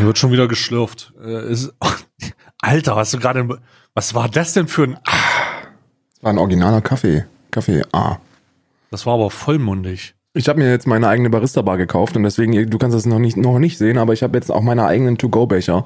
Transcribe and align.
Wird 0.00 0.18
schon 0.18 0.32
wieder 0.32 0.48
geschlürft. 0.48 1.12
Äh, 1.24 1.50
ist, 1.50 1.72
Alter, 2.60 2.94
was 2.94 3.10
du 3.10 3.18
gerade. 3.18 3.58
Was 3.94 4.14
war 4.14 4.28
das 4.28 4.52
denn 4.52 4.68
für 4.68 4.84
ein. 4.84 4.98
Das 5.02 6.22
war 6.22 6.32
ein 6.32 6.38
originaler 6.38 6.80
Kaffee. 6.80 7.24
Kaffee 7.50 7.82
A. 7.92 8.18
Das 8.90 9.06
war 9.06 9.14
aber 9.14 9.30
vollmundig. 9.30 10.14
Ich 10.34 10.48
habe 10.48 10.58
mir 10.58 10.70
jetzt 10.70 10.86
meine 10.86 11.08
eigene 11.08 11.30
Barista-Bar 11.30 11.78
gekauft 11.78 12.16
und 12.16 12.24
deswegen, 12.24 12.68
du 12.68 12.78
kannst 12.78 12.96
das 12.96 13.06
noch 13.06 13.18
nicht, 13.18 13.36
noch 13.36 13.58
nicht 13.58 13.78
sehen, 13.78 13.98
aber 13.98 14.12
ich 14.12 14.22
habe 14.22 14.36
jetzt 14.36 14.50
auch 14.50 14.62
meine 14.62 14.84
eigenen 14.84 15.16
To-Go-Becher, 15.16 15.84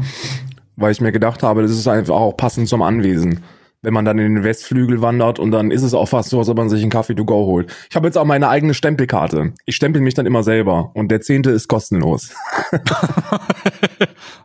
weil 0.77 0.93
ich 0.93 1.01
mir 1.01 1.13
gedacht 1.13 1.43
habe, 1.43 1.63
das 1.63 1.71
ist 1.71 1.87
einfach 1.87 2.15
auch 2.15 2.33
passend 2.33 2.69
zum 2.69 2.83
Anwesen. 2.83 3.43
Wenn 3.83 3.95
man 3.95 4.05
dann 4.05 4.19
in 4.19 4.35
den 4.35 4.45
Westflügel 4.45 5.01
wandert 5.03 5.39
und 5.39 5.53
dann 5.53 5.71
ist 5.71 5.83
es 5.83 5.95
auch 5.95 6.09
fast 6.09 6.31
so, 6.31 6.39
als 6.41 6.49
ob 6.49 6.57
man 6.57 6.69
sich 6.69 6.83
einen 6.83 6.91
Kaffee 6.91 7.15
to 7.15 7.25
go 7.25 7.47
holt. 7.47 7.73
Ich 7.89 7.97
habe 7.97 8.07
jetzt 8.07 8.19
auch 8.19 8.25
meine 8.25 8.49
eigene 8.49 8.75
Stempelkarte. 8.75 9.53
Ich 9.67 9.77
stempel 9.77 10.03
mich 10.03 10.15
dann 10.15 10.27
immer 10.27 10.43
selber 10.43 10.91
und 10.95 11.11
der 11.11 11.21
zehnte 11.21 11.51
ist 11.51 11.69
kostenlos. 11.69 12.35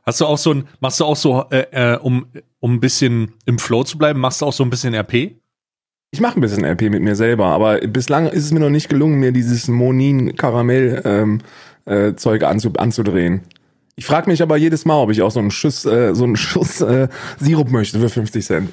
Hast 0.05 0.21
du 0.21 0.25
auch 0.25 0.37
so 0.37 0.53
ein, 0.53 0.67
machst 0.81 0.99
du 0.99 1.05
auch 1.05 1.15
so, 1.15 1.45
äh, 1.49 1.65
äh, 1.71 1.97
um, 1.97 2.27
um 2.59 2.75
ein 2.75 2.79
bisschen 2.79 3.33
im 3.45 3.57
Flow 3.57 3.83
zu 3.83 3.97
bleiben, 3.97 4.19
machst 4.19 4.41
du 4.41 4.45
auch 4.45 4.53
so 4.53 4.63
ein 4.63 4.69
bisschen 4.69 4.93
RP? 4.93 5.37
Ich 6.11 6.21
mache 6.21 6.37
ein 6.37 6.41
bisschen 6.41 6.63
RP 6.63 6.91
mit 6.91 7.01
mir 7.01 7.15
selber, 7.15 7.47
aber 7.47 7.79
bislang 7.79 8.27
ist 8.27 8.45
es 8.45 8.51
mir 8.51 8.59
noch 8.59 8.69
nicht 8.69 8.87
gelungen, 8.87 9.19
mir 9.19 9.31
dieses 9.31 9.67
Monin-Karamell-Zeug 9.67 11.01
ähm, 11.07 11.41
äh, 11.87 12.45
anzu 12.45 12.73
anzudrehen. 12.77 13.41
Ich 13.95 14.05
frage 14.05 14.29
mich 14.29 14.43
aber 14.43 14.57
jedes 14.57 14.85
Mal, 14.85 15.01
ob 15.01 15.09
ich 15.11 15.21
auch 15.21 15.31
so 15.31 15.39
einen 15.39 15.51
Schuss, 15.51 15.85
äh, 15.85 16.13
so 16.13 16.23
einen 16.23 16.35
Schuss 16.35 16.81
äh, 16.81 17.07
Sirup 17.39 17.71
möchte 17.71 17.99
für 17.99 18.09
50 18.09 18.45
Cent. 18.45 18.69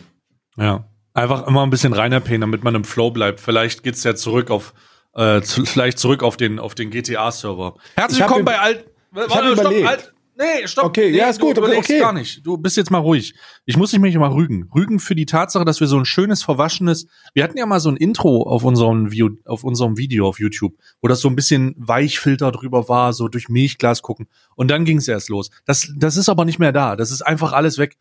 Ja. 0.60 0.84
Einfach 1.14 1.46
immer 1.46 1.62
ein 1.64 1.70
bisschen 1.70 1.92
rein 1.92 2.12
RP, 2.12 2.38
damit 2.38 2.62
man 2.62 2.74
im 2.74 2.84
Flow 2.84 3.10
bleibt. 3.10 3.40
Vielleicht 3.40 3.82
geht's 3.82 4.04
ja 4.04 4.14
zurück 4.14 4.50
auf, 4.50 4.74
äh, 5.14 5.40
zu, 5.40 5.64
vielleicht 5.64 5.98
zurück 5.98 6.22
auf 6.22 6.36
den, 6.36 6.58
auf 6.58 6.74
den 6.74 6.90
GTA-Server. 6.90 7.74
Herzlich 7.96 8.20
willkommen 8.20 8.44
bei 8.44 8.58
Alt. 8.58 8.84
Warte, 9.10 9.56
stopp, 9.56 9.74
Alt. 9.86 10.12
Nee, 10.36 10.66
stopp. 10.66 10.84
Okay, 10.86 11.10
nee, 11.10 11.18
ja, 11.18 11.28
ist 11.28 11.40
gut. 11.40 11.56
Du 11.56 11.64
okay. 11.64 11.98
gar 11.98 12.12
nicht. 12.12 12.46
Du 12.46 12.56
bist 12.56 12.76
jetzt 12.76 12.90
mal 12.90 12.98
ruhig. 12.98 13.34
Ich 13.66 13.76
muss 13.76 13.92
mich 13.92 14.16
mal 14.16 14.30
rügen. 14.30 14.70
Rügen 14.74 14.98
für 14.98 15.14
die 15.14 15.26
Tatsache, 15.26 15.64
dass 15.64 15.80
wir 15.80 15.86
so 15.86 15.98
ein 15.98 16.04
schönes, 16.04 16.42
verwaschenes. 16.42 17.06
Wir 17.34 17.44
hatten 17.44 17.58
ja 17.58 17.66
mal 17.66 17.80
so 17.80 17.90
ein 17.90 17.96
Intro 17.96 18.44
auf 18.44 18.62
unserem, 18.64 19.10
View, 19.10 19.30
auf 19.44 19.64
unserem 19.64 19.98
Video 19.98 20.28
auf 20.28 20.38
YouTube, 20.38 20.74
wo 21.02 21.08
das 21.08 21.20
so 21.20 21.28
ein 21.28 21.36
bisschen 21.36 21.74
Weichfilter 21.76 22.52
drüber 22.52 22.88
war, 22.88 23.12
so 23.12 23.28
durch 23.28 23.48
Milchglas 23.48 24.00
gucken. 24.00 24.28
Und 24.54 24.70
dann 24.70 24.84
ging 24.84 24.98
es 24.98 25.08
erst 25.08 25.28
los. 25.28 25.50
Das, 25.66 25.92
das 25.96 26.16
ist 26.16 26.28
aber 26.28 26.44
nicht 26.44 26.58
mehr 26.58 26.72
da. 26.72 26.96
Das 26.96 27.10
ist 27.10 27.20
einfach 27.22 27.52
alles 27.52 27.76
weg. 27.76 27.98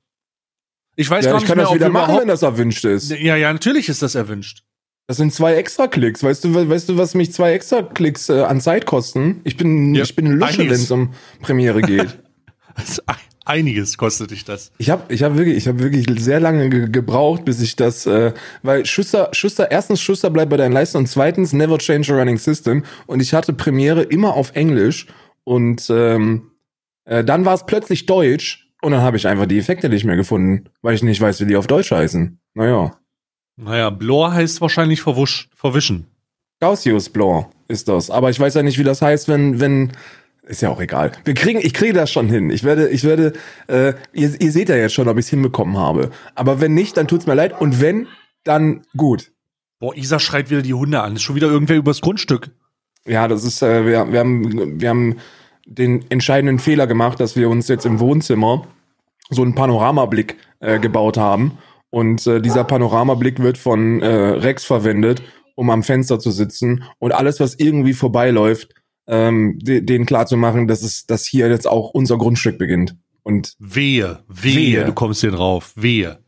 Ich 0.99 1.09
weiß 1.09 1.23
ja, 1.25 1.31
gar 1.31 1.37
ich 1.37 1.43
nicht 1.43 1.47
kann 1.47 1.57
mehr, 1.57 1.65
das 1.65 1.75
wieder 1.75 1.89
machen, 1.89 2.17
wenn 2.19 2.27
das 2.27 2.41
erwünscht 2.41 2.83
ist. 2.83 3.09
Ja, 3.11 3.35
ja, 3.37 3.53
natürlich 3.53 3.87
ist 3.87 4.01
das 4.01 4.15
erwünscht. 4.15 4.63
Das 5.07 5.15
sind 5.17 5.33
zwei 5.33 5.55
extra 5.55 5.87
Klicks. 5.87 6.21
Weißt 6.23 6.43
du, 6.43 6.53
we- 6.53 6.69
weißt 6.69 6.89
du, 6.89 6.97
was 6.97 7.15
mich 7.15 7.31
zwei 7.31 7.53
extra 7.53 7.81
Klicks 7.83 8.27
äh, 8.29 8.41
an 8.41 8.59
Zeit 8.59 8.85
kosten? 8.85 9.39
Ich 9.45 9.55
bin, 9.55 9.95
Ja, 9.95 10.03
ich 10.03 10.15
bin 10.15 10.27
Lusche, 10.27 10.59
wenn 10.59 10.71
es 10.71 10.91
um 10.91 11.13
Premiere 11.41 11.81
geht. 11.81 12.19
Einiges 13.45 13.97
kostet 13.97 14.29
dich 14.31 14.45
das. 14.45 14.71
Ich 14.77 14.89
habe 14.91 15.11
ich 15.11 15.23
hab 15.23 15.35
wirklich, 15.35 15.57
ich 15.57 15.67
habe 15.67 15.79
wirklich 15.79 16.05
sehr 16.23 16.39
lange 16.39 16.69
ge 16.69 16.87
gebraucht, 16.89 17.45
bis 17.45 17.61
ich 17.61 17.75
das, 17.75 18.05
äh, 18.05 18.33
weil 18.61 18.85
Schuster, 18.85 19.29
Schuster, 19.31 19.71
erstens 19.71 20.01
Schuster 20.01 20.29
bleibt 20.29 20.51
bei 20.51 20.57
deinen 20.57 20.73
Leisten 20.73 20.97
und 20.97 21.07
zweitens 21.07 21.51
never 21.53 21.79
change 21.79 22.13
a 22.13 22.17
running 22.17 22.37
system. 22.37 22.83
Und 23.07 23.21
ich 23.21 23.33
hatte 23.33 23.53
Premiere 23.53 24.03
immer 24.03 24.35
auf 24.35 24.51
Englisch 24.55 25.07
und 25.45 25.87
ähm, 25.89 26.51
äh, 27.05 27.23
dann 27.23 27.43
war 27.45 27.55
es 27.55 27.65
plötzlich 27.65 28.05
Deutsch 28.05 28.68
und 28.81 28.91
dann 28.91 29.01
habe 29.01 29.17
ich 29.17 29.27
einfach 29.27 29.45
die 29.45 29.57
Effekte 29.59 29.89
nicht 29.89 30.05
mehr 30.05 30.15
gefunden, 30.15 30.65
weil 30.81 30.95
ich 30.95 31.03
nicht 31.03 31.21
weiß, 31.21 31.41
wie 31.41 31.45
die 31.45 31.55
auf 31.55 31.67
Deutsch 31.67 31.91
heißen. 31.91 32.39
Naja, 32.53 32.97
Naja, 33.57 33.89
Blor 33.89 34.33
heißt 34.33 34.61
wahrscheinlich 34.61 35.01
verwusch, 35.01 35.49
verwischen. 35.53 36.07
Gaussius 36.61 37.09
Blanc 37.09 37.47
ist 37.67 37.87
das. 37.87 38.09
Aber 38.09 38.29
ich 38.29 38.39
weiß 38.39 38.53
ja 38.53 38.63
nicht, 38.63 38.77
wie 38.77 38.83
das 38.83 39.01
heißt, 39.01 39.27
wenn, 39.27 39.59
wenn, 39.59 39.91
ist 40.43 40.61
ja 40.61 40.69
auch 40.69 40.81
egal. 40.81 41.11
Wir 41.25 41.33
kriegen, 41.33 41.59
ich 41.59 41.73
kriege 41.73 41.93
das 41.93 42.11
schon 42.11 42.27
hin. 42.27 42.49
Ich 42.49 42.63
werde, 42.63 42.89
ich 42.89 43.03
werde, 43.03 43.33
äh, 43.67 43.93
ihr, 44.13 44.41
ihr 44.41 44.51
seht 44.51 44.69
ja 44.69 44.75
jetzt 44.75 44.93
schon, 44.93 45.07
ob 45.07 45.17
ich 45.17 45.25
es 45.25 45.29
hinbekommen 45.29 45.77
habe. 45.77 46.11
Aber 46.35 46.59
wenn 46.61 46.73
nicht, 46.73 46.97
dann 46.97 47.07
tut's 47.07 47.27
mir 47.27 47.35
leid. 47.35 47.59
Und 47.59 47.81
wenn, 47.81 48.07
dann 48.43 48.81
gut. 48.95 49.31
Boah, 49.79 49.95
Isa 49.95 50.19
schreit 50.19 50.49
wieder 50.49 50.61
die 50.61 50.73
Hunde 50.73 51.01
an. 51.01 51.15
Ist 51.15 51.21
schon 51.23 51.35
wieder 51.35 51.47
irgendwer 51.47 51.77
übers 51.77 52.01
Grundstück. 52.01 52.49
Ja, 53.05 53.27
das 53.27 53.43
ist, 53.43 53.61
äh, 53.61 53.85
wir, 53.85 54.11
wir 54.11 54.19
haben, 54.19 54.81
wir 54.81 54.89
haben 54.89 55.17
den 55.69 56.09
entscheidenden 56.09 56.59
Fehler 56.59 56.87
gemacht, 56.87 57.19
dass 57.19 57.35
wir 57.35 57.49
uns 57.49 57.67
jetzt 57.67 57.85
im 57.85 57.99
Wohnzimmer 57.99 58.67
so 59.29 59.43
einen 59.43 59.55
Panoramablick 59.55 60.37
äh, 60.59 60.79
gebaut 60.79 61.17
haben. 61.17 61.57
Und 61.91 62.25
äh, 62.27 62.41
dieser 62.41 62.63
Panoramablick 62.63 63.39
wird 63.39 63.57
von 63.57 64.01
äh, 64.01 64.07
Rex 64.07 64.65
verwendet, 64.65 65.21
um 65.55 65.69
am 65.69 65.83
Fenster 65.83 66.19
zu 66.19 66.31
sitzen 66.31 66.83
und 66.99 67.13
alles, 67.13 67.39
was 67.39 67.55
irgendwie 67.55 67.93
vorbeiläuft, 67.93 68.73
ähm, 69.07 69.57
de 69.59 69.81
denen 69.81 70.05
klar 70.05 70.25
zu 70.25 70.37
machen, 70.37 70.67
dass 70.67 70.83
es, 70.83 71.05
dass 71.05 71.25
hier 71.25 71.49
jetzt 71.49 71.67
auch 71.67 71.91
unser 71.91 72.17
Grundstück 72.17 72.57
beginnt. 72.57 72.95
Und 73.23 73.55
Wehe, 73.59 74.23
wehe, 74.27 74.55
Wehe. 74.55 74.85
du 74.85 74.93
kommst 74.93 75.21
hier 75.21 75.31
drauf. 75.31 75.73
Wehe. 75.75 76.19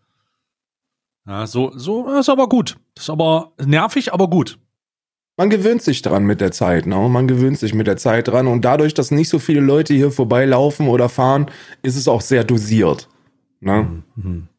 Ja, 1.28 1.48
so, 1.48 1.72
so 1.76 2.10
ist 2.10 2.30
aber 2.30 2.50
gut. 2.50 2.78
Das 2.96 3.06
ist 3.06 3.10
aber 3.10 3.54
nervig, 3.64 4.14
aber 4.14 4.28
gut. 4.30 4.60
Man 5.42 5.50
gewöhnt 5.50 5.82
sich 5.82 6.04
dran 6.04 6.26
mit 6.26 6.40
der 6.40 6.52
Zeit, 6.52 6.86
ne? 6.86 7.10
Man 7.10 7.28
gewöhnt 7.28 7.58
sich 7.58 7.74
mit 7.74 7.88
der 7.88 7.98
Zeit 7.98 8.28
dran 8.28 8.46
und 8.46 8.64
dadurch, 8.64 8.94
dass 8.94 9.10
nicht 9.10 9.28
so 9.28 9.40
viele 9.40 9.60
Leute 9.60 9.92
hier 9.96 10.12
vorbeilaufen 10.12 10.88
oder 10.88 11.10
fahren, 11.10 11.50
ist 11.82 11.96
es 11.96 12.08
auch 12.08 12.22
sehr 12.22 12.44
dosiert. 12.44 13.10
Ne? 13.60 14.04
Mhm. 14.16 14.50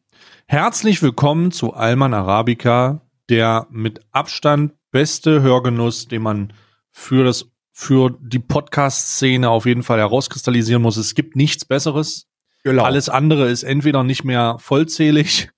Herzlich 0.45 1.01
willkommen 1.01 1.53
zu 1.53 1.73
Alman 1.73 2.13
Arabica, 2.13 2.99
der 3.29 3.65
mit 3.69 4.01
Abstand 4.11 4.73
beste 4.91 5.41
Hörgenuss, 5.41 6.09
den 6.09 6.21
man 6.21 6.51
für 6.91 7.23
das 7.23 7.45
für 7.71 8.17
die 8.19 8.39
Podcast-Szene 8.39 9.49
auf 9.49 9.65
jeden 9.65 9.83
Fall 9.83 9.99
herauskristallisieren 9.99 10.81
muss. 10.81 10.97
Es 10.97 11.15
gibt 11.15 11.37
nichts 11.37 11.63
Besseres. 11.63 12.27
Genau. 12.65 12.83
Alles 12.83 13.07
andere 13.07 13.49
ist 13.49 13.63
entweder 13.63 14.03
nicht 14.03 14.25
mehr 14.25 14.57
vollzählig 14.59 15.49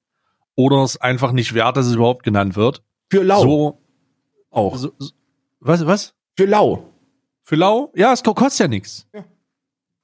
oder 0.54 0.84
es 0.84 0.98
einfach 0.98 1.32
nicht 1.32 1.56
wert, 1.56 1.78
dass 1.78 1.88
es 1.88 1.96
überhaupt 1.96 2.22
genannt 2.22 2.56
wird. 2.56 2.84
Für 3.10 3.24
lau 3.24 3.42
So, 3.42 3.85
auch. 4.56 4.78
so, 4.78 4.94
so 4.98 5.12
was, 5.60 5.86
was? 5.86 6.14
Für 6.38 6.46
lau. 6.46 6.92
Für 7.44 7.56
lau? 7.56 7.92
Ja, 7.96 8.14
es 8.14 8.24
ko- 8.24 8.34
kostet 8.34 8.60
ja 8.60 8.68
nichts. 8.68 9.08
Ja. 9.14 9.24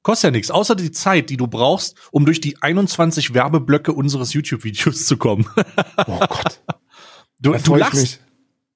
Kostet 0.03 0.29
ja 0.29 0.31
nichts, 0.31 0.49
außer 0.49 0.75
die 0.75 0.91
Zeit, 0.91 1.29
die 1.29 1.37
du 1.37 1.45
brauchst, 1.47 1.95
um 2.11 2.25
durch 2.25 2.41
die 2.41 2.59
21 2.61 3.33
Werbeblöcke 3.35 3.93
unseres 3.93 4.33
YouTube-Videos 4.33 5.05
zu 5.05 5.17
kommen. 5.17 5.47
Oh 6.07 6.17
Gott. 6.19 6.61
Du, 7.39 7.53
du 7.55 7.75
lachst, 7.75 7.93
mich. 8.01 8.19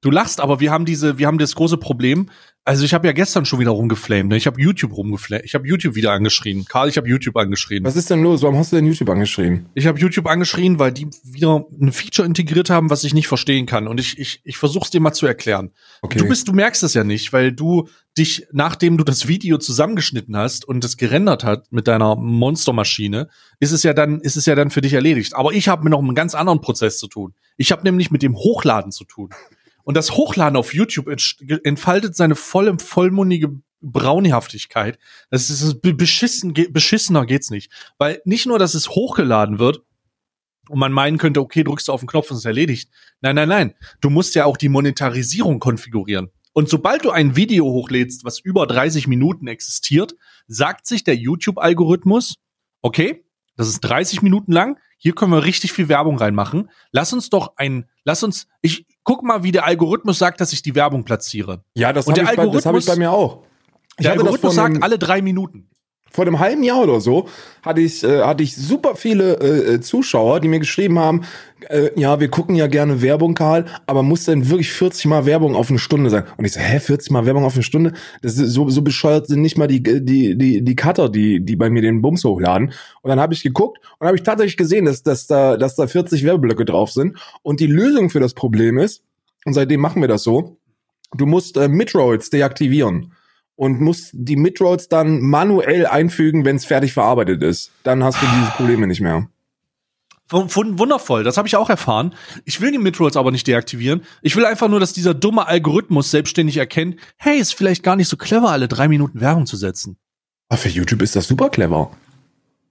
Du 0.05 0.11
lachst, 0.11 0.39
aber 0.39 0.59
wir 0.59 0.71
haben 0.71 0.85
diese, 0.85 1.17
wir 1.17 1.27
haben 1.27 1.39
das 1.39 1.55
große 1.55 1.77
Problem. 1.77 2.29
Also 2.63 2.83
ich 2.83 2.93
habe 2.93 3.05
ja 3.05 3.13
gestern 3.13 3.45
schon 3.45 3.59
wieder 3.59 3.71
rumgeflamed. 3.71 4.29
Ne? 4.29 4.37
Ich 4.37 4.47
habe 4.47 4.59
YouTube 4.59 4.95
rumgeflamed. 4.95 5.45
Ich 5.45 5.53
habe 5.53 5.67
YouTube 5.67 5.95
wieder 5.95 6.11
angeschrien. 6.13 6.65
Karl, 6.65 6.89
ich 6.89 6.97
habe 6.97 7.07
YouTube 7.07 7.35
angeschrien. 7.37 7.83
Was 7.83 7.95
ist 7.95 8.09
denn 8.09 8.23
los? 8.23 8.41
Warum 8.41 8.57
hast 8.57 8.71
du 8.71 8.75
denn 8.75 8.85
YouTube 8.85 9.09
angeschrien? 9.09 9.67
Ich 9.75 9.85
habe 9.85 9.99
YouTube 9.99 10.25
angeschrien, 10.25 10.79
weil 10.79 10.91
die 10.91 11.07
wieder 11.23 11.65
ein 11.79 11.91
Feature 11.91 12.27
integriert 12.27 12.71
haben, 12.71 12.89
was 12.89 13.03
ich 13.03 13.13
nicht 13.13 13.27
verstehen 13.27 13.65
kann. 13.65 13.87
Und 13.87 13.99
ich, 13.99 14.17
ich, 14.17 14.41
ich 14.43 14.57
versuche 14.57 14.85
es 14.85 14.89
dir 14.89 14.99
mal 14.99 15.13
zu 15.13 15.27
erklären. 15.27 15.71
Okay. 16.01 16.17
Du 16.17 16.27
bist, 16.27 16.47
du 16.47 16.53
merkst 16.53 16.81
es 16.83 16.95
ja 16.95 17.03
nicht, 17.03 17.33
weil 17.33 17.51
du 17.51 17.87
dich, 18.17 18.47
nachdem 18.51 18.97
du 18.97 19.03
das 19.03 19.27
Video 19.27 19.57
zusammengeschnitten 19.57 20.35
hast 20.35 20.65
und 20.67 20.83
es 20.83 20.97
gerendert 20.97 21.43
hat 21.43 21.71
mit 21.71 21.87
deiner 21.87 22.15
Monstermaschine, 22.15 23.27
ist 23.59 23.73
es 23.73 23.83
ja 23.83 23.93
dann, 23.93 24.21
ist 24.21 24.37
es 24.37 24.47
ja 24.47 24.55
dann 24.55 24.71
für 24.71 24.81
dich 24.81 24.93
erledigt. 24.93 25.35
Aber 25.35 25.51
ich 25.51 25.67
habe 25.67 25.83
mir 25.83 25.91
noch 25.91 25.99
einen 25.99 26.15
ganz 26.15 26.33
anderen 26.33 26.61
Prozess 26.61 26.97
zu 26.97 27.07
tun. 27.07 27.33
Ich 27.57 27.71
habe 27.71 27.83
nämlich 27.83 28.09
mit 28.09 28.23
dem 28.23 28.35
Hochladen 28.35 28.91
zu 28.91 29.03
tun. 29.03 29.29
Und 29.85 29.95
das 29.95 30.11
Hochladen 30.11 30.57
auf 30.57 30.73
YouTube 30.73 31.07
entfaltet 31.63 32.15
seine 32.15 32.35
volle, 32.35 32.77
vollmundige 32.77 33.61
Braunhaftigkeit. 33.81 34.99
Das 35.29 35.49
ist 35.49 35.81
be- 35.81 35.93
beschissen, 35.93 36.53
beschissener 36.71 37.25
geht's 37.25 37.51
nicht. 37.51 37.71
Weil 37.97 38.21
nicht 38.25 38.45
nur, 38.45 38.59
dass 38.59 38.73
es 38.73 38.89
hochgeladen 38.89 39.59
wird, 39.59 39.81
und 40.69 40.79
man 40.79 40.91
meinen 40.91 41.17
könnte, 41.17 41.41
okay, 41.41 41.63
drückst 41.63 41.87
du 41.87 41.91
auf 41.93 42.01
den 42.01 42.07
Knopf 42.07 42.31
und 42.31 42.37
es 42.37 42.41
ist 42.41 42.45
erledigt. 42.45 42.89
Nein, 43.21 43.35
nein, 43.35 43.49
nein. 43.49 43.75
Du 44.01 44.09
musst 44.09 44.33
ja 44.35 44.45
auch 44.45 44.57
die 44.57 44.69
Monetarisierung 44.69 45.59
konfigurieren. 45.59 46.31
Und 46.53 46.69
sobald 46.69 47.05
du 47.05 47.11
ein 47.11 47.35
Video 47.35 47.65
hochlädst, 47.65 48.23
was 48.25 48.39
über 48.39 48.65
30 48.65 49.07
Minuten 49.07 49.45
existiert, 49.47 50.15
sagt 50.47 50.87
sich 50.87 51.03
der 51.03 51.15
YouTube-Algorithmus, 51.17 52.35
okay, 52.81 53.25
das 53.57 53.67
ist 53.67 53.81
30 53.81 54.21
Minuten 54.21 54.51
lang, 54.51 54.79
hier 54.97 55.13
können 55.13 55.31
wir 55.31 55.43
richtig 55.43 55.71
viel 55.73 55.89
Werbung 55.89 56.17
reinmachen. 56.17 56.69
Lass 56.91 57.13
uns 57.13 57.29
doch 57.29 57.57
ein, 57.57 57.87
lass 58.03 58.23
uns, 58.23 58.47
ich 58.61 58.85
guck 59.05 59.23
mal, 59.23 59.43
wie 59.43 59.53
der 59.53 59.65
Algorithmus 59.65 60.19
sagt, 60.19 60.41
dass 60.41 60.51
ich 60.51 60.61
die 60.61 60.75
Werbung 60.75 61.05
platziere. 61.05 61.63
ja, 61.75 61.93
das 61.93 62.05
Und 62.07 62.13
habe 62.19 62.25
der 62.25 62.31
ich, 62.31 62.37
bei- 62.37 62.53
das 62.53 62.65
hab 62.65 62.75
ich 62.75 62.85
bei 62.85 62.95
mir 62.97 63.11
auch. 63.11 63.43
Ich 63.97 64.03
Der 64.03 64.11
Algorithmus 64.11 64.55
sagt 64.55 64.83
alle 64.83 64.99
drei 64.99 65.21
Minuten. 65.21 65.69
Vor 66.11 66.25
einem 66.25 66.39
halben 66.39 66.63
Jahr 66.63 66.81
oder 66.81 67.01
so 67.01 67.27
hatte 67.61 67.81
ich, 67.81 68.03
äh, 68.03 68.21
hatte 68.21 68.41
ich 68.41 68.55
super 68.55 68.95
viele 68.95 69.33
äh, 69.39 69.73
äh, 69.73 69.81
Zuschauer, 69.81 70.39
die 70.39 70.47
mir 70.47 70.59
geschrieben 70.59 70.97
haben, 70.97 71.23
äh, 71.67 71.89
ja, 71.99 72.19
wir 72.19 72.29
gucken 72.29 72.55
ja 72.55 72.67
gerne 72.67 73.01
Werbung, 73.01 73.33
Karl, 73.33 73.65
aber 73.85 74.01
muss 74.01 74.25
denn 74.25 74.49
wirklich 74.49 74.71
40 74.71 75.05
Mal 75.05 75.25
Werbung 75.25 75.55
auf 75.55 75.69
eine 75.69 75.79
Stunde 75.79 76.09
sein? 76.09 76.23
Und 76.37 76.45
ich 76.45 76.53
so, 76.53 76.59
hä, 76.59 76.79
40 76.79 77.11
Mal 77.11 77.25
Werbung 77.25 77.43
auf 77.43 77.55
eine 77.55 77.63
Stunde? 77.63 77.93
Das 78.21 78.37
ist 78.37 78.53
so, 78.53 78.69
so 78.69 78.81
bescheuert 78.81 79.27
sind 79.27 79.41
nicht 79.41 79.57
mal 79.57 79.67
die, 79.67 79.83
die, 79.83 80.37
die, 80.37 80.63
die 80.63 80.75
Cutter, 80.75 81.09
die, 81.09 81.43
die 81.43 81.55
bei 81.55 81.69
mir 81.69 81.81
den 81.81 82.01
Bums 82.01 82.23
hochladen. 82.23 82.71
Und 83.01 83.09
dann 83.09 83.19
habe 83.19 83.33
ich 83.33 83.43
geguckt 83.43 83.79
und 83.99 84.07
habe 84.07 84.15
ich 84.15 84.23
tatsächlich 84.23 84.57
gesehen, 84.57 84.85
dass, 84.85 85.03
dass, 85.03 85.27
da, 85.27 85.57
dass 85.57 85.75
da 85.75 85.87
40 85.87 86.23
Werbeblöcke 86.23 86.65
drauf 86.65 86.91
sind. 86.91 87.17
Und 87.41 87.59
die 87.59 87.67
Lösung 87.67 88.09
für 88.09 88.19
das 88.19 88.33
Problem 88.33 88.77
ist, 88.77 89.03
und 89.45 89.53
seitdem 89.53 89.81
machen 89.81 90.01
wir 90.01 90.07
das 90.07 90.23
so, 90.23 90.57
du 91.13 91.25
musst 91.25 91.57
äh, 91.57 91.67
Midrolls 91.67 92.29
deaktivieren 92.29 93.14
und 93.55 93.79
musst 93.79 94.09
die 94.13 94.35
Midroads 94.35 94.89
dann 94.89 95.21
manuell 95.21 95.85
einfügen, 95.85 96.45
wenn 96.45 96.55
es 96.55 96.65
fertig 96.65 96.93
verarbeitet 96.93 97.41
ist. 97.43 97.71
Dann 97.83 98.03
hast 98.03 98.21
du 98.21 98.25
diese 98.25 98.51
Probleme 98.51 98.87
nicht 98.87 99.01
mehr. 99.01 99.27
Wundervoll, 100.29 101.23
das 101.23 101.37
habe 101.37 101.47
ich 101.47 101.55
auch 101.55 101.69
erfahren. 101.69 102.15
Ich 102.45 102.59
will 102.59 102.71
die 102.71 102.79
Midrolls 102.79 103.15
aber 103.15 103.31
nicht 103.31 103.45
deaktivieren. 103.45 104.01
Ich 104.23 104.35
will 104.35 104.45
einfach 104.45 104.67
nur, 104.67 104.79
dass 104.79 104.91
dieser 104.91 105.13
dumme 105.13 105.47
Algorithmus 105.47 106.09
selbstständig 106.09 106.57
erkennt, 106.57 106.95
hey, 107.17 107.37
ist 107.37 107.53
vielleicht 107.53 107.83
gar 107.83 107.95
nicht 107.95 108.07
so 108.07 108.17
clever, 108.17 108.49
alle 108.49 108.67
drei 108.67 108.87
Minuten 108.87 109.21
Werbung 109.21 109.45
zu 109.45 109.55
setzen. 109.55 109.97
Aber 110.49 110.57
für 110.57 110.69
YouTube 110.69 111.03
ist 111.03 111.15
das 111.15 111.27
super 111.27 111.49
clever. 111.49 111.91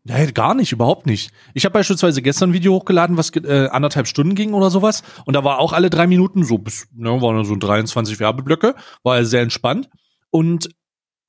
Nee, 0.06 0.32
gar 0.32 0.54
nicht, 0.54 0.72
überhaupt 0.72 1.06
nicht. 1.06 1.30
Ich 1.54 1.64
habe 1.64 1.72
beispielsweise 1.72 2.20
gestern 2.20 2.50
ein 2.50 2.52
Video 2.52 2.74
hochgeladen, 2.74 3.16
was 3.16 3.30
äh, 3.36 3.68
anderthalb 3.70 4.06
Stunden 4.06 4.34
ging 4.34 4.52
oder 4.52 4.68
sowas. 4.68 5.02
Und 5.24 5.34
da 5.34 5.44
war 5.44 5.60
auch 5.60 5.72
alle 5.72 5.88
drei 5.88 6.06
Minuten 6.06 6.44
so, 6.44 6.58
bis, 6.58 6.88
ne, 6.94 7.22
waren 7.22 7.42
so 7.44 7.56
23 7.56 8.20
Werbeblöcke, 8.20 8.74
war 9.02 9.24
sehr 9.24 9.40
entspannt. 9.40 9.88
Und 10.34 10.68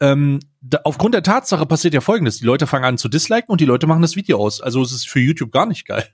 ähm, 0.02 0.40
da, 0.62 0.80
aufgrund 0.84 1.14
der 1.14 1.22
Tatsache 1.22 1.68
passiert 1.68 1.94
ja 1.94 2.02
folgendes: 2.02 2.40
Die 2.40 2.46
Leute 2.46 2.66
fangen 2.66 2.86
an 2.86 2.98
zu 2.98 3.08
disliken 3.08 3.52
und 3.52 3.62
die 3.62 3.66
Leute 3.66 3.86
machen 3.86 4.02
das 4.02 4.16
Video 4.16 4.40
aus. 4.40 4.62
Also 4.62 4.82
es 4.82 4.92
ist 4.92 5.08
für 5.08 5.20
YouTube 5.20 5.52
gar 5.52 5.68
nicht 5.68 5.86
geil. 5.86 6.06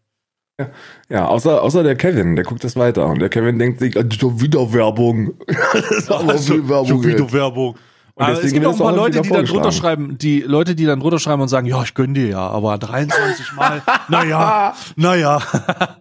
Ja, 0.59 0.69
ja 1.07 1.25
außer, 1.25 1.63
außer 1.63 1.83
der 1.83 1.95
Kevin, 1.95 2.35
der 2.35 2.43
guckt 2.43 2.65
das 2.65 2.75
weiter. 2.75 3.07
Und 3.07 3.19
der 3.19 3.29
Kevin 3.29 3.57
denkt 3.59 3.79
sich, 3.79 3.97
ah, 3.97 4.03
schon 4.11 4.41
wieder 4.41 4.73
Werbung. 4.73 5.35
das 5.47 5.89
ist 5.89 6.11
aber 6.11 6.33
also, 6.33 6.53
viel 6.53 6.67
Werbung. 6.67 6.87
Schon 6.87 7.03
wieder 7.05 7.31
Werbung. 7.31 7.77
Und 8.15 8.25
aber 8.25 8.43
es 8.43 8.51
gibt 8.51 8.65
auch 8.65 8.73
ein 8.73 8.77
paar 8.77 8.93
Leute, 8.93 9.21
die 9.21 9.29
dann 9.29 9.45
drunter 9.45 9.71
schreiben, 9.71 10.17
die 10.17 10.41
Leute, 10.41 10.75
die 10.75 10.85
dann 10.85 10.99
drunter 10.99 11.19
schreiben 11.19 11.41
und 11.41 11.47
sagen, 11.47 11.67
ja, 11.67 11.81
ich 11.83 11.93
gönn 11.93 12.13
dir 12.13 12.27
ja, 12.27 12.45
aber 12.45 12.77
23 12.77 13.53
Mal, 13.55 13.81
naja, 14.09 14.75
naja. 14.97 15.41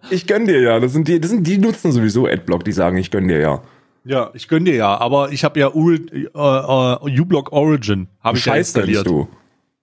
ich 0.09 0.27
gönn 0.27 0.45
dir 0.45 0.59
ja. 0.59 0.81
Das 0.81 0.91
sind 0.91 1.07
die, 1.07 1.21
das 1.21 1.31
sind 1.31 1.47
die 1.47 1.57
nutzen 1.57 1.93
sowieso 1.93 2.27
Adblock, 2.27 2.65
die 2.65 2.73
sagen, 2.73 2.97
ich 2.97 3.11
gönn 3.11 3.29
dir 3.29 3.39
ja. 3.39 3.61
Ja, 4.03 4.31
ich 4.33 4.47
gönn 4.47 4.65
dir 4.65 4.75
ja, 4.75 4.97
aber 4.97 5.31
ich 5.31 5.43
habe 5.43 5.59
ja 5.59 5.67
äh, 5.67 6.25
äh, 6.33 7.19
uBlock 7.19 7.51
Origin 7.51 8.07
habe 8.19 8.37
ich 8.37 8.45
ja 8.45 8.55
installiert. 8.55 9.05
Du. 9.05 9.27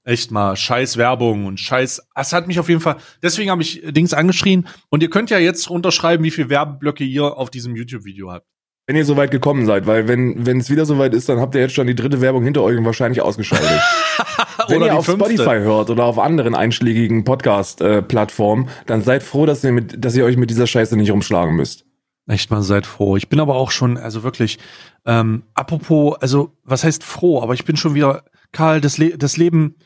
Echt 0.05 0.31
mal, 0.31 0.57
scheiß 0.57 0.97
Werbung 0.97 1.45
und 1.45 1.61
scheiß. 1.61 2.09
Es 2.15 2.33
hat 2.33 2.47
mich 2.47 2.59
auf 2.59 2.69
jeden 2.69 2.81
Fall. 2.81 2.97
Deswegen 3.23 3.51
habe 3.51 3.61
ich 3.63 3.83
Dings 3.85 4.15
angeschrien. 4.15 4.67
Und 4.89 5.03
ihr 5.03 5.11
könnt 5.11 5.29
ja 5.29 5.39
jetzt 5.39 5.69
runterschreiben, 5.69 6.25
wie 6.25 6.31
viel 6.31 6.49
Werbeblöcke 6.49 7.05
ihr 7.05 7.37
auf 7.37 7.51
diesem 7.51 7.77
YouTube-Video 7.77 8.33
habt. 8.33 8.47
Wenn 8.87 8.97
ihr 8.97 9.05
so 9.05 9.19
weit 9.19 9.31
gekommen 9.31 9.67
seid, 9.67 9.87
weil 9.87 10.09
wenn 10.09 10.47
wenn 10.47 10.61
es 10.61 10.71
wieder 10.71 10.87
so 10.87 10.99
weit 10.99 11.13
ist, 11.13 11.29
dann 11.29 11.41
habt 11.41 11.55
ihr 11.55 11.61
jetzt 11.61 11.75
schon 11.75 11.87
die 11.87 11.95
dritte 11.95 12.23
Werbung 12.23 12.43
hinter 12.43 12.63
euch 12.63 12.79
und 12.79 12.87
wahrscheinlich 12.87 13.21
ausgeschaltet. 13.21 13.69
wenn 14.69 14.81
ihr 14.81 14.95
auf 14.95 15.05
fünfte. 15.05 15.27
Spotify 15.27 15.59
hört 15.59 15.91
oder 15.91 16.05
auf 16.05 16.19
anderen 16.19 16.55
einschlägigen 16.55 17.25
Podcast-Plattformen, 17.25 18.65
äh, 18.65 18.71
dann 18.87 19.03
seid 19.03 19.23
froh, 19.23 19.45
dass 19.45 19.63
ihr 19.63 19.73
mit, 19.73 20.03
dass 20.03 20.17
ihr 20.17 20.25
euch 20.25 20.39
mit 20.39 20.49
dieser 20.49 20.67
Scheiße 20.67 20.97
nicht 20.97 21.11
rumschlagen 21.11 21.55
müsst. 21.55 21.85
Echt 22.29 22.51
mal 22.51 22.63
seid 22.63 22.87
froh. 22.87 23.17
Ich 23.17 23.31
bin 23.31 23.41
aber 23.41 23.55
auch 23.55 23.71
schon, 23.71 23.97
also 23.97 24.23
wirklich, 24.23 24.59
ähm, 25.07 25.45
apropos, 25.55 26.15
also 26.21 26.55
was 26.63 26.85
heißt 26.85 27.03
froh, 27.03 27.43
aber 27.43 27.55
ich 27.55 27.65
bin 27.65 27.77
schon 27.77 27.95
wieder, 27.95 28.23
Karl, 28.53 28.83
das, 28.83 28.99
Le 28.99 29.17
das 29.17 29.39
Leben, 29.39 29.77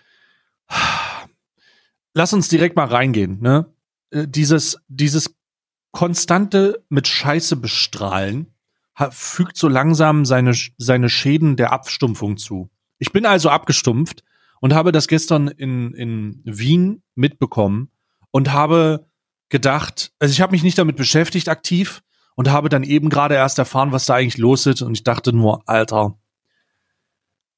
lass 2.15 2.33
uns 2.33 2.49
direkt 2.49 2.75
mal 2.75 2.87
reingehen, 2.87 3.41
ne? 3.41 3.73
Äh, 4.11 4.27
dieses, 4.27 4.79
dieses 4.89 5.37
konstante 5.93 6.83
mit 6.89 7.07
Scheiße 7.07 7.55
bestrahlen 7.57 8.49
fügt 9.11 9.57
so 9.57 9.69
langsam 9.69 10.25
seine, 10.25 10.53
seine 10.79 11.09
Schäden 11.09 11.57
der 11.57 11.73
Abstumpfung 11.73 12.37
zu. 12.37 12.71
Ich 12.99 13.13
bin 13.13 13.25
also 13.25 13.51
abgestumpft 13.51 14.23
und 14.61 14.75
habe 14.75 14.93
das 14.93 15.09
gestern 15.09 15.49
in, 15.49 15.95
in 15.95 16.43
Wien 16.45 17.03
mitbekommen 17.15 17.91
und 18.31 18.53
habe 18.53 19.07
gedacht, 19.49 20.13
also 20.19 20.33
ich 20.33 20.41
habe 20.41 20.53
mich 20.53 20.63
nicht 20.63 20.79
damit 20.79 20.97
beschäftigt 20.97 21.49
aktiv, 21.49 22.03
und 22.35 22.51
habe 22.51 22.69
dann 22.69 22.83
eben 22.83 23.09
gerade 23.09 23.35
erst 23.35 23.59
erfahren, 23.59 23.93
was 23.93 24.07
da 24.07 24.15
eigentlich 24.15 24.39
los 24.39 24.67
ist. 24.67 24.83
Und 24.83 24.95
ich 24.95 25.05
dachte 25.05 25.33
nur, 25.33 25.69
Alter, 25.69 26.19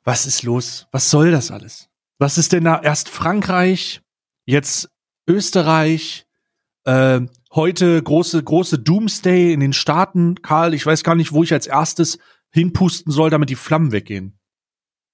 was 0.02 0.26
ist 0.26 0.42
los? 0.42 0.86
Was 0.90 1.10
soll 1.10 1.30
das 1.30 1.50
alles? 1.50 1.88
Was 2.18 2.38
ist 2.38 2.52
denn 2.52 2.64
da 2.64 2.80
erst 2.80 3.08
Frankreich, 3.08 4.02
jetzt 4.44 4.90
Österreich, 5.26 6.26
äh, 6.84 7.20
heute 7.54 8.02
große, 8.02 8.42
große 8.42 8.78
Doomsday 8.78 9.52
in 9.52 9.60
den 9.60 9.72
Staaten. 9.72 10.42
Karl, 10.42 10.74
ich 10.74 10.84
weiß 10.84 11.02
gar 11.04 11.14
nicht, 11.14 11.32
wo 11.32 11.42
ich 11.42 11.52
als 11.52 11.66
erstes 11.66 12.18
hinpusten 12.50 13.12
soll, 13.12 13.30
damit 13.30 13.50
die 13.50 13.56
Flammen 13.56 13.92
weggehen. 13.92 14.38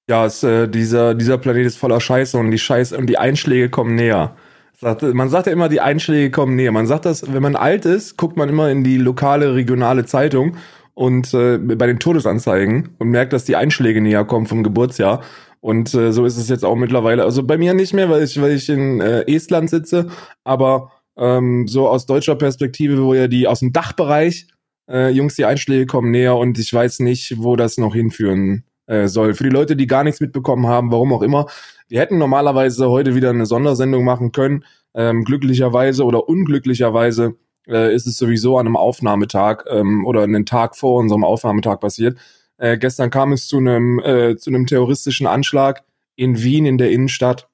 Ja, 0.08 0.26
es, 0.26 0.42
äh, 0.42 0.68
dieser, 0.68 1.14
dieser 1.14 1.38
Planet 1.38 1.66
ist 1.66 1.78
voller 1.78 2.00
Scheiße 2.00 2.36
und 2.36 2.50
die 2.50 2.58
Scheiße 2.58 2.96
und 2.96 3.06
die 3.06 3.18
Einschläge 3.18 3.70
kommen 3.70 3.94
näher. 3.94 4.36
Man 4.80 5.28
sagt 5.28 5.46
ja 5.46 5.52
immer, 5.52 5.68
die 5.68 5.80
Einschläge 5.80 6.30
kommen 6.30 6.56
näher. 6.56 6.72
Man 6.72 6.86
sagt 6.86 7.04
das, 7.04 7.32
wenn 7.32 7.42
man 7.42 7.56
alt 7.56 7.84
ist, 7.84 8.16
guckt 8.16 8.36
man 8.36 8.48
immer 8.48 8.70
in 8.70 8.82
die 8.82 8.96
lokale, 8.96 9.54
regionale 9.54 10.06
Zeitung 10.06 10.56
und 10.94 11.32
äh, 11.34 11.58
bei 11.58 11.86
den 11.86 11.98
Todesanzeigen 11.98 12.90
und 12.98 13.08
merkt, 13.08 13.32
dass 13.32 13.44
die 13.44 13.56
Einschläge 13.56 14.00
näher 14.00 14.24
kommen 14.24 14.46
vom 14.46 14.62
Geburtsjahr. 14.62 15.22
Und 15.60 15.92
äh, 15.94 16.12
so 16.12 16.24
ist 16.24 16.38
es 16.38 16.48
jetzt 16.48 16.64
auch 16.64 16.76
mittlerweile. 16.76 17.24
Also 17.24 17.42
bei 17.42 17.58
mir 17.58 17.74
nicht 17.74 17.92
mehr, 17.92 18.08
weil 18.08 18.22
ich, 18.22 18.40
weil 18.40 18.52
ich 18.52 18.68
in 18.68 19.00
äh, 19.00 19.22
Estland 19.30 19.68
sitze, 19.68 20.08
aber 20.44 20.92
ähm, 21.18 21.68
so 21.68 21.88
aus 21.88 22.06
deutscher 22.06 22.34
Perspektive, 22.34 23.02
wo 23.02 23.12
ja 23.12 23.28
die 23.28 23.46
aus 23.46 23.60
dem 23.60 23.72
Dachbereich, 23.72 24.46
äh, 24.90 25.10
Jungs, 25.10 25.36
die 25.36 25.44
Einschläge 25.44 25.86
kommen 25.86 26.10
näher 26.10 26.36
und 26.36 26.58
ich 26.58 26.72
weiß 26.72 27.00
nicht, 27.00 27.34
wo 27.38 27.56
das 27.56 27.76
noch 27.76 27.94
hinführen 27.94 28.64
äh, 28.86 29.06
soll. 29.06 29.34
Für 29.34 29.44
die 29.44 29.50
Leute, 29.50 29.76
die 29.76 29.86
gar 29.86 30.02
nichts 30.02 30.20
mitbekommen 30.20 30.66
haben, 30.66 30.90
warum 30.90 31.12
auch 31.12 31.22
immer, 31.22 31.46
wir 31.90 32.00
hätten 32.00 32.18
normalerweise 32.18 32.88
heute 32.88 33.16
wieder 33.16 33.30
eine 33.30 33.46
Sondersendung 33.46 34.04
machen 34.04 34.30
können. 34.30 34.64
Ähm, 34.94 35.24
glücklicherweise 35.24 36.04
oder 36.04 36.28
unglücklicherweise 36.28 37.34
äh, 37.66 37.92
ist 37.92 38.06
es 38.06 38.16
sowieso 38.16 38.58
an 38.58 38.66
einem 38.66 38.76
Aufnahmetag 38.76 39.64
ähm, 39.68 40.06
oder 40.06 40.22
einen 40.22 40.46
Tag 40.46 40.76
vor 40.76 41.00
unserem 41.00 41.24
Aufnahmetag 41.24 41.80
passiert. 41.80 42.16
Äh, 42.58 42.78
gestern 42.78 43.10
kam 43.10 43.32
es 43.32 43.48
zu 43.48 43.58
einem 43.58 43.98
äh, 43.98 44.36
zu 44.36 44.50
einem 44.50 44.66
terroristischen 44.66 45.26
Anschlag 45.26 45.82
in 46.14 46.40
Wien 46.40 46.64
in 46.64 46.78
der 46.78 46.92
Innenstadt. 46.92 47.48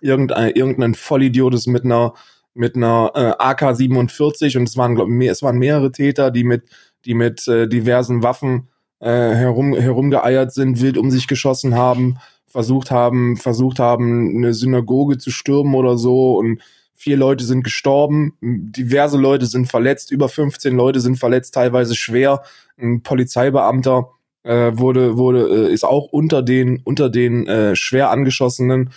Irgendein, 0.00 0.52
irgendein 0.52 0.94
Vollidiot 0.94 1.52
ist 1.54 1.66
mit 1.66 1.84
einer 1.84 2.14
mit 2.54 2.76
einer 2.76 3.12
äh, 3.14 3.42
AK-47 3.42 4.56
und 4.56 4.68
es 4.68 4.76
waren 4.78 4.94
glaub, 4.94 5.08
mehr, 5.08 5.32
es 5.32 5.42
waren 5.42 5.58
mehrere 5.58 5.92
Täter, 5.92 6.30
die 6.30 6.44
mit 6.44 6.64
die 7.04 7.14
mit 7.14 7.46
äh, 7.46 7.68
diversen 7.68 8.22
Waffen 8.22 8.70
äh, 9.00 9.10
herum 9.10 9.74
herumgeeiert 9.74 10.52
sind, 10.52 10.80
wild 10.80 10.96
um 10.96 11.10
sich 11.10 11.28
geschossen 11.28 11.74
haben 11.74 12.18
versucht 12.50 12.90
haben, 12.90 13.36
versucht 13.36 13.78
haben, 13.78 14.36
eine 14.36 14.52
Synagoge 14.52 15.18
zu 15.18 15.30
stürmen 15.30 15.74
oder 15.74 15.96
so 15.96 16.36
und 16.36 16.60
vier 16.94 17.16
Leute 17.16 17.44
sind 17.44 17.62
gestorben, 17.62 18.34
diverse 18.42 19.16
Leute 19.16 19.46
sind 19.46 19.66
verletzt, 19.66 20.10
über 20.10 20.28
15 20.28 20.76
Leute 20.76 21.00
sind 21.00 21.16
verletzt, 21.16 21.54
teilweise 21.54 21.94
schwer. 21.94 22.42
Ein 22.76 23.02
Polizeibeamter 23.02 24.10
äh, 24.42 24.72
wurde, 24.74 25.16
wurde, 25.16 25.68
äh, 25.68 25.72
ist 25.72 25.84
auch 25.84 26.08
unter 26.12 26.42
den, 26.42 26.80
unter 26.84 27.08
den 27.08 27.46
äh, 27.46 27.74
schwer 27.74 28.10
angeschossenen 28.10 28.90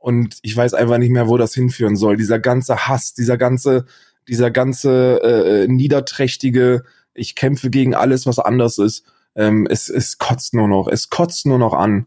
und 0.00 0.38
ich 0.40 0.56
weiß 0.56 0.72
einfach 0.72 0.96
nicht 0.96 1.10
mehr, 1.10 1.28
wo 1.28 1.36
das 1.36 1.52
hinführen 1.52 1.96
soll. 1.96 2.16
Dieser 2.16 2.38
ganze 2.38 2.88
Hass, 2.88 3.12
dieser 3.12 3.36
ganze, 3.36 3.84
dieser 4.26 4.50
ganze 4.50 5.22
äh, 5.22 5.68
niederträchtige, 5.68 6.84
ich 7.12 7.34
kämpfe 7.34 7.68
gegen 7.68 7.94
alles, 7.94 8.24
was 8.26 8.38
anders 8.38 8.78
ist. 8.78 9.04
Ähm, 9.36 9.66
es, 9.68 9.90
es 9.90 10.16
kotzt 10.16 10.54
nur 10.54 10.68
noch, 10.68 10.88
es 10.88 11.10
kotzt 11.10 11.44
nur 11.44 11.58
noch 11.58 11.74
an. 11.74 12.06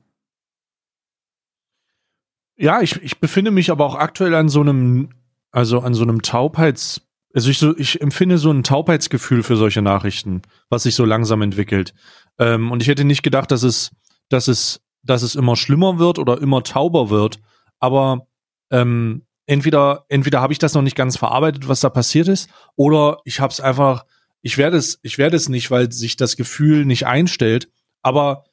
Ja, 2.55 2.81
ich, 2.81 3.01
ich 3.01 3.19
befinde 3.19 3.51
mich 3.51 3.71
aber 3.71 3.85
auch 3.85 3.95
aktuell 3.95 4.35
an 4.35 4.49
so 4.49 4.61
einem, 4.61 5.09
also 5.51 5.79
an 5.79 5.93
so 5.93 6.03
einem 6.03 6.21
Taubheits, 6.21 7.01
also 7.33 7.49
ich, 7.49 7.57
so, 7.57 7.75
ich 7.77 7.99
empfinde 8.01 8.37
so 8.37 8.51
ein 8.51 8.63
Taubheitsgefühl 8.63 9.41
für 9.41 9.57
solche 9.57 9.81
Nachrichten, 9.81 10.43
was 10.69 10.83
sich 10.83 10.95
so 10.95 11.03
langsam 11.03 11.41
entwickelt. 11.41 11.93
Ähm, 12.37 12.71
und 12.71 12.81
ich 12.81 12.87
hätte 12.87 13.05
nicht 13.05 13.23
gedacht, 13.23 13.49
dass 13.51 13.63
es, 13.63 13.91
dass 14.29 14.47
es, 14.47 14.81
dass 15.01 15.23
es 15.23 15.35
immer 15.35 15.55
schlimmer 15.55 15.97
wird 15.97 16.19
oder 16.19 16.39
immer 16.41 16.63
tauber 16.63 17.09
wird. 17.09 17.39
Aber 17.79 18.27
ähm, 18.71 19.25
entweder, 19.47 20.05
entweder 20.09 20.41
habe 20.41 20.53
ich 20.53 20.59
das 20.59 20.75
noch 20.75 20.83
nicht 20.83 20.95
ganz 20.95 21.17
verarbeitet, 21.17 21.67
was 21.67 21.79
da 21.79 21.89
passiert 21.89 22.27
ist, 22.27 22.49
oder 22.75 23.17
ich 23.25 23.39
habe 23.39 23.51
es 23.51 23.59
einfach, 23.59 24.05
ich 24.41 24.57
werde 24.57 24.77
es, 24.77 24.99
ich 25.01 25.17
werde 25.17 25.35
es 25.35 25.49
nicht, 25.49 25.71
weil 25.71 25.91
sich 25.91 26.15
das 26.17 26.37
Gefühl 26.37 26.85
nicht 26.85 27.07
einstellt. 27.07 27.69
Aber 28.03 28.45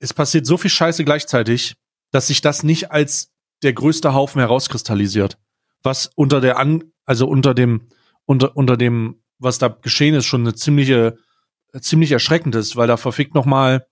es 0.00 0.12
passiert 0.12 0.46
so 0.46 0.56
viel 0.56 0.70
Scheiße 0.70 1.04
gleichzeitig, 1.04 1.76
dass 2.16 2.28
sich 2.28 2.40
das 2.40 2.62
nicht 2.62 2.90
als 2.90 3.30
der 3.62 3.74
größte 3.74 4.14
Haufen 4.14 4.40
herauskristallisiert. 4.40 5.36
Was 5.82 6.10
unter 6.14 6.40
der 6.40 6.56
an, 6.56 6.84
also 7.04 7.28
unter 7.28 7.52
dem, 7.52 7.88
unter, 8.24 8.56
unter 8.56 8.78
dem, 8.78 9.20
was 9.38 9.58
da 9.58 9.68
geschehen 9.68 10.14
ist, 10.14 10.24
schon 10.24 10.40
eine 10.40 10.54
ziemliche, 10.54 11.18
ziemlich 11.78 12.12
erschreckend 12.12 12.54
ist, 12.54 12.74
weil 12.74 12.88
da 12.88 12.96
verfickt 12.96 13.34
noch 13.34 13.44
mal 13.44 13.86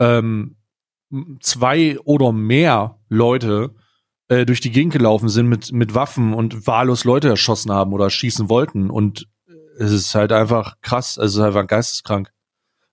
ähm, 0.00 0.56
zwei 1.38 2.00
oder 2.00 2.32
mehr 2.32 2.98
Leute 3.08 3.76
äh, 4.26 4.44
durch 4.44 4.60
die 4.60 4.72
Gegend 4.72 4.92
gelaufen 4.92 5.28
sind 5.28 5.46
mit, 5.46 5.70
mit 5.70 5.94
Waffen 5.94 6.34
und 6.34 6.66
wahllos 6.66 7.04
Leute 7.04 7.28
erschossen 7.28 7.70
haben 7.70 7.92
oder 7.92 8.10
schießen 8.10 8.48
wollten. 8.48 8.90
Und 8.90 9.28
es 9.78 9.92
ist 9.92 10.12
halt 10.16 10.32
einfach 10.32 10.74
krass, 10.80 11.16
es 11.16 11.36
ist 11.36 11.40
einfach 11.40 11.68
geisteskrank. 11.68 12.32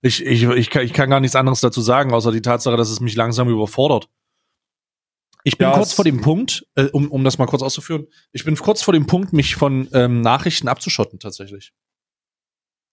Ich, 0.02 0.24
ich, 0.24 0.44
ich, 0.44 0.70
kann, 0.70 0.84
ich 0.84 0.92
kann 0.92 1.10
gar 1.10 1.18
nichts 1.18 1.34
anderes 1.34 1.60
dazu 1.62 1.80
sagen, 1.80 2.12
außer 2.12 2.30
die 2.30 2.42
Tatsache, 2.42 2.76
dass 2.76 2.90
es 2.90 3.00
mich 3.00 3.16
langsam 3.16 3.48
überfordert. 3.48 4.08
Ich 5.46 5.58
bin 5.58 5.68
ja, 5.68 5.74
kurz 5.74 5.92
vor 5.92 6.04
dem 6.04 6.22
Punkt, 6.22 6.66
äh, 6.74 6.86
um, 6.86 7.08
um 7.08 7.22
das 7.22 7.38
mal 7.38 7.46
kurz 7.46 7.62
auszuführen, 7.62 8.08
ich 8.32 8.44
bin 8.44 8.56
kurz 8.56 8.82
vor 8.82 8.92
dem 8.92 9.06
Punkt, 9.06 9.32
mich 9.32 9.54
von 9.54 9.88
ähm, 9.92 10.20
Nachrichten 10.20 10.66
abzuschotten 10.66 11.20
tatsächlich. 11.20 11.72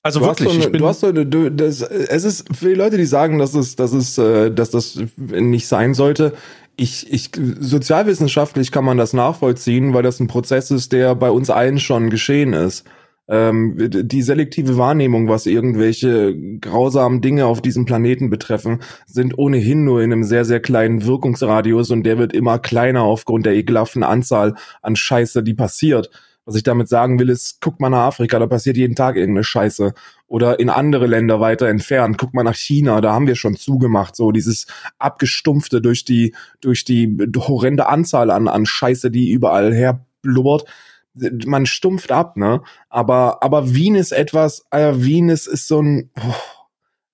Also 0.04 0.20
du 0.20 0.28
wirklich, 0.28 0.50
so 0.50 0.54
eine, 0.54 0.64
ich 0.64 0.72
bin 0.72 0.80
du 0.80 0.88
hast 0.88 1.00
so 1.00 1.08
eine, 1.08 1.26
du, 1.26 1.50
das, 1.50 1.82
es 1.82 2.24
ist 2.24 2.56
für 2.56 2.70
die 2.70 2.76
Leute, 2.76 2.98
die 2.98 3.08
sagen, 3.08 3.40
dass 3.40 3.56
es, 3.56 3.76
dass 3.76 3.92
es, 3.92 4.20
äh, 4.20 4.52
dass 4.52 4.70
das 4.70 5.00
nicht 5.18 5.68
sein 5.68 5.96
sollte. 5.96 6.34
Ich, 6.76 7.12
ich, 7.12 7.32
sozialwissenschaftlich 7.60 8.72
kann 8.72 8.86
man 8.86 9.00
das 9.00 9.14
nachvollziehen, 9.14 9.96
weil 9.96 10.04
das 10.04 10.20
ein 10.20 10.28
Prozess 10.28 10.70
ist, 10.70 10.92
der 10.92 11.16
bei 11.16 11.32
uns 11.32 11.50
allen 11.50 11.80
schon 11.80 12.12
geschehen 12.12 12.54
ist. 12.54 12.86
Ähm, 13.28 13.76
die 13.78 14.22
selektive 14.22 14.78
Wahrnehmung, 14.78 15.30
was 15.30 15.46
irgendwelche 15.46 16.36
grausamen 16.60 17.22
Dinge 17.22 17.46
auf 17.46 17.62
diesem 17.62 17.86
Planeten 17.86 18.30
betreffen, 18.30 18.82
sind 19.06 19.38
ohnehin 19.38 19.86
nur 19.86 20.02
in 20.02 20.12
einem 20.12 20.24
sehr, 20.24 20.44
sehr 20.44 20.60
kleinen 20.60 21.06
Wirkungsradius 21.06 21.92
und 21.92 22.04
der 22.04 22.18
wird 22.18 22.34
immer 22.34 22.60
kleiner 22.60 23.04
aufgrund 23.04 23.46
der 23.46 23.54
ekelhaften 23.54 24.04
Anzahl 24.04 24.56
an 24.82 24.96
Scheiße, 24.96 25.42
die 25.42 25.54
passiert. 25.54 26.10
Was 26.46 26.56
ich 26.56 26.64
damit 26.64 26.90
sagen 26.90 27.20
will, 27.20 27.30
ist, 27.30 27.62
guck 27.62 27.80
mal 27.80 27.90
nach 27.90 28.08
Afrika, 28.08 28.38
da 28.38 28.48
passiert 28.48 28.76
jeden 28.76 28.96
Tag 28.96 29.16
irgendeine 29.16 29.46
Scheiße. 29.46 29.94
Oder 30.28 30.60
in 30.60 30.70
andere 30.70 31.08
Länder 31.08 31.40
weiter 31.40 31.70
entfernt. 31.70 32.18
Guck 32.18 32.34
mal 32.34 32.44
nach 32.44 32.56
China, 32.56 33.00
da 33.00 33.14
haben 33.14 33.28
wir 33.28 33.36
schon 33.36 33.56
zugemacht. 33.56 34.16
So 34.18 34.32
dieses 34.34 34.68
abgestumpfte 35.00 35.80
durch 35.80 36.04
die, 36.04 36.36
durch 36.60 36.84
die 36.84 37.18
horrende 37.38 37.88
Anzahl 37.88 38.30
an, 38.30 38.50
an 38.50 38.66
Scheiße, 38.66 39.10
die 39.10 39.32
überall 39.32 39.74
herblubbert. 39.74 40.66
Man 41.14 41.66
stumpft 41.66 42.12
ab, 42.12 42.38
ne? 42.38 42.64
Aber, 42.90 43.44
aber 43.44 43.74
Wien 43.74 43.96
ist 43.96 44.12
etwas, 44.12 44.66
äh, 44.72 44.94
Wien 44.96 45.30
ist, 45.30 45.48
ist 45.48 45.68
so 45.68 45.82
ein, 45.82 46.10
oh, 46.20 46.34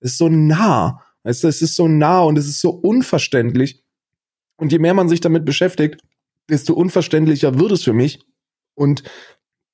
ist 0.00 0.18
so 0.18 0.28
nah. 0.28 1.02
Weißt 1.22 1.44
du, 1.44 1.48
es 1.48 1.60
ist 1.60 1.76
so 1.76 1.86
nah 1.86 2.22
und 2.22 2.38
es 2.38 2.48
ist 2.48 2.60
so 2.60 2.70
unverständlich. 2.70 3.82
Und 4.56 4.72
je 4.72 4.78
mehr 4.78 4.94
man 4.94 5.08
sich 5.08 5.20
damit 5.20 5.44
beschäftigt, 5.44 6.00
desto 6.48 6.74
unverständlicher 6.74 7.58
wird 7.58 7.72
es 7.72 7.84
für 7.84 7.92
mich, 7.92 8.20
und 8.74 9.02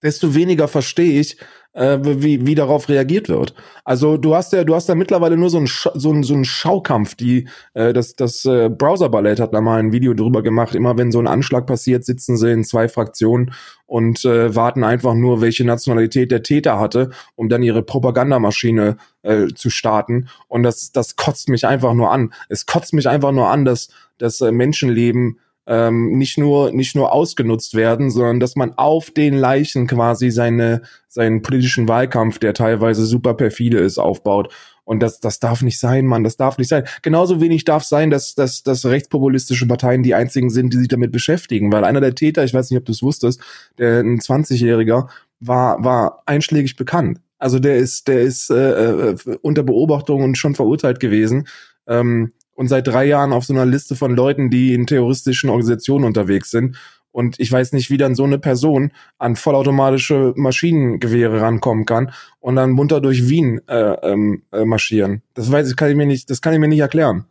desto 0.03 0.35
weniger 0.35 0.69
verstehe 0.69 1.21
ich, 1.21 1.38
äh, 1.76 1.99
wie, 2.03 2.47
wie 2.47 2.55
darauf 2.55 2.88
reagiert 2.88 3.29
wird. 3.29 3.55
Also 3.85 4.17
du 4.17 4.35
hast 4.35 4.53
ja, 4.53 4.65
du 4.65 4.75
hast 4.75 4.88
ja 4.88 4.95
mittlerweile 4.95 5.37
nur 5.37 5.50
so 5.50 5.59
ein 5.59 5.67
so 5.67 6.11
ein, 6.11 6.23
so 6.23 6.35
ein 6.35 6.45
Schaukampf. 6.45 7.15
Die 7.15 7.49
äh, 7.75 7.93
das 7.93 8.15
das 8.15 8.45
äh, 8.47 8.71
Browser 8.71 9.11
Ballett 9.11 9.41
hat 9.41 9.53
da 9.53 9.61
mal 9.61 9.79
ein 9.79 9.93
Video 9.93 10.15
drüber 10.15 10.43
gemacht. 10.43 10.75
Immer 10.75 10.97
wenn 10.97 11.12
so 11.12 11.19
ein 11.19 11.26
Anschlag 11.26 11.67
passiert, 11.67 12.05
sitzen 12.05 12.37
sie 12.37 12.50
in 12.50 12.65
zwei 12.65 12.88
Fraktionen 12.88 13.53
und 13.85 14.25
äh, 14.25 14.55
warten 14.55 14.85
einfach 14.85 15.15
nur, 15.15 15.43
welche 15.43 15.65
Nationalität 15.65 16.33
der 16.33 16.43
Täter 16.43 16.81
hatte, 16.81 17.11
um 17.35 17.49
dann 17.49 17.62
ihre 17.62 17.83
Propagandamaschine 17.83 18.97
äh, 19.23 19.49
zu 19.55 19.69
starten. 19.69 20.29
Und 20.49 20.62
das 20.62 20.93
das 20.93 21.17
kotzt 21.17 21.50
mich 21.50 21.67
einfach 21.67 21.93
nur 21.93 22.11
an. 22.11 22.33
Es 22.49 22.65
kotzt 22.65 22.95
mich 22.95 23.09
einfach 23.09 23.33
nur 23.33 23.50
an, 23.50 23.67
dass 23.67 23.88
das 24.19 24.41
äh, 24.41 24.50
Menschenleben 24.50 25.38
ähm, 25.67 26.17
nicht 26.19 26.39
nur 26.39 26.73
nicht 26.73 26.95
nur 26.95 27.13
ausgenutzt 27.13 27.75
werden, 27.75 28.11
sondern 28.11 28.41
dass 28.41 28.57
man 28.57 28.75
auf 28.77 29.11
den 29.11 29.35
Leichen 29.35 29.87
quasi 29.87 30.31
seine 30.31 30.83
seinen 31.09 31.43
politischen 31.43 31.89
Wahlkampf, 31.89 32.39
der 32.39 32.55
teilweise 32.55 33.05
super 33.05 33.35
perfide 33.35 33.79
ist, 33.79 33.99
aufbaut. 33.99 34.53
Und 34.85 35.01
das, 35.01 35.19
das 35.19 35.41
darf 35.41 35.63
nicht 35.63 35.81
sein, 35.81 36.07
Mann, 36.07 36.23
das 36.23 36.37
darf 36.37 36.59
nicht 36.59 36.69
sein. 36.69 36.85
Genauso 37.03 37.41
wenig 37.41 37.65
darf 37.65 37.83
sein, 37.83 38.09
dass, 38.09 38.37
dass, 38.37 38.63
dass 38.63 38.87
rechtspopulistische 38.87 39.67
Parteien 39.67 40.05
die 40.05 40.15
einzigen 40.15 40.49
sind, 40.49 40.73
die 40.73 40.79
sich 40.79 40.87
damit 40.87 41.11
beschäftigen. 41.11 41.73
Weil 41.73 41.83
einer 41.83 42.01
der 42.01 42.15
Täter, 42.15 42.45
ich 42.45 42.55
weiß 42.55 42.71
nicht, 42.71 42.79
ob 42.79 42.85
du 42.85 42.93
es 42.93 43.03
wusstest, 43.03 43.41
der 43.79 43.99
ein 44.01 44.21
20-Jähriger, 44.21 45.09
war, 45.41 45.83
war 45.83 46.23
einschlägig 46.27 46.77
bekannt. 46.77 47.19
Also 47.39 47.59
der 47.59 47.77
ist, 47.77 48.07
der 48.07 48.21
ist 48.21 48.49
äh, 48.51 49.11
äh, 49.11 49.17
unter 49.43 49.65
Beobachtung 49.65 50.23
und 50.23 50.39
schon 50.39 50.55
verurteilt 50.55 51.01
gewesen. 51.01 51.49
Ähm, 51.89 52.33
und 52.57 52.69
seit 52.69 52.89
drei 52.89 53.05
Jahren 53.05 53.33
auf 53.33 53.45
so 53.45 53.53
einer 53.53 53.67
Liste 53.67 53.95
von 53.95 54.17
Leuten, 54.17 54.51
die 54.51 54.75
in 54.75 54.87
terroristischen 54.87 55.51
Organisationen 55.51 56.05
unterwegs 56.05 56.51
sind. 56.51 56.77
Und 57.13 57.39
ich 57.39 57.51
weiß 57.51 57.73
nicht, 57.73 57.91
wie 57.91 57.97
dann 57.97 58.15
so 58.15 58.25
eine 58.25 58.39
Person 58.39 58.93
an 59.19 59.37
vollautomatische 59.37 60.33
Maschinengewehre 60.37 61.41
rankommen 61.41 61.87
kann 61.87 62.13
und 62.41 62.57
dann 62.57 62.73
munter 62.73 63.01
durch 63.01 63.29
Wien 63.29 63.61
äh, 63.69 63.93
ähm, 64.03 64.43
äh, 64.53 64.65
marschieren. 64.65 65.23
Das 65.35 65.51
weiß 65.51 65.71
ich, 65.71 65.77
kann 65.77 65.91
ich 65.91 65.97
mir 65.97 66.07
nicht, 66.07 66.29
das 66.29 66.43
kann 66.43 66.53
ich 66.53 66.59
mir 66.59 66.69
nicht 66.69 66.81
erklären. 66.81 67.25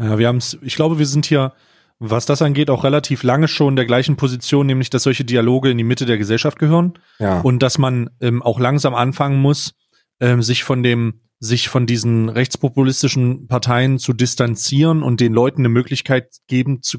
Ja, 0.00 0.18
wir 0.18 0.28
haben 0.28 0.38
es, 0.38 0.58
ich 0.62 0.76
glaube, 0.76 0.98
wir 0.98 1.06
sind 1.06 1.26
hier, 1.26 1.52
was 1.98 2.26
das 2.26 2.40
angeht, 2.40 2.70
auch 2.70 2.84
relativ 2.84 3.22
lange 3.22 3.48
schon 3.48 3.70
in 3.70 3.76
der 3.76 3.86
gleichen 3.86 4.16
Position, 4.16 4.66
nämlich 4.66 4.88
dass 4.88 5.02
solche 5.02 5.24
Dialoge 5.24 5.70
in 5.70 5.78
die 5.78 5.84
Mitte 5.84 6.06
der 6.06 6.18
Gesellschaft 6.18 6.58
gehören. 6.58 6.94
Ja. 7.18 7.40
Und 7.40 7.62
dass 7.62 7.78
man 7.78 8.10
ähm, 8.20 8.42
auch 8.42 8.58
langsam 8.58 8.94
anfangen 8.94 9.40
muss, 9.40 9.74
ähm, 10.20 10.42
sich 10.42 10.64
von 10.64 10.82
dem 10.82 11.20
sich 11.38 11.68
von 11.68 11.86
diesen 11.86 12.28
rechtspopulistischen 12.28 13.46
Parteien 13.46 13.98
zu 13.98 14.12
distanzieren 14.12 15.02
und 15.02 15.20
den 15.20 15.32
Leuten 15.32 15.60
eine 15.60 15.68
Möglichkeit 15.68 16.36
geben 16.46 16.82
zu, 16.82 16.98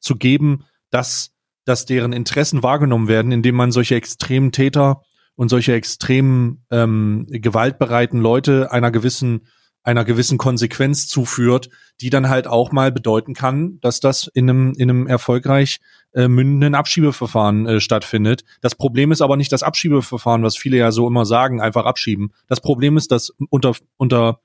zu 0.00 0.16
geben, 0.16 0.64
dass, 0.90 1.32
dass 1.64 1.86
deren 1.86 2.12
Interessen 2.12 2.62
wahrgenommen 2.62 3.08
werden, 3.08 3.32
indem 3.32 3.56
man 3.56 3.72
solche 3.72 3.94
extremen 3.94 4.52
Täter 4.52 5.02
und 5.36 5.48
solche 5.48 5.74
extremen 5.74 6.64
ähm, 6.70 7.26
gewaltbereiten 7.28 8.20
Leute 8.20 8.70
einer 8.72 8.90
gewissen 8.90 9.48
einer 9.84 10.04
gewissen 10.04 10.38
Konsequenz 10.38 11.06
zuführt, 11.06 11.68
die 12.00 12.10
dann 12.10 12.28
halt 12.28 12.46
auch 12.46 12.72
mal 12.72 12.90
bedeuten 12.90 13.34
kann, 13.34 13.78
dass 13.80 14.00
das 14.00 14.26
in 14.34 14.48
einem, 14.48 14.72
in 14.76 14.90
einem 14.90 15.06
erfolgreich 15.06 15.78
äh, 16.14 16.26
mündenden 16.26 16.74
Abschiebeverfahren 16.74 17.66
äh, 17.66 17.80
stattfindet. 17.80 18.44
Das 18.62 18.74
Problem 18.74 19.12
ist 19.12 19.20
aber 19.20 19.36
nicht 19.36 19.52
das 19.52 19.62
Abschiebeverfahren, 19.62 20.42
was 20.42 20.56
viele 20.56 20.78
ja 20.78 20.90
so 20.90 21.06
immer 21.06 21.26
sagen, 21.26 21.60
einfach 21.60 21.84
abschieben. 21.84 22.32
Das 22.48 22.60
Problem 22.60 22.96
ist, 22.96 23.12
dass 23.12 23.32
unter, 23.50 23.74
unter 23.98 24.40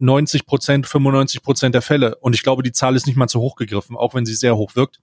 90 0.00 0.46
Prozent, 0.46 0.86
95 0.88 1.42
Prozent 1.42 1.74
der 1.76 1.82
Fälle, 1.82 2.16
und 2.16 2.34
ich 2.34 2.42
glaube, 2.42 2.64
die 2.64 2.72
Zahl 2.72 2.96
ist 2.96 3.06
nicht 3.06 3.16
mal 3.16 3.28
zu 3.28 3.40
hoch 3.40 3.54
gegriffen, 3.54 3.96
auch 3.96 4.14
wenn 4.14 4.26
sie 4.26 4.34
sehr 4.34 4.56
hoch 4.56 4.74
wirkt, 4.74 4.98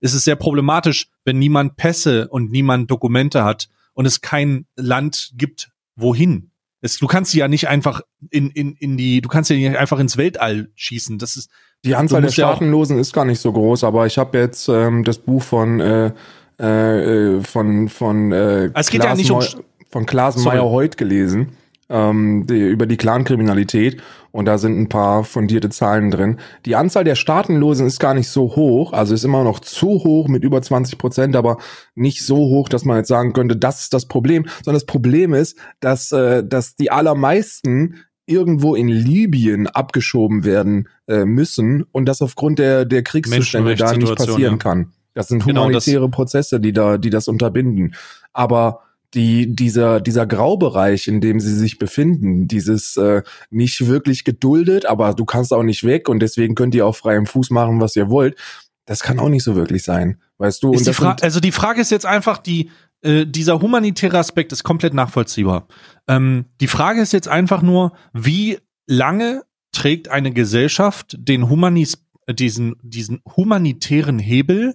ist 0.00 0.14
es 0.14 0.24
sehr 0.24 0.36
problematisch, 0.36 1.08
wenn 1.24 1.38
niemand 1.38 1.76
Pässe 1.76 2.26
und 2.28 2.50
niemand 2.50 2.90
Dokumente 2.90 3.44
hat 3.44 3.68
und 3.92 4.06
es 4.06 4.22
kein 4.22 4.66
Land 4.74 5.32
gibt, 5.36 5.70
wohin 5.94 6.49
es, 6.80 6.98
du 6.98 7.06
kannst 7.06 7.32
sie 7.32 7.38
ja 7.38 7.48
nicht 7.48 7.68
einfach 7.68 8.00
in, 8.30 8.50
in, 8.50 8.74
in 8.74 8.96
die, 8.96 9.20
du 9.20 9.28
kannst 9.28 9.50
ja 9.50 9.56
nicht 9.56 9.76
einfach 9.76 9.98
ins 9.98 10.16
Weltall 10.16 10.70
schießen. 10.74 11.18
Das 11.18 11.36
ist 11.36 11.50
die 11.84 11.94
Anzahl 11.94 12.22
der 12.22 12.30
Staatenlosen 12.30 12.96
ja 12.96 13.00
ist 13.00 13.12
gar 13.12 13.24
nicht 13.24 13.40
so 13.40 13.52
groß, 13.52 13.84
aber 13.84 14.06
ich 14.06 14.18
habe 14.18 14.38
jetzt 14.38 14.68
ähm, 14.68 15.04
das 15.04 15.18
Buch 15.18 15.42
von 15.42 15.80
äh, 15.80 16.12
äh, 16.58 17.42
von 17.42 17.88
von 17.88 18.32
äh, 18.32 18.70
es 18.74 18.90
geht 18.90 19.00
Klaas 19.00 19.10
ja 19.10 19.14
nicht 19.14 19.30
um 19.30 19.62
von 19.90 20.06
Klaas 20.06 20.36
Meyer-Hoyt 20.36 20.96
gelesen 20.96 21.56
ähm, 21.90 22.46
die, 22.46 22.68
über 22.68 22.86
die 22.86 22.96
Clankriminalität 22.96 24.00
und 24.32 24.46
da 24.46 24.58
sind 24.58 24.78
ein 24.78 24.88
paar 24.88 25.24
fundierte 25.24 25.68
Zahlen 25.70 26.10
drin. 26.10 26.38
Die 26.64 26.76
Anzahl 26.76 27.04
der 27.04 27.16
Staatenlosen 27.16 27.86
ist 27.86 27.98
gar 27.98 28.14
nicht 28.14 28.28
so 28.28 28.54
hoch, 28.56 28.92
also 28.92 29.12
ist 29.12 29.24
immer 29.24 29.44
noch 29.44 29.58
zu 29.58 29.88
hoch 29.88 30.28
mit 30.28 30.44
über 30.44 30.62
20 30.62 30.98
Prozent, 30.98 31.36
aber 31.36 31.58
nicht 31.94 32.24
so 32.24 32.36
hoch, 32.36 32.68
dass 32.68 32.84
man 32.84 32.96
jetzt 32.98 33.08
sagen 33.08 33.32
könnte, 33.32 33.56
das 33.56 33.82
ist 33.82 33.92
das 33.92 34.06
Problem, 34.06 34.46
sondern 34.62 34.76
das 34.76 34.86
Problem 34.86 35.34
ist, 35.34 35.58
dass, 35.80 36.12
äh, 36.12 36.44
dass 36.44 36.76
die 36.76 36.90
allermeisten 36.90 37.96
irgendwo 38.26 38.76
in 38.76 38.86
Libyen 38.86 39.66
abgeschoben 39.66 40.44
werden 40.44 40.88
äh, 41.08 41.24
müssen 41.24 41.84
und 41.90 42.06
das 42.06 42.22
aufgrund 42.22 42.60
der, 42.60 42.84
der 42.84 43.02
Kriegszustände 43.02 43.74
da 43.74 43.92
nicht 43.92 44.14
passieren 44.14 44.54
ja. 44.54 44.58
kann. 44.58 44.92
Das 45.14 45.26
sind 45.26 45.44
humanitäre 45.44 45.96
genau, 45.96 46.06
das 46.06 46.14
Prozesse, 46.14 46.60
die 46.60 46.72
da, 46.72 46.96
die 46.96 47.10
das 47.10 47.26
unterbinden. 47.26 47.96
Aber 48.32 48.82
die, 49.14 49.54
dieser, 49.54 50.00
dieser 50.00 50.26
Graubereich, 50.26 51.08
in 51.08 51.20
dem 51.20 51.40
sie 51.40 51.54
sich 51.54 51.78
befinden, 51.78 52.46
dieses 52.46 52.96
äh, 52.96 53.22
nicht 53.50 53.86
wirklich 53.86 54.24
geduldet, 54.24 54.86
aber 54.86 55.14
du 55.14 55.24
kannst 55.24 55.52
auch 55.52 55.62
nicht 55.62 55.84
weg 55.84 56.08
und 56.08 56.20
deswegen 56.20 56.54
könnt 56.54 56.74
ihr 56.74 56.86
auf 56.86 56.98
freiem 56.98 57.26
Fuß 57.26 57.50
machen, 57.50 57.80
was 57.80 57.96
ihr 57.96 58.08
wollt, 58.08 58.36
das 58.86 59.00
kann 59.00 59.18
auch 59.18 59.28
nicht 59.28 59.44
so 59.44 59.56
wirklich 59.56 59.82
sein. 59.82 60.20
Weißt 60.38 60.62
du? 60.62 60.72
Die 60.72 60.92
also 61.22 61.40
die 61.40 61.52
Frage 61.52 61.80
ist 61.80 61.90
jetzt 61.90 62.06
einfach, 62.06 62.38
die, 62.38 62.70
äh, 63.02 63.26
dieser 63.26 63.60
humanitäre 63.60 64.18
Aspekt 64.18 64.52
ist 64.52 64.64
komplett 64.64 64.94
nachvollziehbar. 64.94 65.68
Ähm, 66.08 66.46
die 66.60 66.66
Frage 66.66 67.00
ist 67.00 67.12
jetzt 67.12 67.28
einfach 67.28 67.62
nur, 67.62 67.92
wie 68.12 68.58
lange 68.86 69.42
trägt 69.72 70.08
eine 70.08 70.32
Gesellschaft 70.32 71.16
den 71.18 71.48
Humanis, 71.48 72.04
diesen, 72.28 72.76
diesen 72.82 73.20
humanitären 73.36 74.18
Hebel 74.18 74.74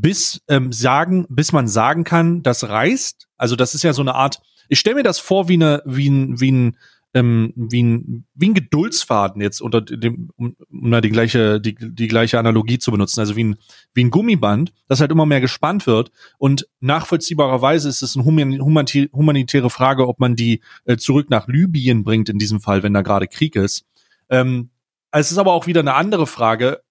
bis 0.00 0.42
ähm, 0.48 0.72
sagen, 0.72 1.26
bis 1.28 1.52
man 1.52 1.68
sagen 1.68 2.04
kann, 2.04 2.42
das 2.42 2.68
reißt. 2.68 3.28
Also 3.36 3.56
das 3.56 3.74
ist 3.74 3.82
ja 3.82 3.92
so 3.92 4.02
eine 4.02 4.14
Art. 4.14 4.40
Ich 4.68 4.78
stelle 4.78 4.96
mir 4.96 5.02
das 5.02 5.18
vor 5.18 5.48
wie 5.48 5.54
eine, 5.54 5.82
wie 5.84 6.08
ein, 6.08 6.40
wie 6.40 6.52
ein, 6.52 6.76
ähm, 7.14 7.52
wie 7.56 7.82
ein, 7.82 8.26
wie 8.34 8.50
ein 8.50 8.54
Geduldsfaden 8.54 9.40
jetzt 9.40 9.60
unter 9.60 9.80
dem, 9.80 10.30
um, 10.36 10.56
um 10.70 10.90
da 10.90 11.00
die 11.00 11.10
gleiche, 11.10 11.60
die, 11.60 11.74
die 11.74 12.08
gleiche 12.08 12.38
Analogie 12.38 12.78
zu 12.78 12.90
benutzen. 12.90 13.20
Also 13.20 13.34
wie 13.34 13.44
ein, 13.44 13.56
wie 13.94 14.04
ein 14.04 14.10
Gummiband, 14.10 14.72
das 14.88 15.00
halt 15.00 15.10
immer 15.10 15.26
mehr 15.26 15.40
gespannt 15.40 15.86
wird. 15.86 16.10
Und 16.38 16.68
nachvollziehbarerweise 16.80 17.88
ist 17.88 18.02
es 18.02 18.16
eine 18.16 18.24
humanitäre 18.24 19.70
Frage, 19.70 20.06
ob 20.06 20.20
man 20.20 20.36
die 20.36 20.60
äh, 20.84 20.96
zurück 20.96 21.30
nach 21.30 21.48
Libyen 21.48 22.04
bringt 22.04 22.28
in 22.28 22.38
diesem 22.38 22.60
Fall, 22.60 22.82
wenn 22.82 22.94
da 22.94 23.02
gerade 23.02 23.26
Krieg 23.26 23.56
ist. 23.56 23.86
Ähm, 24.28 24.70
es 25.10 25.32
ist 25.32 25.38
aber 25.38 25.54
auch 25.54 25.66
wieder 25.66 25.80
eine 25.80 25.94
andere 25.94 26.26
Frage, 26.26 26.82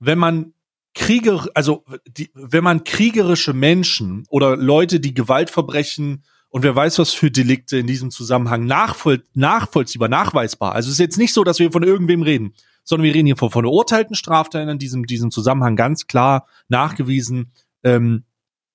wenn 0.00 0.18
man 0.18 0.54
Krieger, 0.98 1.46
also 1.54 1.84
die, 2.06 2.30
wenn 2.34 2.64
man 2.64 2.82
kriegerische 2.82 3.52
Menschen 3.52 4.24
oder 4.28 4.56
Leute, 4.56 4.98
die 4.98 5.14
Gewaltverbrechen 5.14 6.24
und 6.50 6.64
wer 6.64 6.74
weiß 6.74 6.98
was 6.98 7.12
für 7.12 7.30
Delikte 7.30 7.78
in 7.78 7.86
diesem 7.86 8.10
Zusammenhang 8.10 8.66
nachvoll, 8.66 9.24
nachvollziehbar, 9.32 10.08
nachweisbar. 10.08 10.74
Also 10.74 10.88
es 10.88 10.94
ist 10.94 11.00
jetzt 11.00 11.18
nicht 11.18 11.32
so, 11.32 11.44
dass 11.44 11.60
wir 11.60 11.70
von 11.70 11.84
irgendwem 11.84 12.22
reden, 12.22 12.52
sondern 12.82 13.04
wir 13.04 13.14
reden 13.14 13.26
hier 13.26 13.36
von, 13.36 13.50
verurteilten 13.50 14.16
Straftätern 14.16 14.70
in 14.70 14.78
diesem, 14.78 15.06
diesem 15.06 15.30
Zusammenhang 15.30 15.76
ganz 15.76 16.08
klar 16.08 16.46
nachgewiesen, 16.68 17.52
ähm, 17.84 18.24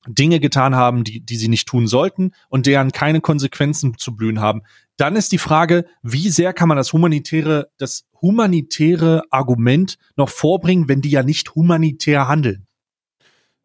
Dinge 0.08 0.40
getan 0.40 0.76
haben, 0.76 1.04
die, 1.04 1.20
die 1.20 1.36
sie 1.36 1.50
nicht 1.50 1.68
tun 1.68 1.88
sollten 1.88 2.32
und 2.48 2.68
deren 2.68 2.92
keine 2.92 3.22
Konsequenzen 3.22 3.98
zu 3.98 4.16
blühen 4.16 4.40
haben. 4.40 4.62
Dann 4.98 5.16
ist 5.16 5.32
die 5.32 5.38
Frage, 5.38 5.86
wie 6.04 6.30
sehr 6.30 6.54
kann 6.54 6.68
man 6.68 6.78
das 6.78 6.94
humanitäre, 6.94 7.70
das 7.78 8.06
humanitäre 8.22 9.24
Argument 9.32 9.98
noch 10.16 10.30
vorbringen, 10.30 10.88
wenn 10.88 11.02
die 11.02 11.10
ja 11.10 11.24
nicht 11.24 11.56
humanitär 11.56 12.28
handeln? 12.28 12.68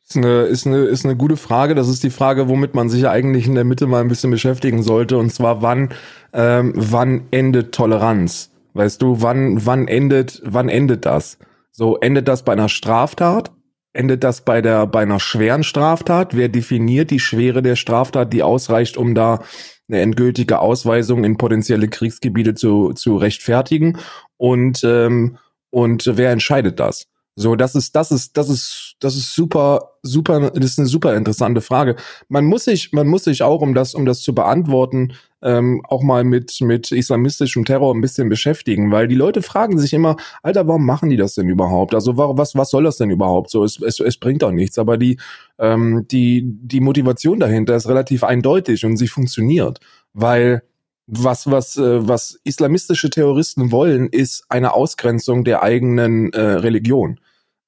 Ist 0.08 0.16
eine, 0.16 0.42
ist, 0.44 0.66
eine, 0.66 0.78
ist 0.84 1.04
eine 1.04 1.16
gute 1.16 1.36
Frage. 1.36 1.74
Das 1.74 1.88
ist 1.88 2.02
die 2.02 2.10
Frage, 2.10 2.48
womit 2.48 2.74
man 2.74 2.88
sich 2.88 3.06
eigentlich 3.06 3.46
in 3.46 3.54
der 3.54 3.64
Mitte 3.64 3.86
mal 3.86 4.00
ein 4.00 4.08
bisschen 4.08 4.30
beschäftigen 4.30 4.82
sollte. 4.82 5.18
Und 5.18 5.30
zwar, 5.30 5.60
wann, 5.60 5.90
ähm, 6.32 6.72
wann 6.74 7.26
endet 7.30 7.74
Toleranz? 7.74 8.50
Weißt 8.72 9.02
du, 9.02 9.20
wann, 9.20 9.66
wann 9.66 9.86
endet, 9.86 10.40
wann 10.44 10.70
endet 10.70 11.04
das? 11.04 11.36
So, 11.72 11.98
endet 11.98 12.26
das 12.26 12.42
bei 12.42 12.52
einer 12.52 12.70
Straftat? 12.70 13.52
Endet 13.92 14.24
das 14.24 14.42
bei 14.42 14.62
der, 14.62 14.86
bei 14.86 15.02
einer 15.02 15.20
schweren 15.20 15.62
Straftat? 15.62 16.34
Wer 16.34 16.48
definiert 16.48 17.10
die 17.10 17.20
Schwere 17.20 17.60
der 17.60 17.76
Straftat, 17.76 18.32
die 18.32 18.42
ausreicht, 18.42 18.96
um 18.96 19.14
da 19.14 19.40
eine 19.88 20.00
endgültige 20.00 20.60
Ausweisung 20.60 21.24
in 21.24 21.36
potenzielle 21.36 21.88
Kriegsgebiete 21.88 22.54
zu, 22.54 22.92
zu 22.92 23.16
rechtfertigen? 23.16 23.98
Und, 24.36 24.82
ähm, 24.84 25.38
und 25.70 26.10
wer 26.14 26.30
entscheidet 26.30 26.80
das? 26.80 27.06
So, 27.36 27.56
das 27.56 27.74
ist, 27.74 27.94
das 27.94 28.10
ist, 28.10 28.36
das 28.36 28.48
ist, 28.48 28.87
das 29.00 29.16
ist 29.16 29.34
super, 29.34 29.92
super, 30.02 30.50
das 30.50 30.72
ist 30.72 30.78
eine 30.78 30.88
super 30.88 31.14
interessante 31.16 31.60
Frage. 31.60 31.96
Man 32.28 32.44
muss 32.44 32.64
sich, 32.64 32.92
man 32.92 33.06
muss 33.06 33.24
sich 33.24 33.42
auch, 33.42 33.60
um 33.60 33.74
das, 33.74 33.94
um 33.94 34.04
das 34.06 34.20
zu 34.20 34.34
beantworten, 34.34 35.12
ähm, 35.40 35.82
auch 35.88 36.02
mal 36.02 36.24
mit, 36.24 36.60
mit 36.60 36.90
islamistischem 36.90 37.64
Terror 37.64 37.94
ein 37.94 38.00
bisschen 38.00 38.28
beschäftigen, 38.28 38.90
weil 38.90 39.06
die 39.06 39.14
Leute 39.14 39.42
fragen 39.42 39.78
sich 39.78 39.92
immer, 39.92 40.16
Alter, 40.42 40.66
warum 40.66 40.84
machen 40.84 41.10
die 41.10 41.16
das 41.16 41.34
denn 41.34 41.48
überhaupt? 41.48 41.94
Also, 41.94 42.16
was, 42.16 42.56
was 42.56 42.70
soll 42.70 42.84
das 42.84 42.96
denn 42.96 43.10
überhaupt? 43.10 43.50
So, 43.50 43.62
es, 43.62 43.80
es, 43.80 44.00
es 44.00 44.16
bringt 44.18 44.42
doch 44.42 44.50
nichts, 44.50 44.78
aber 44.78 44.98
die, 44.98 45.18
ähm, 45.58 46.06
die, 46.10 46.42
die 46.44 46.80
Motivation 46.80 47.38
dahinter 47.38 47.76
ist 47.76 47.88
relativ 47.88 48.24
eindeutig 48.24 48.84
und 48.84 48.96
sie 48.96 49.08
funktioniert, 49.08 49.78
weil 50.12 50.62
was, 51.06 51.50
was, 51.50 51.76
äh, 51.76 52.06
was 52.06 52.38
islamistische 52.44 53.10
Terroristen 53.10 53.72
wollen, 53.72 54.08
ist 54.08 54.44
eine 54.48 54.74
Ausgrenzung 54.74 55.44
der 55.44 55.62
eigenen 55.62 56.32
äh, 56.32 56.40
Religion. 56.40 57.18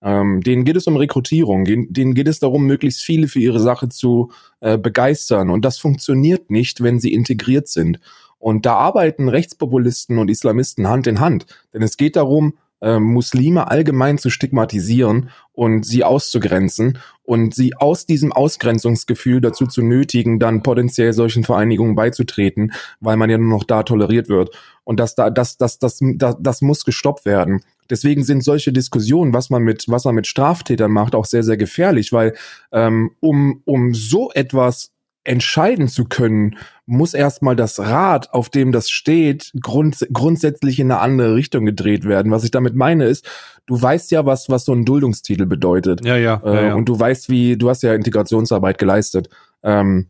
Ähm, 0.02 0.40
denen 0.40 0.64
geht 0.64 0.76
es 0.76 0.86
um 0.86 0.96
Rekrutierung, 0.96 1.64
denen 1.64 2.14
geht 2.14 2.28
es 2.28 2.38
darum, 2.38 2.64
möglichst 2.64 3.02
viele 3.02 3.28
für 3.28 3.40
ihre 3.40 3.60
Sache 3.60 3.88
zu 3.88 4.32
äh, 4.60 4.78
begeistern. 4.78 5.50
Und 5.50 5.64
das 5.64 5.78
funktioniert 5.78 6.50
nicht, 6.50 6.82
wenn 6.82 6.98
sie 6.98 7.12
integriert 7.12 7.68
sind. 7.68 8.00
Und 8.38 8.64
da 8.64 8.76
arbeiten 8.76 9.28
Rechtspopulisten 9.28 10.18
und 10.18 10.30
Islamisten 10.30 10.88
Hand 10.88 11.06
in 11.06 11.20
Hand. 11.20 11.46
Denn 11.74 11.82
es 11.82 11.98
geht 11.98 12.16
darum, 12.16 12.54
äh, 12.80 12.98
Muslime 12.98 13.70
allgemein 13.70 14.18
zu 14.18 14.30
stigmatisieren 14.30 15.30
und 15.52 15.84
sie 15.84 16.04
auszugrenzen 16.04 16.98
und 17.22 17.54
sie 17.54 17.74
aus 17.76 18.06
diesem 18.06 18.32
Ausgrenzungsgefühl 18.32 19.40
dazu 19.40 19.66
zu 19.66 19.82
nötigen, 19.82 20.38
dann 20.38 20.62
potenziell 20.62 21.12
solchen 21.12 21.44
Vereinigungen 21.44 21.94
beizutreten, 21.94 22.72
weil 23.00 23.16
man 23.16 23.30
ja 23.30 23.38
nur 23.38 23.58
noch 23.58 23.64
da 23.64 23.82
toleriert 23.82 24.28
wird. 24.28 24.50
Und 24.84 24.98
das 24.98 25.14
da, 25.14 25.30
das, 25.30 25.56
das, 25.56 25.78
das, 25.78 26.00
das, 26.16 26.36
das 26.40 26.62
muss 26.62 26.84
gestoppt 26.84 27.24
werden. 27.24 27.62
Deswegen 27.90 28.24
sind 28.24 28.42
solche 28.42 28.72
Diskussionen, 28.72 29.34
was 29.34 29.50
man 29.50 29.62
mit, 29.62 29.84
was 29.88 30.04
man 30.04 30.14
mit 30.14 30.26
Straftätern 30.26 30.90
macht, 30.90 31.14
auch 31.14 31.26
sehr, 31.26 31.42
sehr 31.42 31.56
gefährlich, 31.56 32.12
weil 32.12 32.34
ähm, 32.72 33.10
um, 33.20 33.62
um 33.64 33.94
so 33.94 34.30
etwas 34.32 34.92
entscheiden 35.24 35.88
zu 35.88 36.04
können, 36.06 36.56
muss 36.86 37.14
erstmal 37.14 37.54
das 37.54 37.78
Rad, 37.78 38.32
auf 38.32 38.48
dem 38.48 38.72
das 38.72 38.90
steht, 38.90 39.52
grund, 39.60 40.06
grundsätzlich 40.12 40.78
in 40.78 40.90
eine 40.90 41.00
andere 41.00 41.34
Richtung 41.34 41.66
gedreht 41.66 42.04
werden. 42.04 42.32
Was 42.32 42.44
ich 42.44 42.50
damit 42.50 42.74
meine 42.74 43.04
ist, 43.04 43.28
du 43.66 43.80
weißt 43.80 44.10
ja, 44.10 44.26
was, 44.26 44.48
was 44.48 44.64
so 44.64 44.72
ein 44.72 44.84
Duldungstitel 44.84 45.46
bedeutet. 45.46 46.04
Ja, 46.04 46.16
ja. 46.16 46.40
Äh, 46.44 46.54
ja, 46.54 46.62
ja. 46.68 46.74
Und 46.74 46.88
du 46.88 46.98
weißt, 46.98 47.28
wie, 47.28 47.56
du 47.56 47.68
hast 47.68 47.82
ja 47.82 47.94
Integrationsarbeit 47.94 48.78
geleistet. 48.78 49.28
Ähm, 49.62 50.06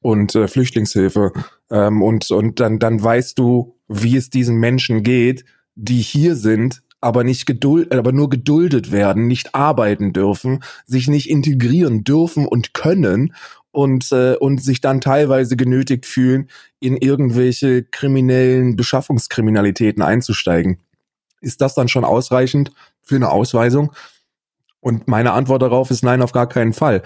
und 0.00 0.34
äh, 0.34 0.48
Flüchtlingshilfe. 0.48 1.32
Ähm, 1.70 2.02
und, 2.02 2.30
und 2.30 2.60
dann, 2.60 2.78
dann 2.78 3.02
weißt 3.02 3.38
du, 3.38 3.74
wie 3.88 4.16
es 4.16 4.28
diesen 4.28 4.56
Menschen 4.56 5.02
geht, 5.02 5.46
die 5.74 6.00
hier 6.00 6.36
sind, 6.36 6.82
aber 7.00 7.24
nicht 7.24 7.46
geduld, 7.46 7.94
aber 7.94 8.12
nur 8.12 8.30
geduldet 8.30 8.92
werden, 8.92 9.26
nicht 9.26 9.54
arbeiten 9.54 10.12
dürfen, 10.12 10.62
sich 10.86 11.08
nicht 11.08 11.28
integrieren 11.28 12.04
dürfen 12.04 12.46
und 12.46 12.74
können 12.74 13.34
und 13.74 14.12
äh, 14.12 14.36
und 14.36 14.62
sich 14.62 14.80
dann 14.80 15.00
teilweise 15.00 15.56
genötigt 15.56 16.06
fühlen, 16.06 16.48
in 16.78 16.96
irgendwelche 16.96 17.82
kriminellen 17.82 18.76
Beschaffungskriminalitäten 18.76 20.02
einzusteigen. 20.02 20.78
Ist 21.40 21.60
das 21.60 21.74
dann 21.74 21.88
schon 21.88 22.04
ausreichend 22.04 22.72
für 23.02 23.16
eine 23.16 23.30
Ausweisung? 23.30 23.92
Und 24.80 25.08
meine 25.08 25.32
Antwort 25.32 25.62
darauf 25.62 25.90
ist 25.90 26.04
nein, 26.04 26.22
auf 26.22 26.32
gar 26.32 26.48
keinen 26.48 26.72
Fall. 26.72 27.02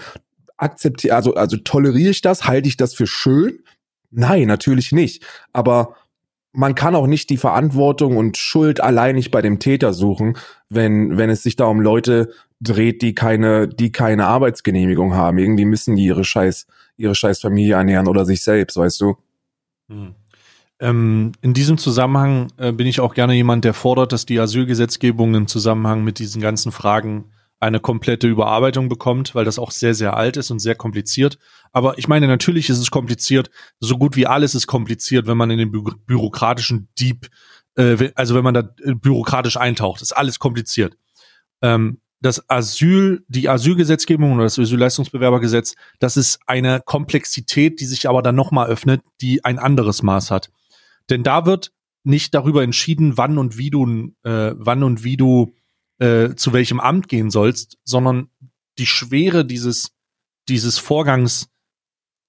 Akzeptiere, 0.57 1.15
also 1.15 1.33
also 1.33 1.57
toleriere 1.57 2.11
ich 2.11 2.21
das, 2.21 2.45
halte 2.45 2.67
ich 2.67 2.77
das 2.77 2.93
für 2.93 3.07
schön? 3.07 3.63
Nein, 4.11 4.47
natürlich 4.47 4.91
nicht. 4.91 5.25
Aber 5.53 5.95
man 6.51 6.75
kann 6.75 6.95
auch 6.95 7.07
nicht 7.07 7.29
die 7.29 7.37
Verantwortung 7.37 8.17
und 8.17 8.37
Schuld 8.37 8.81
alleinig 8.81 9.31
bei 9.31 9.41
dem 9.41 9.59
Täter 9.59 9.93
suchen, 9.93 10.37
wenn, 10.69 11.17
wenn 11.17 11.29
es 11.29 11.43
sich 11.43 11.55
da 11.55 11.65
um 11.65 11.79
Leute 11.79 12.31
dreht, 12.59 13.01
die 13.01 13.15
keine, 13.15 13.67
die 13.67 13.91
keine 13.91 14.27
Arbeitsgenehmigung 14.27 15.13
haben. 15.13 15.37
Irgendwie 15.37 15.65
müssen 15.65 15.95
die 15.95 16.05
ihre 16.05 16.23
scheiß, 16.23 16.67
ihre 16.97 17.15
scheiß 17.15 17.39
Familie 17.39 17.75
ernähren 17.75 18.07
oder 18.07 18.25
sich 18.25 18.43
selbst, 18.43 18.77
weißt 18.77 19.01
du? 19.01 19.17
Hm. 19.89 20.15
Ähm, 20.81 21.33
in 21.41 21.53
diesem 21.53 21.77
Zusammenhang 21.77 22.51
äh, 22.57 22.71
bin 22.71 22.87
ich 22.87 22.99
auch 22.99 23.13
gerne 23.13 23.33
jemand, 23.33 23.65
der 23.65 23.73
fordert, 23.73 24.13
dass 24.13 24.25
die 24.25 24.39
Asylgesetzgebung 24.39 25.35
im 25.35 25.47
Zusammenhang 25.47 26.03
mit 26.03 26.19
diesen 26.19 26.41
ganzen 26.41 26.71
Fragen 26.71 27.25
eine 27.59 27.81
komplette 27.81 28.27
Überarbeitung 28.27 28.87
bekommt, 28.87 29.35
weil 29.35 29.43
das 29.43 29.59
auch 29.59 29.71
sehr, 29.71 29.93
sehr 29.93 30.15
alt 30.15 30.37
ist 30.37 30.49
und 30.49 30.59
sehr 30.59 30.75
kompliziert. 30.75 31.37
Aber 31.73 31.97
ich 31.97 32.07
meine, 32.07 32.27
natürlich 32.27 32.69
ist 32.69 32.77
es 32.79 32.89
kompliziert. 32.89 33.49
So 33.81 33.97
gut 33.97 34.15
wie 34.15 34.27
alles 34.27 34.55
ist 34.55 34.67
kompliziert, 34.67 35.27
wenn 35.27 35.37
man 35.37 35.51
in 35.51 35.57
den 35.57 35.71
bü 35.71 35.83
bürokratischen 36.05 36.87
Deep, 36.97 37.27
äh, 37.75 38.11
also 38.15 38.35
wenn 38.35 38.45
man 38.45 38.53
da 38.53 38.61
äh, 38.83 38.93
bürokratisch 38.93 39.57
eintaucht. 39.57 40.01
ist 40.01 40.13
alles 40.13 40.39
kompliziert. 40.39 40.97
Ähm, 41.61 41.99
das 42.21 42.49
Asyl, 42.49 43.23
die 43.27 43.47
Asylgesetzgebung 43.47 44.33
oder 44.33 44.43
das 44.43 44.59
Asylleistungsbewerbergesetz, 44.59 45.75
das 45.99 46.17
ist 46.17 46.39
eine 46.47 46.81
Komplexität, 46.85 47.79
die 47.79 47.85
sich 47.85 48.09
aber 48.09 48.21
dann 48.21 48.35
nochmal 48.35 48.67
öffnet, 48.67 49.01
die 49.21 49.45
ein 49.45 49.59
anderes 49.59 50.03
Maß 50.03 50.31
hat. 50.31 50.49
Denn 51.09 51.23
da 51.23 51.45
wird 51.45 51.71
nicht 52.03 52.33
darüber 52.33 52.63
entschieden, 52.63 53.17
wann 53.17 53.37
und 53.37 53.57
wie 53.57 53.69
du, 53.69 54.13
äh, 54.23 54.53
wann 54.55 54.83
und 54.83 55.03
wie 55.03 55.17
du 55.17 55.53
äh, 55.99 56.35
zu 56.35 56.53
welchem 56.53 56.79
Amt 56.79 57.07
gehen 57.07 57.29
sollst, 57.29 57.77
sondern 57.83 58.29
die 58.77 58.85
Schwere 58.85 59.45
dieses, 59.45 59.91
dieses 60.47 60.77
Vorgangs 60.77 61.49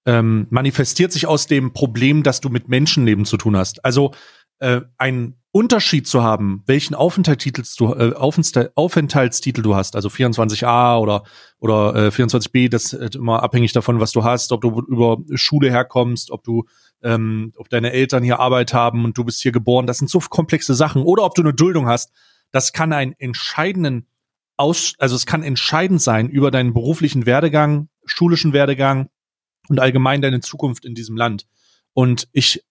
ähm, 0.05 0.47
manifestiert 0.49 1.11
sich 1.11 1.27
aus 1.27 1.47
dem 1.47 1.73
Problem, 1.73 2.23
dass 2.23 2.41
du 2.41 2.49
mit 2.49 2.69
Menschenleben 2.69 3.25
zu 3.25 3.37
tun 3.37 3.55
hast. 3.55 3.83
Also 3.85 4.13
äh, 4.59 4.81
ein 4.97 5.40
Unterschied 5.53 6.07
zu 6.07 6.23
haben, 6.23 6.63
welchen 6.65 6.95
Aufenthaltstitel 6.95 7.63
du, 7.77 7.93
äh, 7.93 8.13
Aufenthaltstitel 8.13 9.61
du 9.61 9.75
hast, 9.75 9.97
also 9.97 10.07
24a 10.07 10.97
oder, 10.97 11.23
oder 11.59 11.95
äh, 11.95 12.07
24b, 12.07 12.69
das 12.69 12.93
ist 12.93 13.15
immer 13.15 13.43
abhängig 13.43 13.73
davon, 13.73 13.99
was 13.99 14.13
du 14.13 14.23
hast, 14.23 14.53
ob 14.53 14.61
du 14.61 14.79
über 14.87 15.17
Schule 15.35 15.69
herkommst, 15.69 16.31
ob 16.31 16.45
du, 16.45 16.63
ähm, 17.03 17.51
ob 17.57 17.69
deine 17.69 17.91
Eltern 17.91 18.23
hier 18.23 18.39
Arbeit 18.39 18.73
haben 18.73 19.03
und 19.03 19.17
du 19.17 19.25
bist 19.25 19.41
hier 19.41 19.51
geboren, 19.51 19.87
das 19.87 19.97
sind 19.97 20.09
so 20.09 20.19
komplexe 20.19 20.73
Sachen. 20.73 21.03
Oder 21.03 21.23
ob 21.23 21.35
du 21.35 21.41
eine 21.41 21.53
Duldung 21.53 21.85
hast, 21.85 22.13
das 22.51 22.71
kann 22.71 22.93
einen 22.93 23.13
entscheidenden 23.19 24.07
aus, 24.55 24.93
also 24.99 25.15
es 25.15 25.25
kann 25.25 25.43
entscheidend 25.43 26.01
sein 26.01 26.29
über 26.29 26.51
deinen 26.51 26.73
beruflichen 26.73 27.25
Werdegang, 27.25 27.89
schulischen 28.05 28.53
Werdegang 28.53 29.09
und 29.67 29.81
allgemein 29.81 30.21
deine 30.21 30.39
Zukunft 30.39 30.85
in 30.85 30.95
diesem 30.95 31.17
Land. 31.17 31.45
Und 31.93 32.29
ich, 32.31 32.63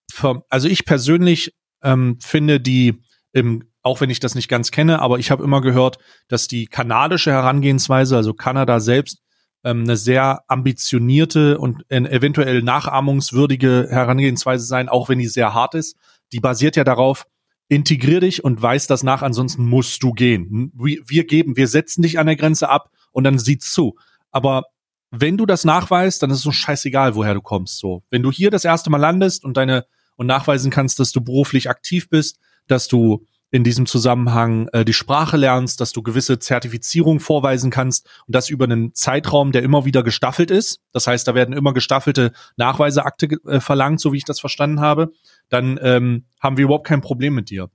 also 0.48 0.68
ich 0.68 0.86
persönlich 0.86 1.52
ähm, 1.82 2.18
finde 2.20 2.60
die, 2.60 3.02
im, 3.32 3.64
auch 3.82 4.00
wenn 4.00 4.10
ich 4.10 4.20
das 4.20 4.34
nicht 4.34 4.48
ganz 4.48 4.70
kenne, 4.70 5.00
aber 5.00 5.18
ich 5.18 5.30
habe 5.30 5.44
immer 5.44 5.60
gehört, 5.60 5.98
dass 6.28 6.48
die 6.48 6.66
kanadische 6.66 7.32
Herangehensweise, 7.32 8.16
also 8.16 8.34
Kanada 8.34 8.80
selbst, 8.80 9.22
ähm, 9.64 9.82
eine 9.82 9.96
sehr 9.96 10.42
ambitionierte 10.48 11.58
und 11.58 11.84
eventuell 11.90 12.62
nachahmungswürdige 12.62 13.88
Herangehensweise 13.90 14.64
sein, 14.64 14.88
auch 14.88 15.08
wenn 15.08 15.18
die 15.18 15.26
sehr 15.26 15.54
hart 15.54 15.74
ist. 15.74 15.96
Die 16.32 16.40
basiert 16.40 16.76
ja 16.76 16.84
darauf, 16.84 17.26
integrier 17.68 18.20
dich 18.20 18.42
und 18.42 18.60
weiß 18.60 18.88
das 18.88 19.02
nach, 19.02 19.22
ansonsten 19.22 19.64
musst 19.64 20.02
du 20.02 20.12
gehen. 20.12 20.72
Wir, 20.74 21.24
geben, 21.24 21.56
wir 21.56 21.68
setzen 21.68 22.02
dich 22.02 22.18
an 22.18 22.26
der 22.26 22.36
Grenze 22.36 22.68
ab 22.68 22.90
und 23.12 23.24
dann 23.24 23.38
sieht's 23.38 23.72
zu. 23.72 23.96
Aber 24.32 24.64
wenn 25.10 25.36
du 25.36 25.46
das 25.46 25.64
nachweist, 25.64 26.22
dann 26.22 26.30
ist 26.30 26.38
es 26.38 26.42
so 26.42 26.52
scheißegal, 26.52 27.14
woher 27.14 27.34
du 27.34 27.40
kommst. 27.40 27.78
So, 27.78 28.02
wenn 28.10 28.22
du 28.22 28.32
hier 28.32 28.50
das 28.50 28.64
erste 28.64 28.90
Mal 28.90 28.98
landest 28.98 29.44
und 29.44 29.56
deine 29.56 29.86
und 30.20 30.26
nachweisen 30.26 30.70
kannst, 30.70 31.00
dass 31.00 31.12
du 31.12 31.22
beruflich 31.22 31.70
aktiv 31.70 32.10
bist, 32.10 32.40
dass 32.66 32.88
du 32.88 33.24
in 33.50 33.64
diesem 33.64 33.86
Zusammenhang 33.86 34.68
äh, 34.68 34.84
die 34.84 34.92
Sprache 34.92 35.38
lernst, 35.38 35.80
dass 35.80 35.92
du 35.92 36.02
gewisse 36.02 36.38
Zertifizierung 36.38 37.20
vorweisen 37.20 37.70
kannst 37.70 38.06
und 38.26 38.34
das 38.34 38.50
über 38.50 38.66
einen 38.66 38.94
Zeitraum, 38.94 39.50
der 39.50 39.62
immer 39.62 39.86
wieder 39.86 40.02
gestaffelt 40.02 40.50
ist. 40.50 40.82
Das 40.92 41.06
heißt, 41.06 41.26
da 41.26 41.34
werden 41.34 41.54
immer 41.56 41.72
gestaffelte 41.72 42.32
Nachweiseakte 42.58 43.28
äh, 43.46 43.60
verlangt, 43.60 43.98
so 43.98 44.12
wie 44.12 44.18
ich 44.18 44.26
das 44.26 44.40
verstanden 44.40 44.80
habe. 44.80 45.10
Dann 45.48 45.80
ähm, 45.82 46.26
haben 46.38 46.58
wir 46.58 46.64
überhaupt 46.64 46.86
kein 46.86 47.00
Problem 47.00 47.34
mit 47.34 47.48
dir. 47.48 47.70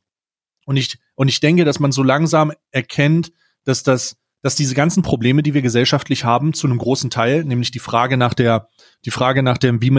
Und 0.68 0.78
ich 0.78 1.00
und 1.16 1.30
ich 1.30 1.40
denke, 1.40 1.66
dass 1.66 1.80
man 1.80 1.92
so 1.92 2.04
langsam 2.04 2.54
erkennt, 2.70 3.32
dass 3.64 3.82
das 3.82 4.18
dass 4.46 4.54
diese 4.54 4.76
ganzen 4.76 5.02
Probleme, 5.02 5.42
die 5.42 5.56
wir 5.56 5.64
gesellschaftlich 5.64 6.24
haben, 6.24 6.54
zu 6.54 6.68
einem 6.68 6.78
großen 6.78 7.10
Teil, 7.10 7.44
nämlich 7.44 7.72
die 7.72 7.80
Frage 7.80 8.16
nach 8.16 8.36
der, 8.36 8.70
die 9.04 9.10
Frage 9.10 9.42
nach 9.42 9.58
dem, 9.58 9.82
wie 9.82 9.90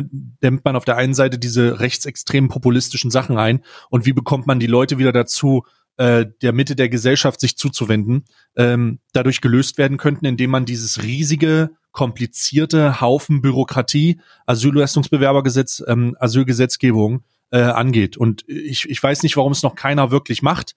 dämmt 0.40 0.64
man 0.64 0.76
auf 0.76 0.84
der 0.84 0.96
einen 0.96 1.14
Seite 1.14 1.36
diese 1.36 1.80
rechtsextremen 1.80 2.48
populistischen 2.48 3.10
Sachen 3.10 3.38
ein 3.38 3.64
und 3.90 4.06
wie 4.06 4.12
bekommt 4.12 4.46
man 4.46 4.60
die 4.60 4.68
Leute 4.68 4.98
wieder 4.98 5.10
dazu, 5.10 5.64
äh, 5.96 6.26
der 6.42 6.52
Mitte 6.52 6.76
der 6.76 6.88
Gesellschaft 6.88 7.40
sich 7.40 7.58
zuzuwenden, 7.58 8.24
ähm, 8.54 9.00
dadurch 9.12 9.40
gelöst 9.40 9.78
werden 9.78 9.96
könnten, 9.96 10.26
indem 10.26 10.50
man 10.50 10.64
dieses 10.64 11.02
riesige, 11.02 11.70
komplizierte 11.90 13.00
Haufen 13.00 13.40
Bürokratie, 13.40 14.20
Asylleistungsbewerbergesetz, 14.46 15.82
ähm, 15.88 16.16
Asylgesetzgebung 16.20 17.24
äh, 17.50 17.62
angeht. 17.62 18.16
Und 18.16 18.44
ich, 18.46 18.88
ich 18.88 19.02
weiß 19.02 19.24
nicht, 19.24 19.36
warum 19.36 19.50
es 19.50 19.64
noch 19.64 19.74
keiner 19.74 20.12
wirklich 20.12 20.40
macht. 20.40 20.76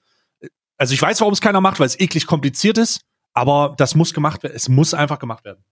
Also 0.79 0.95
ich 0.95 1.01
weiß, 1.03 1.21
warum 1.21 1.33
es 1.33 1.41
keiner 1.41 1.61
macht, 1.61 1.79
weil 1.79 1.85
es 1.85 1.99
eklig 1.99 2.25
kompliziert 2.25 2.79
ist. 2.79 3.01
Aber 3.33 3.75
das 3.77 3.95
muss 3.95 4.13
gemacht 4.13 4.43
werden. 4.43 4.53
Es 4.55 4.69
muss 4.69 4.93
einfach 4.93 5.19
gemacht 5.19 5.45
werden. 5.45 5.63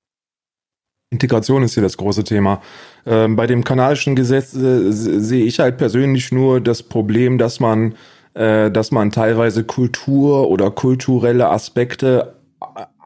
Integration 1.09 1.63
ist 1.63 1.73
hier 1.73 1.83
das 1.83 1.97
große 1.97 2.23
Thema. 2.23 2.61
Ähm, 3.05 3.35
bei 3.35 3.47
dem 3.47 3.63
kanadischen 3.63 4.15
Gesetz 4.15 4.53
äh, 4.53 4.91
sehe 4.91 5.45
ich 5.45 5.59
halt 5.59 5.77
persönlich 5.77 6.31
nur 6.31 6.59
das 6.59 6.83
Problem, 6.83 7.37
dass 7.37 7.59
man, 7.59 7.95
äh, 8.33 8.69
dass 8.69 8.91
man 8.91 9.11
teilweise 9.11 9.63
Kultur 9.63 10.49
oder 10.49 10.69
kulturelle 10.69 11.49
Aspekte 11.49 12.37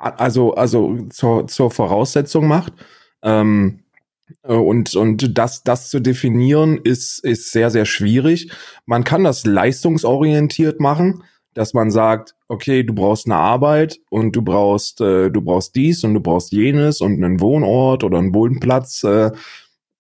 also, 0.02 0.56
also 0.56 0.98
zur, 1.10 1.48
zur 1.48 1.72
Voraussetzung 1.72 2.48
macht. 2.48 2.74
Ähm, 3.22 3.84
äh, 4.44 4.54
und, 4.54 4.96
und 4.96 5.38
das, 5.38 5.64
das 5.64 5.90
zu 5.90 6.00
definieren 6.00 6.80
ist, 6.84 7.20
ist 7.24 7.52
sehr, 7.52 7.70
sehr 7.70 7.86
schwierig. 7.86 8.52
Man 8.86 9.04
kann 9.04 9.24
das 9.24 9.46
leistungsorientiert 9.46 10.80
machen 10.80 11.24
dass 11.54 11.74
man 11.74 11.92
sagt, 11.92 12.36
okay, 12.48 12.84
du 12.84 12.94
brauchst 12.94 13.26
eine 13.26 13.36
Arbeit 13.36 14.00
und 14.10 14.36
du 14.36 14.42
brauchst, 14.42 15.02
äh, 15.02 15.30
du 15.30 15.42
brauchst 15.42 15.76
dies 15.76 16.04
und 16.04 16.14
du 16.14 16.20
brauchst 16.20 16.52
jenes 16.52 17.02
und 17.02 17.24
einen 17.24 17.40
Wohnort 17.40 18.04
oder 18.04 18.18
einen 18.18 18.34
Wohnplatz. 18.34 19.04
Äh, 19.04 19.32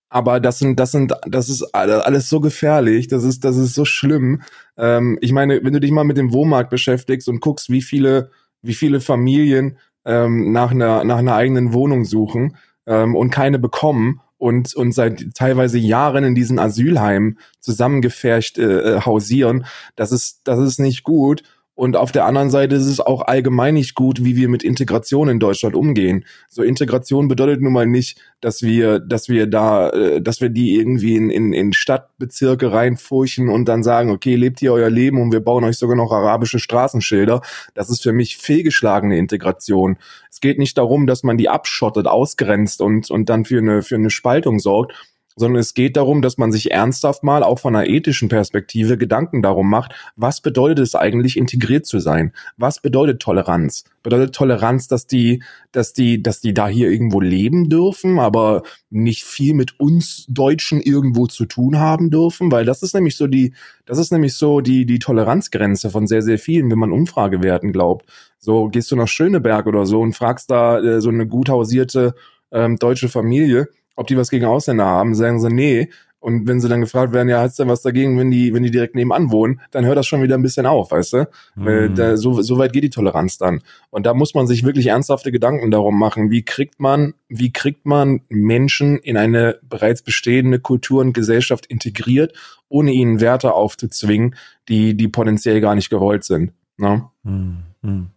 aber 0.10 0.42
das 0.42 0.60
sind, 0.60 0.80
das 0.80 0.92
sind, 0.92 1.14
das 1.26 1.48
ist 1.48 1.64
alles 1.74 2.28
so 2.28 2.42
gefährlich, 2.42 3.08
das 3.08 3.24
ist, 3.24 3.46
das 3.46 3.56
ist 3.56 3.74
so 3.74 3.86
schlimm. 3.86 4.42
Ähm, 4.78 5.18
ich 5.22 5.32
meine, 5.32 5.64
wenn 5.64 5.74
du 5.74 5.80
dich 5.80 5.92
mal 5.92 6.04
mit 6.04 6.18
dem 6.18 6.34
Wohnmarkt 6.34 6.70
beschäftigst 6.70 7.30
und 7.30 7.40
guckst, 7.40 7.70
wie 7.70 7.82
viele, 7.82 8.30
wie 8.62 8.74
viele 8.74 9.00
Familien 9.00 9.78
ähm, 10.04 10.52
nach 10.52 10.72
einer, 10.72 11.06
nach 11.06 11.18
einer 11.18 11.36
eigenen 11.36 11.72
Wohnung 11.74 12.04
suchen 12.04 12.58
ähm, 12.86 13.16
und 13.16 13.30
keine 13.30 13.58
bekommen 13.58 14.20
und, 14.41 14.73
und 14.73 14.91
seit 14.91 15.36
teilweise 15.36 15.77
Jahren 15.77 16.23
in 16.23 16.34
diesen 16.34 16.58
Asylheimen 16.58 17.38
zusammengefercht 17.60 18.58
äh, 18.58 18.95
äh, 18.95 19.01
hausieren. 19.01 19.65
Das 19.95 20.12
ist, 20.12 20.41
das 20.45 20.60
ist 20.60 20.80
nicht 20.80 21.04
gut. 21.04 21.43
Und 21.82 21.96
auf 21.96 22.12
der 22.12 22.26
anderen 22.26 22.52
Seite 22.52 22.76
ist 22.76 22.86
es 22.86 23.00
auch 23.00 23.24
allgemein 23.24 23.74
nicht 23.74 23.96
gut, 23.96 24.24
wie 24.24 24.36
wir 24.36 24.50
mit 24.50 24.62
Integration 24.62 25.30
in 25.30 25.39
Deutschland 25.39 25.76
umgehen. 25.76 26.26
So 26.48 26.62
Integration 26.62 27.28
bedeutet 27.28 27.60
nun 27.60 27.74
mal 27.74 27.88
nicht, 27.88 28.20
dass 28.39 28.62
wir, 28.62 29.00
dass 29.00 29.30
wir 29.30 29.48
da, 29.48 29.89
äh, 29.89 30.22
dass 30.22 30.41
wir 30.41 30.50
die 30.50 30.76
irgendwie 30.76 31.15
in, 31.15 31.32
in, 31.32 31.54
in 31.54 31.74
Stadtbezirke 31.74 32.72
reinfurchen 32.72 33.50
und 33.50 33.65
dann 33.65 33.82
sagen, 33.82 34.12
okay, 34.12 34.36
lebt 34.36 34.60
hier 34.60 34.74
euer 34.74 34.91
Leben 34.91 35.20
und 35.20 35.32
wir 35.32 35.39
bauen 35.39 35.63
euch 35.63 35.80
sogar 35.80 35.96
noch 35.96 36.12
arabische 36.12 36.60
Straßenschilder. 36.60 37.41
Das 37.74 37.89
ist 37.89 38.04
für 38.04 38.13
mich 38.13 38.38
fehlgeschlagene 38.38 39.17
Integration. 39.17 39.98
Es 40.30 40.39
geht 40.39 40.60
nicht 40.60 40.78
darum, 40.78 41.08
dass 41.08 41.24
man 41.24 41.39
die 41.39 41.50
abschottet, 41.50 42.06
ausgrenzt 42.06 42.82
und, 42.82 43.10
und 43.10 43.28
dann 43.28 43.44
für 43.44 43.58
eine, 43.58 43.82
für 43.82 43.96
eine 43.96 44.12
Spaltung 44.12 44.60
sorgt, 44.60 44.94
sondern 45.36 45.60
es 45.60 45.74
geht 45.74 45.98
darum, 45.98 46.22
dass 46.22 46.38
man 46.38 46.52
sich 46.52 46.72
ernsthaft 46.72 47.24
mal 47.24 47.44
auch 47.44 47.60
von 47.60 47.76
einer 47.76 47.88
ethischen 47.88 48.30
Perspektive 48.30 48.98
Gedanken 48.98 49.41
darum 49.41 49.70
macht, 49.70 49.94
was 50.15 50.41
bedeutet 50.41 50.80
es 50.80 50.96
eigentlich, 50.96 51.38
integriert 51.38 51.86
zu 51.86 52.00
sein? 52.00 52.34
Was 52.58 52.82
bedeutet 52.82 53.22
Toleranz? 53.22 53.84
Bedeutet 54.04 54.36
Toleranz, 54.36 54.88
dass 54.88 55.08
die, 55.08 55.44
dass 55.72 55.94
die, 55.94 56.22
dass 56.22 56.41
die 56.41 56.54
da 56.54 56.67
hier 56.67 56.89
irgendwo 56.89 57.22
leben 57.22 57.70
dürfen, 57.70 58.20
aber 58.20 58.63
nicht 58.89 59.24
viel 59.24 59.54
mit 59.54 59.80
uns 59.80 60.26
Deutschen 60.28 60.82
irgendwo 60.82 61.28
zu 61.28 61.46
tun 61.46 61.80
haben 61.80 62.10
dürfen? 62.10 62.52
Weil 62.52 62.65
das 62.65 62.84
ist 62.84 62.94
nämlich 62.94 63.15
so 63.15 63.28
die, 63.28 63.54
das 63.86 63.98
ist 63.98 64.12
nämlich 64.12 64.34
so 64.36 64.62
die, 64.62 64.86
die 64.86 65.00
Toleranzgrenze 65.00 65.89
von 65.89 66.08
sehr, 66.08 66.22
sehr 66.22 66.39
vielen, 66.39 66.70
wenn 66.72 66.80
man 66.80 66.91
Umfragewerten 66.91 67.72
glaubt. 67.72 68.06
So 68.39 68.70
gehst 68.70 68.91
du 68.91 68.96
nach 68.96 69.08
Schöneberg 69.08 69.67
oder 69.67 69.86
so 69.86 70.02
und 70.02 70.13
fragst 70.13 70.50
da 70.50 70.80
äh, 70.80 71.00
so 71.00 71.10
eine 71.10 71.28
gut 71.28 71.50
hausierte 71.50 72.15
ähm, 72.52 72.78
deutsche 72.78 73.08
Familie, 73.08 73.70
ob 73.95 74.08
die 74.08 74.17
was 74.17 74.30
gegen 74.30 74.45
Ausländer 74.45 74.86
haben, 74.86 75.15
sagen 75.15 75.39
sie 75.39 75.49
nee. 75.49 75.89
Und 76.21 76.47
wenn 76.47 76.62
sie 76.62 76.69
dann 76.69 76.82
gefragt 76.82 77.13
werden, 77.13 77.30
ja, 77.30 77.41
hast 77.41 77.58
du 77.58 77.63
denn 77.63 77.71
was 77.71 77.82
dagegen, 77.82 78.17
wenn 78.19 78.30
die, 78.30 78.54
wenn 78.54 78.62
die 78.62 78.69
direkt 78.69 78.93
nebenan 78.93 79.32
wohnen, 79.32 79.60
dann 79.71 79.86
hört 79.86 79.97
das 79.97 80.06
schon 80.06 80.21
wieder 80.21 80.36
ein 80.36 80.43
bisschen 80.43 80.67
auf, 80.67 80.91
weißt 80.91 81.13
du? 81.13 81.17
Mhm. 81.56 81.65
Weil 81.65 81.89
da, 81.89 82.15
so, 82.15 82.43
so 82.43 82.60
weit 82.60 82.73
geht 82.73 82.84
die 82.84 82.91
Toleranz 82.91 83.39
dann. 83.39 83.62
Und 83.89 84.06
da 84.06 84.13
muss 84.13 84.36
man 84.36 84.45
sich 84.45 84.63
wirklich 84.63 84.88
ernsthafte 84.88 85.32
Gedanken 85.32 85.71
darum 85.71 85.97
machen, 85.97 86.30
wie 86.30 86.43
kriegt 86.43 86.80
man, 86.80 87.15
wie 87.27 87.51
kriegt 87.51 87.88
man 87.88 88.21
Menschen 88.30 88.99
in 88.99 89.17
eine 89.17 89.58
bereits 89.63 90.04
bestehende 90.04 90.60
Kultur 90.60 91.01
und 91.01 91.13
Gesellschaft 91.13 91.65
integriert, 91.65 92.34
ohne 92.69 92.91
ihnen 92.91 93.19
Werte 93.19 93.54
aufzuzwingen, 93.54 94.36
die, 94.69 94.95
die 94.95 95.08
potenziell 95.08 95.60
gar 95.60 95.73
nicht 95.73 95.89
gewollt 95.89 96.23
sind. 96.23 96.54
Ne? 96.77 97.10
Mhm 97.23 98.12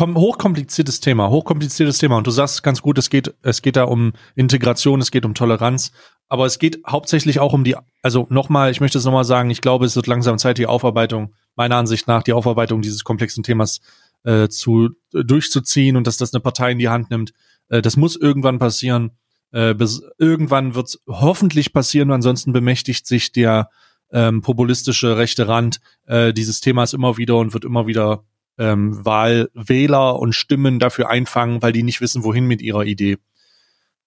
hochkompliziertes 0.00 1.00
Thema, 1.00 1.30
hochkompliziertes 1.30 1.98
Thema. 1.98 2.16
Und 2.16 2.26
du 2.26 2.30
sagst 2.30 2.62
ganz 2.62 2.82
gut, 2.82 2.98
es 2.98 3.10
geht, 3.10 3.34
es 3.42 3.62
geht 3.62 3.76
da 3.76 3.84
um 3.84 4.12
Integration, 4.34 5.00
es 5.00 5.10
geht 5.10 5.24
um 5.24 5.34
Toleranz, 5.34 5.92
aber 6.28 6.46
es 6.46 6.58
geht 6.58 6.80
hauptsächlich 6.86 7.40
auch 7.40 7.52
um 7.52 7.64
die, 7.64 7.76
also 8.02 8.26
nochmal, 8.30 8.70
ich 8.70 8.80
möchte 8.80 8.98
es 8.98 9.04
nochmal 9.04 9.24
sagen, 9.24 9.50
ich 9.50 9.60
glaube, 9.60 9.84
es 9.84 9.96
wird 9.96 10.06
langsam 10.06 10.38
Zeit, 10.38 10.58
die 10.58 10.66
Aufarbeitung, 10.66 11.34
meiner 11.56 11.76
Ansicht 11.76 12.08
nach, 12.08 12.22
die 12.22 12.32
Aufarbeitung 12.32 12.82
dieses 12.82 13.04
komplexen 13.04 13.42
Themas 13.42 13.80
äh, 14.24 14.48
zu 14.48 14.90
äh, 15.12 15.24
durchzuziehen 15.24 15.96
und 15.96 16.06
dass 16.06 16.16
das 16.16 16.32
eine 16.32 16.40
Partei 16.40 16.72
in 16.72 16.78
die 16.78 16.88
Hand 16.88 17.10
nimmt. 17.10 17.32
Äh, 17.68 17.82
das 17.82 17.96
muss 17.96 18.16
irgendwann 18.16 18.58
passieren. 18.58 19.12
Äh, 19.52 19.74
bis, 19.74 20.02
irgendwann 20.18 20.74
wird 20.74 20.88
es 20.88 21.02
hoffentlich 21.08 21.72
passieren, 21.72 22.10
ansonsten 22.12 22.52
bemächtigt 22.52 23.06
sich 23.06 23.32
der 23.32 23.70
ähm, 24.12 24.42
populistische 24.42 25.16
rechte 25.16 25.48
Rand 25.48 25.80
äh, 26.06 26.32
dieses 26.32 26.60
Themas 26.60 26.92
immer 26.92 27.16
wieder 27.16 27.36
und 27.36 27.54
wird 27.54 27.64
immer 27.64 27.86
wieder 27.86 28.24
ähm, 28.60 29.04
Wahlwähler 29.04 30.18
und 30.20 30.34
Stimmen 30.34 30.78
dafür 30.78 31.08
einfangen, 31.08 31.62
weil 31.62 31.72
die 31.72 31.82
nicht 31.82 32.02
wissen, 32.02 32.22
wohin 32.22 32.46
mit 32.46 32.60
ihrer 32.60 32.84
Idee. 32.84 33.16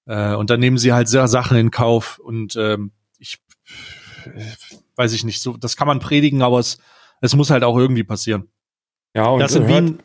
Äh, 0.05 0.35
und 0.35 0.51
dann 0.51 0.59
nehmen 0.59 0.77
sie 0.77 0.93
halt 0.93 1.09
sehr 1.09 1.27
Sachen 1.27 1.57
in 1.57 1.71
Kauf 1.71 2.19
und 2.19 2.55
ähm, 2.55 2.91
ich 3.17 3.39
weiß 4.95 5.11
ich 5.13 5.25
nicht, 5.25 5.41
so 5.41 5.57
das 5.57 5.75
kann 5.75 5.87
man 5.87 5.99
predigen, 5.99 6.43
aber 6.43 6.59
es, 6.59 6.77
es 7.19 7.35
muss 7.35 7.49
halt 7.49 7.63
auch 7.63 7.77
irgendwie 7.77 8.03
passieren. 8.03 8.47
Ja, 9.15 9.25
und 9.25 9.39
das 9.39 9.55
in 9.55 9.67
Wien, 9.67 9.99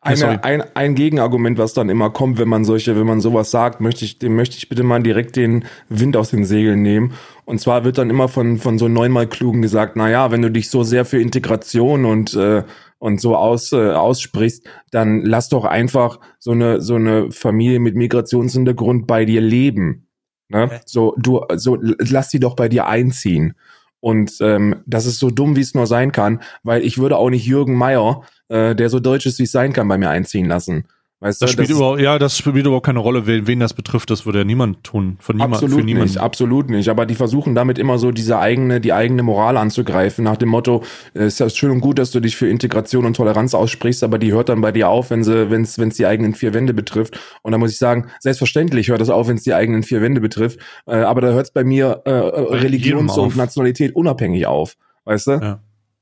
eine, 0.00 0.44
ein, 0.44 0.64
ein 0.74 0.94
Gegenargument, 0.94 1.58
was 1.58 1.74
dann 1.74 1.90
immer 1.90 2.08
kommt, 2.10 2.38
wenn 2.38 2.48
man 2.48 2.64
solche, 2.64 2.96
wenn 2.96 3.06
man 3.06 3.20
sowas 3.20 3.50
sagt, 3.50 3.80
möchte 3.80 4.04
ich, 4.04 4.18
dem 4.18 4.34
möchte 4.34 4.56
ich 4.56 4.68
bitte 4.68 4.82
mal 4.82 5.02
direkt 5.02 5.36
den 5.36 5.66
Wind 5.88 6.16
aus 6.16 6.30
den 6.30 6.44
Segeln 6.44 6.82
nehmen. 6.82 7.14
Und 7.44 7.60
zwar 7.60 7.84
wird 7.84 7.98
dann 7.98 8.08
immer 8.08 8.28
von, 8.28 8.58
von 8.58 8.78
so 8.78 8.88
neunmal 8.88 9.26
Klugen 9.26 9.60
gesagt, 9.60 9.96
na 9.96 10.08
ja, 10.08 10.30
wenn 10.30 10.40
du 10.40 10.50
dich 10.50 10.70
so 10.70 10.84
sehr 10.84 11.04
für 11.04 11.20
Integration 11.20 12.04
und, 12.04 12.34
äh, 12.34 12.62
und 12.98 13.20
so 13.20 13.36
aus, 13.36 13.72
äh, 13.72 13.92
aussprichst, 13.92 14.66
dann 14.90 15.20
lass 15.24 15.48
doch 15.48 15.64
einfach 15.64 16.20
so 16.38 16.52
eine, 16.52 16.80
so 16.80 16.96
eine 16.96 17.30
Familie 17.30 17.80
mit 17.80 17.94
Migrationshintergrund 17.94 19.06
bei 19.06 19.24
dir 19.24 19.40
leben. 19.40 20.08
Ne? 20.48 20.64
Okay. 20.64 20.80
So, 20.84 21.14
du, 21.16 21.44
so, 21.54 21.78
lass 21.80 22.30
die 22.30 22.40
doch 22.40 22.56
bei 22.56 22.68
dir 22.68 22.86
einziehen. 22.86 23.54
Und 24.00 24.38
ähm, 24.40 24.82
das 24.86 25.06
ist 25.06 25.18
so 25.18 25.30
dumm, 25.30 25.56
wie 25.56 25.60
es 25.60 25.74
nur 25.74 25.86
sein 25.86 26.12
kann, 26.12 26.40
weil 26.62 26.84
ich 26.84 26.98
würde 26.98 27.16
auch 27.16 27.30
nicht 27.30 27.46
Jürgen 27.46 27.74
Meyer, 27.74 28.22
äh, 28.48 28.74
der 28.74 28.90
so 28.90 29.00
deutsch 29.00 29.26
ist, 29.26 29.38
wie 29.38 29.44
es 29.44 29.52
sein 29.52 29.72
kann, 29.72 29.88
bei 29.88 29.98
mir 29.98 30.10
einziehen 30.10 30.46
lassen. 30.46 30.84
Weißt 31.20 31.42
das 31.42 31.50
du, 31.50 31.52
spielt 31.54 31.70
das 31.70 31.76
überhaupt, 31.76 32.00
ja, 32.00 32.16
das 32.16 32.38
spielt 32.38 32.64
überhaupt 32.64 32.86
keine 32.86 33.00
Rolle, 33.00 33.26
wen, 33.26 33.48
wen 33.48 33.58
das 33.58 33.74
betrifft. 33.74 34.08
Das 34.08 34.24
würde 34.24 34.38
ja 34.38 34.44
niemand 34.44 34.84
tun. 34.84 35.16
Von 35.18 35.36
niemand, 35.36 35.54
absolut 35.54 35.80
für 35.80 35.84
niemanden. 35.84 36.08
nicht, 36.10 36.18
absolut 36.18 36.70
nicht. 36.70 36.88
Aber 36.90 37.06
die 37.06 37.16
versuchen 37.16 37.56
damit 37.56 37.76
immer 37.76 37.98
so 37.98 38.12
diese 38.12 38.38
eigene, 38.38 38.80
die 38.80 38.92
eigene 38.92 39.24
Moral 39.24 39.56
anzugreifen, 39.56 40.22
nach 40.22 40.36
dem 40.36 40.48
Motto: 40.48 40.84
Es 41.14 41.20
äh, 41.20 41.26
ist 41.26 41.40
ja 41.40 41.50
schön 41.50 41.72
und 41.72 41.80
gut, 41.80 41.98
dass 41.98 42.12
du 42.12 42.20
dich 42.20 42.36
für 42.36 42.48
Integration 42.48 43.04
und 43.04 43.16
Toleranz 43.16 43.52
aussprichst, 43.54 44.04
aber 44.04 44.18
die 44.18 44.32
hört 44.32 44.48
dann 44.48 44.60
bei 44.60 44.70
dir 44.70 44.90
auf, 44.90 45.10
wenn 45.10 45.24
sie, 45.24 45.50
wenn 45.50 45.62
es, 45.62 45.74
die 45.74 46.06
eigenen 46.06 46.34
vier 46.34 46.54
Wände 46.54 46.72
betrifft. 46.72 47.18
Und 47.42 47.50
da 47.50 47.58
muss 47.58 47.72
ich 47.72 47.78
sagen, 47.78 48.06
selbstverständlich 48.20 48.88
hört 48.88 49.00
das 49.00 49.10
auf, 49.10 49.26
wenn 49.26 49.36
es 49.36 49.42
die 49.42 49.54
eigenen 49.54 49.82
vier 49.82 50.00
Wände 50.00 50.20
betrifft. 50.20 50.60
Äh, 50.86 50.98
aber 50.98 51.20
da 51.20 51.32
hört 51.32 51.46
es 51.46 51.50
bei 51.50 51.64
mir 51.64 52.02
äh, 52.04 52.10
Religions- 52.10 53.18
und 53.18 53.36
Nationalität 53.36 53.96
unabhängig 53.96 54.46
auf, 54.46 54.76
weißt 55.04 55.26
du? 55.26 55.30
Ja. 55.32 55.60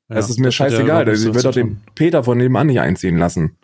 Ja, 0.09 0.14
das 0.14 0.31
ist 0.31 0.38
mir 0.38 0.48
das 0.48 0.55
scheißegal. 0.55 1.09
Ich 1.09 1.24
würde 1.24 1.42
doch 1.42 1.52
den 1.52 1.81
Peter 1.96 2.22
von 2.22 2.38
nebenan 2.38 2.68
nicht 2.68 2.81
einziehen 2.81 3.18
lassen. 3.18 3.57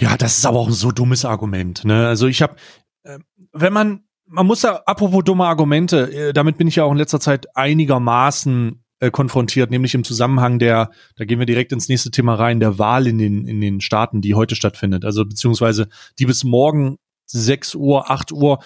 Ja, 0.00 0.16
das 0.16 0.38
ist 0.38 0.46
aber 0.46 0.58
auch 0.58 0.68
ein 0.68 0.72
so 0.72 0.92
dummes 0.92 1.24
Argument. 1.24 1.84
Ne? 1.84 2.06
Also 2.06 2.26
ich 2.26 2.42
habe, 2.42 2.56
äh, 3.04 3.18
wenn 3.52 3.72
man, 3.72 4.04
man 4.26 4.46
muss 4.46 4.60
da, 4.60 4.82
apropos 4.86 5.24
dumme 5.24 5.46
Argumente, 5.46 6.12
äh, 6.12 6.32
damit 6.32 6.58
bin 6.58 6.68
ich 6.68 6.76
ja 6.76 6.84
auch 6.84 6.92
in 6.92 6.98
letzter 6.98 7.20
Zeit 7.20 7.56
einigermaßen 7.56 8.84
äh, 9.00 9.10
konfrontiert, 9.10 9.70
nämlich 9.70 9.94
im 9.94 10.04
Zusammenhang 10.04 10.58
der, 10.58 10.90
da 11.16 11.24
gehen 11.24 11.38
wir 11.38 11.46
direkt 11.46 11.72
ins 11.72 11.88
nächste 11.88 12.10
Thema 12.10 12.34
rein, 12.34 12.60
der 12.60 12.78
Wahl 12.78 13.06
in 13.06 13.18
den, 13.18 13.46
in 13.46 13.60
den 13.60 13.80
Staaten, 13.80 14.20
die 14.20 14.34
heute 14.34 14.54
stattfindet. 14.54 15.04
Also 15.04 15.24
beziehungsweise 15.24 15.88
die 16.18 16.26
bis 16.26 16.44
morgen 16.44 16.98
6 17.30 17.74
Uhr, 17.74 18.10
8 18.10 18.32
Uhr, 18.32 18.58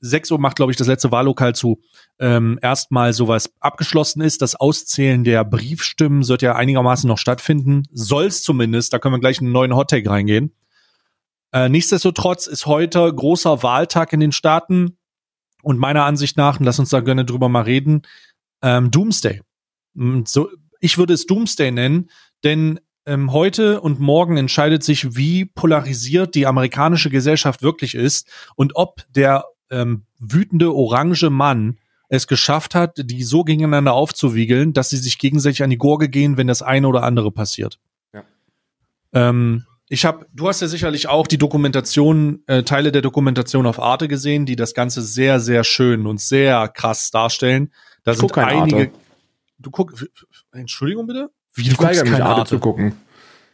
6 0.00 0.32
Uhr 0.32 0.38
macht, 0.40 0.56
glaube 0.56 0.72
ich, 0.72 0.78
das 0.78 0.88
letzte 0.88 1.12
Wahllokal 1.12 1.54
zu, 1.54 1.80
ähm, 2.18 2.58
erstmal 2.62 3.12
sowas 3.12 3.52
abgeschlossen 3.60 4.22
ist. 4.22 4.42
Das 4.42 4.56
Auszählen 4.56 5.22
der 5.22 5.44
Briefstimmen 5.44 6.26
wird 6.26 6.42
ja 6.42 6.56
einigermaßen 6.56 7.06
noch 7.06 7.18
stattfinden. 7.18 7.84
Soll 7.92 8.26
es 8.26 8.42
zumindest, 8.42 8.92
da 8.92 8.98
können 8.98 9.14
wir 9.14 9.20
gleich 9.20 9.40
in 9.40 9.46
einen 9.46 9.52
neuen 9.52 9.76
Hottag 9.76 10.06
reingehen. 10.08 10.52
Äh, 11.52 11.68
nichtsdestotrotz 11.68 12.46
ist 12.46 12.66
heute 12.66 13.12
großer 13.12 13.62
Wahltag 13.62 14.12
in 14.12 14.20
den 14.20 14.32
Staaten 14.32 14.98
und 15.62 15.78
meiner 15.78 16.04
Ansicht 16.04 16.36
nach, 16.36 16.58
und 16.58 16.66
lass 16.66 16.78
uns 16.78 16.90
da 16.90 17.00
gerne 17.00 17.24
drüber 17.24 17.48
mal 17.48 17.62
reden, 17.62 18.02
ähm, 18.62 18.90
Doomsday. 18.90 19.42
So, 20.24 20.50
ich 20.80 20.98
würde 20.98 21.14
es 21.14 21.26
Doomsday 21.26 21.70
nennen, 21.70 22.10
denn 22.44 22.80
ähm, 23.06 23.32
heute 23.32 23.80
und 23.80 24.00
morgen 24.00 24.36
entscheidet 24.36 24.84
sich, 24.84 25.16
wie 25.16 25.46
polarisiert 25.46 26.34
die 26.34 26.46
amerikanische 26.46 27.10
Gesellschaft 27.10 27.62
wirklich 27.62 27.94
ist 27.94 28.28
und 28.54 28.76
ob 28.76 29.02
der 29.10 29.46
ähm, 29.70 30.04
wütende 30.18 30.74
orange 30.74 31.30
Mann 31.30 31.78
es 32.10 32.26
geschafft 32.26 32.74
hat, 32.74 32.98
die 32.98 33.22
so 33.22 33.44
gegeneinander 33.44 33.92
aufzuwiegeln, 33.94 34.72
dass 34.72 34.90
sie 34.90 34.96
sich 34.96 35.18
gegenseitig 35.18 35.62
an 35.62 35.70
die 35.70 35.78
Gurke 35.78 36.08
gehen, 36.08 36.36
wenn 36.36 36.46
das 36.46 36.62
eine 36.62 36.88
oder 36.88 37.02
andere 37.02 37.32
passiert. 37.32 37.78
Ja. 38.12 38.24
Ähm, 39.12 39.64
ich 39.88 40.04
habe, 40.04 40.26
du 40.32 40.48
hast 40.48 40.60
ja 40.60 40.68
sicherlich 40.68 41.08
auch 41.08 41.26
die 41.26 41.38
Dokumentation, 41.38 42.42
äh, 42.46 42.62
Teile 42.62 42.92
der 42.92 43.02
Dokumentation 43.02 43.66
auf 43.66 43.80
Arte 43.80 44.06
gesehen, 44.08 44.44
die 44.44 44.56
das 44.56 44.74
Ganze 44.74 45.02
sehr, 45.02 45.40
sehr 45.40 45.64
schön 45.64 46.06
und 46.06 46.20
sehr 46.20 46.68
krass 46.68 47.10
darstellen. 47.10 47.72
Da 48.04 48.12
ich 48.12 48.18
sind 48.18 48.36
einige. 48.38 48.76
Arte. 48.76 48.90
Du 49.58 49.70
guckst, 49.70 50.06
Entschuldigung 50.52 51.06
bitte? 51.06 51.30
Wie, 51.54 51.64
du 51.64 51.70
ich 51.70 51.76
guckst 51.76 52.04
keine 52.04 52.24
Arte, 52.24 52.40
Arte 52.40 52.48
zu 52.50 52.58
gucken. 52.58 52.92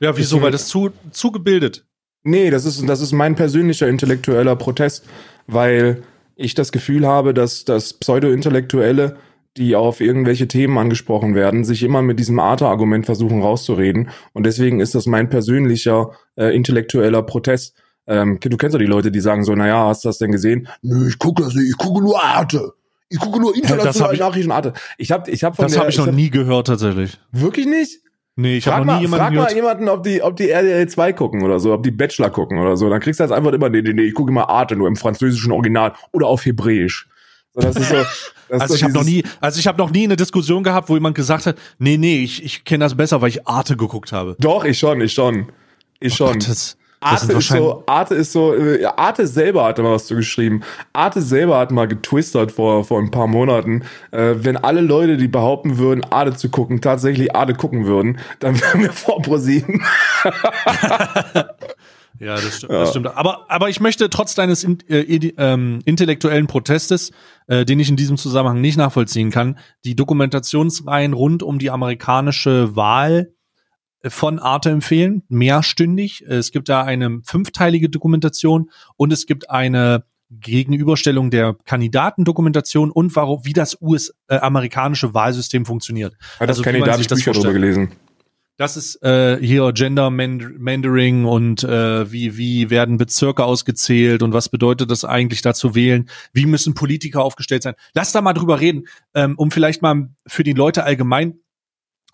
Ja, 0.01 0.17
wieso? 0.17 0.43
Weil 0.43 0.51
das 0.51 0.67
zu, 0.69 0.91
zu 1.13 1.31
gebildet. 1.31 1.87
Nee, 2.25 2.51
das 2.51 2.65
ist, 2.65 2.87
das 2.89 3.01
ist 3.01 3.13
mein 3.13 3.37
persönlicher 3.37 3.87
intellektueller 3.87 4.57
Protest, 4.57 5.07
weil 5.47 6.03
ich 6.37 6.55
das 6.55 6.73
Gefühl 6.73 7.07
habe, 7.07 7.33
dass, 7.33 7.65
dass 7.65 7.95
Pseudo-Intellektuelle 7.95 9.17
die 9.57 9.77
auf 9.77 10.01
irgendwelche 10.01 10.49
Themen 10.49 10.77
angesprochen 10.79 11.35
werden, 11.35 11.65
sich 11.65 11.83
immer 11.83 12.03
mit 12.03 12.19
diesem 12.19 12.39
Arte-Argument 12.39 13.07
versuchen 13.07 13.43
rauszureden. 13.43 14.11
Und 14.33 14.47
deswegen 14.47 14.81
ist 14.81 14.95
das 14.95 15.07
mein 15.07 15.29
persönlicher 15.29 16.11
äh, 16.37 16.55
intellektueller 16.55 17.23
Protest. 17.23 17.77
Ähm, 18.07 18.39
du 18.41 18.57
kennst 18.57 18.75
ja 18.75 18.79
die 18.79 18.87
Leute, 18.87 19.11
die 19.11 19.21
sagen 19.21 19.45
so, 19.45 19.55
naja, 19.55 19.87
hast 19.87 20.05
du 20.05 20.09
das 20.09 20.19
denn 20.19 20.33
gesehen? 20.33 20.69
Nö, 20.83 21.09
ich 21.09 21.19
gucke 21.19 21.43
das 21.43 21.55
nicht, 21.55 21.69
ich 21.71 21.77
gucke 21.77 22.03
nur 22.03 22.23
Arte. 22.23 22.73
Ich 23.09 23.19
gucke 23.19 23.41
nur 23.41 23.55
internationale 23.55 24.19
Nachrichten 24.19 24.51
Arte. 24.51 24.73
Ich 24.99 25.13
hab, 25.13 25.29
ich 25.29 25.45
hab 25.45 25.57
von 25.57 25.67
Das 25.67 25.79
habe 25.79 25.91
ich 25.91 25.99
noch 25.99 26.09
hab, 26.09 26.15
nie 26.15 26.31
gehört 26.31 26.67
tatsächlich. 26.67 27.19
Wirklich 27.31 27.67
nicht? 27.67 28.01
Nee, 28.37 28.57
ich 28.57 28.67
habe 28.67 28.85
noch 28.85 28.97
nie 28.97 29.03
jemanden 29.03 29.25
Frag 29.25 29.33
gehört. 29.33 29.51
mal 29.51 29.55
jemanden, 29.55 29.89
ob 29.89 30.03
die, 30.03 30.21
ob 30.21 30.37
die 30.37 30.51
RDL 30.51 30.89
2 30.89 31.13
gucken 31.13 31.43
oder 31.43 31.61
so, 31.61 31.73
ob 31.73 31.85
die 31.85 31.93
Bachelor 31.93 32.31
gucken 32.31 32.59
oder 32.59 32.77
so. 32.77 32.91
Dann 32.91 33.01
kriegst 33.01 33.21
du 33.21 33.25
das 33.25 33.31
einfach 33.31 33.53
immer, 33.53 33.69
nee, 33.69 33.83
nee, 33.83 33.93
nee, 33.93 34.03
ich 34.03 34.15
gucke 34.15 34.33
immer 34.33 34.49
Arte 34.49 34.75
nur 34.75 34.89
im 34.89 34.97
französischen 34.97 35.53
Original 35.53 35.93
oder 36.11 36.27
auf 36.27 36.45
Hebräisch. 36.45 37.09
So, 37.55 37.61
das 37.61 37.77
ist 37.77 37.89
so, 37.89 37.95
das 37.95 38.61
also 38.63 38.75
ist 38.75 38.81
ich 38.81 38.85
habe 38.85 38.95
noch 38.95 39.05
nie, 39.05 39.23
also 39.41 39.61
ich 39.61 39.67
habe 39.67 39.79
noch 39.79 39.91
nie 39.91 40.05
eine 40.05 40.17
Diskussion 40.17 40.65
gehabt, 40.65 40.89
wo 40.89 40.95
jemand 40.95 41.15
gesagt 41.15 41.47
hat, 41.47 41.57
nee, 41.79 41.97
nee, 41.97 42.19
ich, 42.23 42.45
ich 42.45 42.65
kenne 42.65 42.85
das 42.85 42.97
besser, 42.97 43.23
weil 43.23 43.29
ich 43.29 43.47
Arte 43.47 43.77
geguckt 43.77 44.13
habe. 44.13 44.37
Doch, 44.41 44.65
ich 44.65 44.79
schon, 44.79 45.01
ich 45.01 45.13
schon. 45.13 45.53
Ich 46.01 46.15
oh 46.15 46.17
schon. 46.17 46.33
Gott, 46.35 46.49
das, 46.49 46.77
Arte 47.05 47.33
ist 47.35 47.49
so, 47.49 47.83
Arte 47.87 48.15
ist 48.15 48.33
so, 48.33 48.55
Arte 48.97 49.27
selber 49.27 49.67
hat 49.67 49.79
mal 49.79 49.93
was 49.93 50.07
zu 50.07 50.17
geschrieben. 50.17 50.63
Arte 50.95 51.21
selber 51.21 51.59
hat 51.59 51.71
mal 51.71 51.87
getwistert 51.87 52.51
vor, 52.51 52.83
vor 52.85 52.99
ein 52.99 53.11
paar 53.11 53.27
Monaten. 53.27 53.83
Äh, 54.11 54.37
wenn 54.39 54.57
alle 54.57 54.81
Leute, 54.81 55.19
die 55.19 55.29
behaupten 55.29 55.77
würden, 55.77 56.03
Arte 56.05 56.35
zu 56.35 56.49
gucken, 56.49 56.81
tatsächlich 56.81 57.37
Arte 57.37 57.53
gucken 57.55 57.85
würden, 57.85 58.19
dann 58.41 58.59
wären 58.61 58.81
wir 58.81 58.93
vor 58.93 59.21
ProSieben. 59.21 59.83
Ja, 62.21 62.35
das 62.35 62.59
stimmt. 62.59 62.73
Ja. 62.73 62.81
Das 62.81 62.91
stimmt. 62.91 63.07
Aber, 63.09 63.51
aber 63.51 63.69
ich 63.69 63.81
möchte 63.81 64.09
trotz 64.09 64.35
deines 64.35 64.65
in, 64.65 64.79
äh, 64.89 65.01
ähm, 65.37 65.81
intellektuellen 65.85 66.47
Protestes, 66.47 67.11
äh, 67.49 67.65
den 67.65 67.81
ich 67.81 67.89
in 67.89 67.97
diesem 67.97 68.17
Zusammenhang 68.17 68.61
nicht 68.61 68.77
nachvollziehen 68.77 69.31
kann, 69.31 69.59
die 69.85 69.97
Dokumentationsreihen 69.97 71.13
rund 71.13 71.43
um 71.43 71.59
die 71.59 71.71
amerikanische 71.71 72.77
Wahl 72.77 73.33
äh, 74.03 74.11
von 74.11 74.39
Arte 74.39 74.71
empfehlen, 74.71 75.23
mehrstündig. 75.29 76.25
Es 76.27 76.53
gibt 76.53 76.69
da 76.69 76.83
eine 76.83 77.21
fünfteilige 77.25 77.91
Dokumentation 77.91 78.71
und 78.97 79.13
es 79.13 79.27
gibt 79.27 79.51
eine 79.51 80.05
Gegenüberstellung 80.31 81.31
der 81.31 81.55
Kandidatendokumentation 81.65 82.91
und 82.91 83.15
warum, 83.17 83.45
wie 83.45 83.53
das 83.53 83.81
US-amerikanische 83.81 85.09
äh, 85.09 85.15
Wahlsystem 85.15 85.67
funktioniert. 85.67 86.15
Hat 86.39 86.49
also, 86.49 86.63
das 86.63 86.73
Kandidatenbücher 86.73 87.33
darüber 87.33 87.53
gelesen? 87.53 87.93
Das 88.57 88.77
ist 88.77 89.03
äh, 89.03 89.39
hier 89.41 89.73
Gender 89.73 90.11
Mandering 90.11 91.25
und 91.25 91.65
äh, 91.65 92.11
wie, 92.13 92.37
wie 92.37 92.71
werden 92.71 92.99
Bezirke 92.99 93.45
ausgezählt 93.45 94.23
und 94.23 94.33
was 94.33 94.49
bedeutet 94.49 94.93
das 94.93 95.05
eigentlich 95.05 95.43
da 95.43 95.55
zu 95.55 95.75
wählen? 95.75 96.09
Wie 96.33 96.47
müssen 96.47 96.75
Politiker 96.75 97.23
aufgestellt 97.23 97.65
sein? 97.65 97.75
Lass 97.95 98.13
da 98.13 98.21
mal 98.21 98.33
drüber 98.33 98.61
reden, 98.61 98.87
ähm, 99.15 99.35
um 99.39 99.51
vielleicht 99.51 99.83
mal 99.83 100.09
für 100.27 100.45
die 100.45 100.53
Leute 100.53 100.85
allgemein 100.85 101.41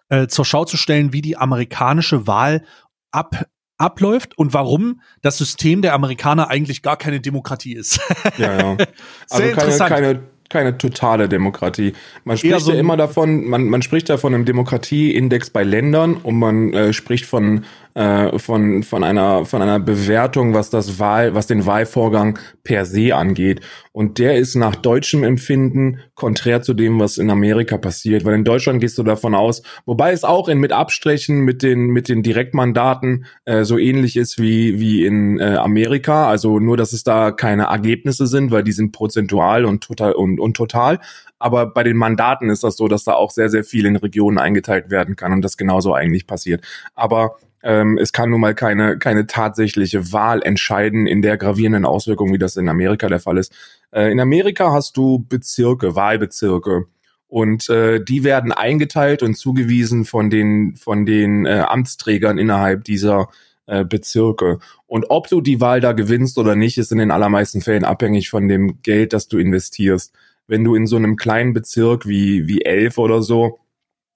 äh, 0.09 0.29
zur 0.29 0.47
Schau 0.47 0.65
zu 0.65 0.79
stellen, 0.79 1.13
wie 1.13 1.21
die 1.21 1.37
amerikanische 1.37 2.27
Wahl 2.27 2.65
ab, 3.11 3.47
abläuft 3.77 4.39
und 4.39 4.55
warum 4.55 5.03
das 5.21 5.37
System 5.37 5.83
der 5.83 5.93
Amerikaner 5.93 6.49
eigentlich 6.49 6.81
gar 6.81 6.97
keine 6.97 7.21
Demokratie 7.21 7.75
ist. 7.75 8.01
ja, 8.39 8.59
ja. 8.59 8.77
Also 9.29 9.45
Sehr 9.45 9.55
keine, 9.55 9.77
keine 9.77 10.23
keine 10.51 10.77
totale 10.77 11.29
Demokratie. 11.29 11.95
Man 12.25 12.37
spricht 12.37 12.61
so 12.61 12.73
ja 12.73 12.79
immer 12.79 12.97
davon, 12.97 13.47
man, 13.47 13.69
man 13.69 13.81
spricht 13.81 14.11
da 14.11 14.19
von 14.19 14.35
einem 14.35 14.45
Demokratieindex 14.45 15.51
bei 15.51 15.63
Ländern 15.63 16.17
und 16.17 16.39
man 16.39 16.75
äh, 16.75 16.93
spricht 16.93 17.25
von 17.25 17.65
äh, 17.95 18.39
von, 18.39 18.83
von, 18.83 19.05
einer, 19.05 19.45
von 19.45 19.63
einer 19.63 19.81
Bewertung, 19.81 20.55
was 20.55 20.71
das 20.71 20.99
Wahl, 20.99 21.35
was 21.35 21.47
den 21.47 21.67
Wahlvorgang 21.67 22.39
per 22.63 22.85
se 22.85 23.15
angeht. 23.15 23.61
Und 23.93 24.19
der 24.19 24.37
ist 24.37 24.55
nach 24.55 24.77
deutschem 24.77 25.25
Empfinden 25.25 25.99
konträr 26.15 26.63
zu 26.63 26.75
dem, 26.75 27.01
was 27.01 27.19
in 27.19 27.31
Amerika 27.31 27.77
passiert. 27.79 28.25
Weil 28.25 28.35
in 28.35 28.45
Deutschland 28.45 28.81
gehst 28.81 28.99
du 28.99 29.03
davon 29.03 29.35
aus, 29.35 29.63
wobei 29.87 30.13
es 30.13 30.23
auch 30.23 30.49
in, 30.49 30.59
mit 30.59 30.73
Abstrichen 30.73 31.41
mit 31.41 31.63
den, 31.63 31.87
mit 31.87 32.09
den 32.09 32.23
Direktmandaten 32.23 33.25
äh, 33.45 33.65
so 33.65 33.79
ähnlich 33.79 34.17
ist 34.17 34.41
wie, 34.41 34.79
wie 34.79 35.05
in 35.05 35.41
äh, 35.41 35.57
Amerika. 35.57 36.29
Also 36.29 36.61
nur, 36.61 36.77
dass 36.77 36.93
es 36.93 37.03
da 37.03 37.33
keine 37.33 37.65
Ergebnisse 37.65 38.27
sind, 38.27 38.51
weil 38.51 38.63
die 38.63 38.73
sind 38.73 38.93
prozentual 38.93 39.65
und 39.65 39.83
total 39.83 40.13
und, 40.13 40.39
und 40.39 40.57
total. 40.57 41.01
Aber 41.41 41.67
bei 41.67 41.83
den 41.83 41.97
Mandaten 41.97 42.51
ist 42.51 42.63
das 42.63 42.77
so, 42.77 42.87
dass 42.87 43.05
da 43.05 43.15
auch 43.15 43.31
sehr, 43.31 43.49
sehr 43.49 43.65
viel 43.65 43.87
in 43.87 43.97
Regionen 43.97 44.39
eingeteilt 44.39 44.91
werden 44.91 45.17
kann 45.17 45.33
und 45.33 45.43
das 45.43 45.57
genauso 45.57 45.95
eigentlich 45.95 46.27
passiert. 46.27 46.65
Aber 46.95 47.37
ähm, 47.63 47.99
es 47.99 48.13
kann 48.13 48.31
nun 48.31 48.41
mal 48.41 48.55
keine, 48.55 48.99
keine 48.99 49.27
tatsächliche 49.27 50.13
Wahl 50.13 50.43
entscheiden 50.43 51.07
in 51.07 51.23
der 51.23 51.37
gravierenden 51.37 51.85
Auswirkung, 51.85 52.33
wie 52.33 52.39
das 52.39 52.57
in 52.57 52.69
Amerika 52.69 53.09
der 53.09 53.21
Fall 53.21 53.39
ist. 53.39 53.53
Äh, 53.91 54.11
in 54.11 54.21
Amerika 54.21 54.73
hast 54.73 54.97
du 54.97 55.25
Bezirke, 55.29 55.95
Wahlbezirke. 55.95 56.87
Und 57.29 57.69
äh, 57.69 58.03
die 58.03 58.25
werden 58.25 58.51
eingeteilt 58.51 59.23
und 59.23 59.37
zugewiesen 59.37 60.05
von 60.05 60.31
den, 60.31 60.75
von 60.77 61.07
den 61.07 61.47
äh, 61.47 61.61
Amtsträgern 61.61 62.39
innerhalb 62.39 62.83
dieser 62.85 63.29
äh, 63.67 63.85
Bezirke. 63.85 64.59
Und 64.89 65.07
ob 65.11 65.29
du 65.29 65.41
die 65.41 65.61
Wahl 65.61 65.81
da 65.81 65.93
gewinnst 65.93 66.39
oder 66.39 66.57
nicht, 66.57 66.77
ist 66.77 66.91
in 66.91 66.99
den 66.99 67.13
allermeisten 67.13 67.61
Fällen 67.61 67.85
abhängig 67.85 68.31
von 68.31 68.49
dem 68.49 68.83
Geld, 68.83 69.13
das 69.13 69.29
du 69.29 69.39
investierst. 69.39 70.13
Wenn 70.49 70.65
du 70.65 70.75
in 70.75 70.89
so 70.89 70.97
einem 70.97 71.17
kleinen 71.17 71.53
Bezirk 71.53 72.09
wie, 72.09 72.49
wie 72.49 72.63
Elf 72.63 72.99
oder 72.99 73.23
so 73.23 73.61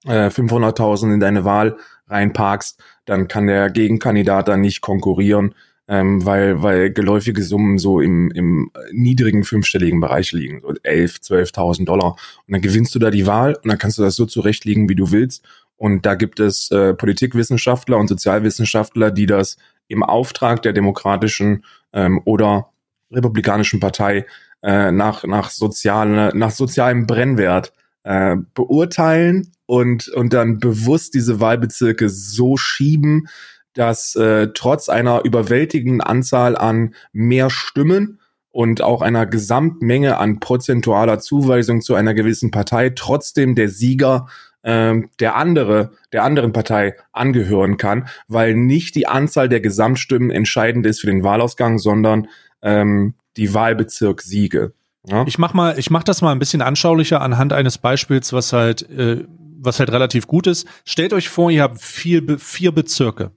äh, 0.05 0.27
500.000 0.27 1.13
in 1.13 1.19
deine 1.21 1.45
Wahl 1.45 1.77
reinparkst, 2.07 2.81
dann 3.05 3.27
kann 3.27 3.47
der 3.47 3.69
Gegenkandidat 3.69 4.47
da 4.47 4.57
nicht 4.57 4.81
konkurrieren, 4.81 5.55
ähm, 5.87 6.25
weil, 6.25 6.63
weil 6.63 6.91
geläufige 6.91 7.43
Summen 7.43 7.77
so 7.77 7.99
im, 7.99 8.31
im 8.31 8.71
niedrigen 8.91 9.43
fünfstelligen 9.43 9.99
Bereich 9.99 10.31
liegen, 10.31 10.61
so 10.61 10.73
11, 10.83 11.17
12.000 11.17 11.85
Dollar. 11.85 12.15
Und 12.47 12.53
dann 12.53 12.61
gewinnst 12.61 12.95
du 12.95 12.99
da 12.99 13.11
die 13.11 13.27
Wahl 13.27 13.55
und 13.55 13.67
dann 13.67 13.77
kannst 13.77 13.97
du 13.97 14.01
das 14.01 14.15
so 14.15 14.25
zurechtlegen, 14.25 14.89
wie 14.89 14.95
du 14.95 15.11
willst. 15.11 15.45
Und 15.77 16.05
da 16.05 16.15
gibt 16.15 16.39
es 16.39 16.71
äh, 16.71 16.93
Politikwissenschaftler 16.93 17.97
und 17.97 18.07
Sozialwissenschaftler, 18.07 19.11
die 19.11 19.25
das 19.25 19.57
im 19.87 20.03
Auftrag 20.03 20.61
der 20.61 20.73
demokratischen 20.73 21.65
ähm, 21.93 22.21
oder 22.25 22.69
republikanischen 23.11 23.79
Partei 23.79 24.25
äh, 24.63 24.91
nach, 24.91 25.23
nach, 25.25 25.49
soziale, 25.49 26.31
nach 26.35 26.51
sozialem 26.51 27.05
Brennwert 27.05 27.73
äh, 28.05 28.37
beurteilen 28.53 29.51
und, 29.65 30.07
und 30.09 30.31
dann 30.31 30.59
bewusst 30.59 31.13
diese 31.15 31.39
Wahlbezirke 31.39 32.07
so 32.07 32.55
schieben, 32.55 33.27
dass 33.73 34.15
äh, 34.15 34.49
trotz 34.53 34.87
einer 34.87 35.25
überwältigenden 35.25 36.01
Anzahl 36.01 36.55
an 36.55 36.93
mehr 37.11 37.49
Stimmen 37.49 38.19
und 38.51 38.81
auch 38.81 39.01
einer 39.01 39.25
Gesamtmenge 39.25 40.17
an 40.17 40.39
prozentualer 40.39 41.19
Zuweisung 41.19 41.81
zu 41.81 41.95
einer 41.95 42.13
gewissen 42.13 42.51
Partei 42.51 42.91
trotzdem 42.91 43.53
der 43.53 43.67
Sieger 43.67 44.27
ähm, 44.63 45.09
der 45.19 45.35
andere 45.35 45.91
der 46.13 46.23
anderen 46.23 46.53
Partei 46.53 46.95
angehören 47.11 47.77
kann, 47.77 48.07
weil 48.27 48.55
nicht 48.55 48.95
die 48.95 49.07
Anzahl 49.07 49.49
der 49.49 49.59
Gesamtstimmen 49.59 50.31
entscheidend 50.31 50.85
ist 50.85 51.01
für 51.01 51.07
den 51.07 51.23
Wahlausgang, 51.23 51.79
sondern 51.79 52.27
ähm, 52.61 53.15
die 53.35 53.53
Wahlbezirksiege. 53.53 54.73
Ja? 55.07 55.25
Ich 55.27 55.37
mach 55.37 55.53
mal, 55.53 55.77
ich 55.77 55.89
mach 55.89 56.03
das 56.03 56.21
mal 56.21 56.31
ein 56.31 56.39
bisschen 56.39 56.61
anschaulicher 56.61 57.21
anhand 57.21 57.53
eines 57.53 57.77
Beispiels, 57.77 58.33
was 58.33 58.53
halt 58.53 58.89
äh, 58.89 59.25
was 59.65 59.79
halt 59.79 59.91
relativ 59.91 60.27
gut 60.27 60.47
ist. 60.47 60.67
Stellt 60.85 61.13
euch 61.13 61.29
vor, 61.29 61.51
ihr 61.51 61.63
habt 61.63 61.81
vier, 61.81 62.39
vier 62.39 62.71
Bezirke. 62.71 63.31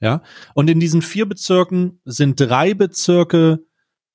Ja. 0.00 0.22
Und 0.54 0.68
in 0.68 0.80
diesen 0.80 1.02
vier 1.02 1.26
Bezirken 1.26 2.00
sind 2.04 2.40
drei 2.40 2.74
Bezirke 2.74 3.60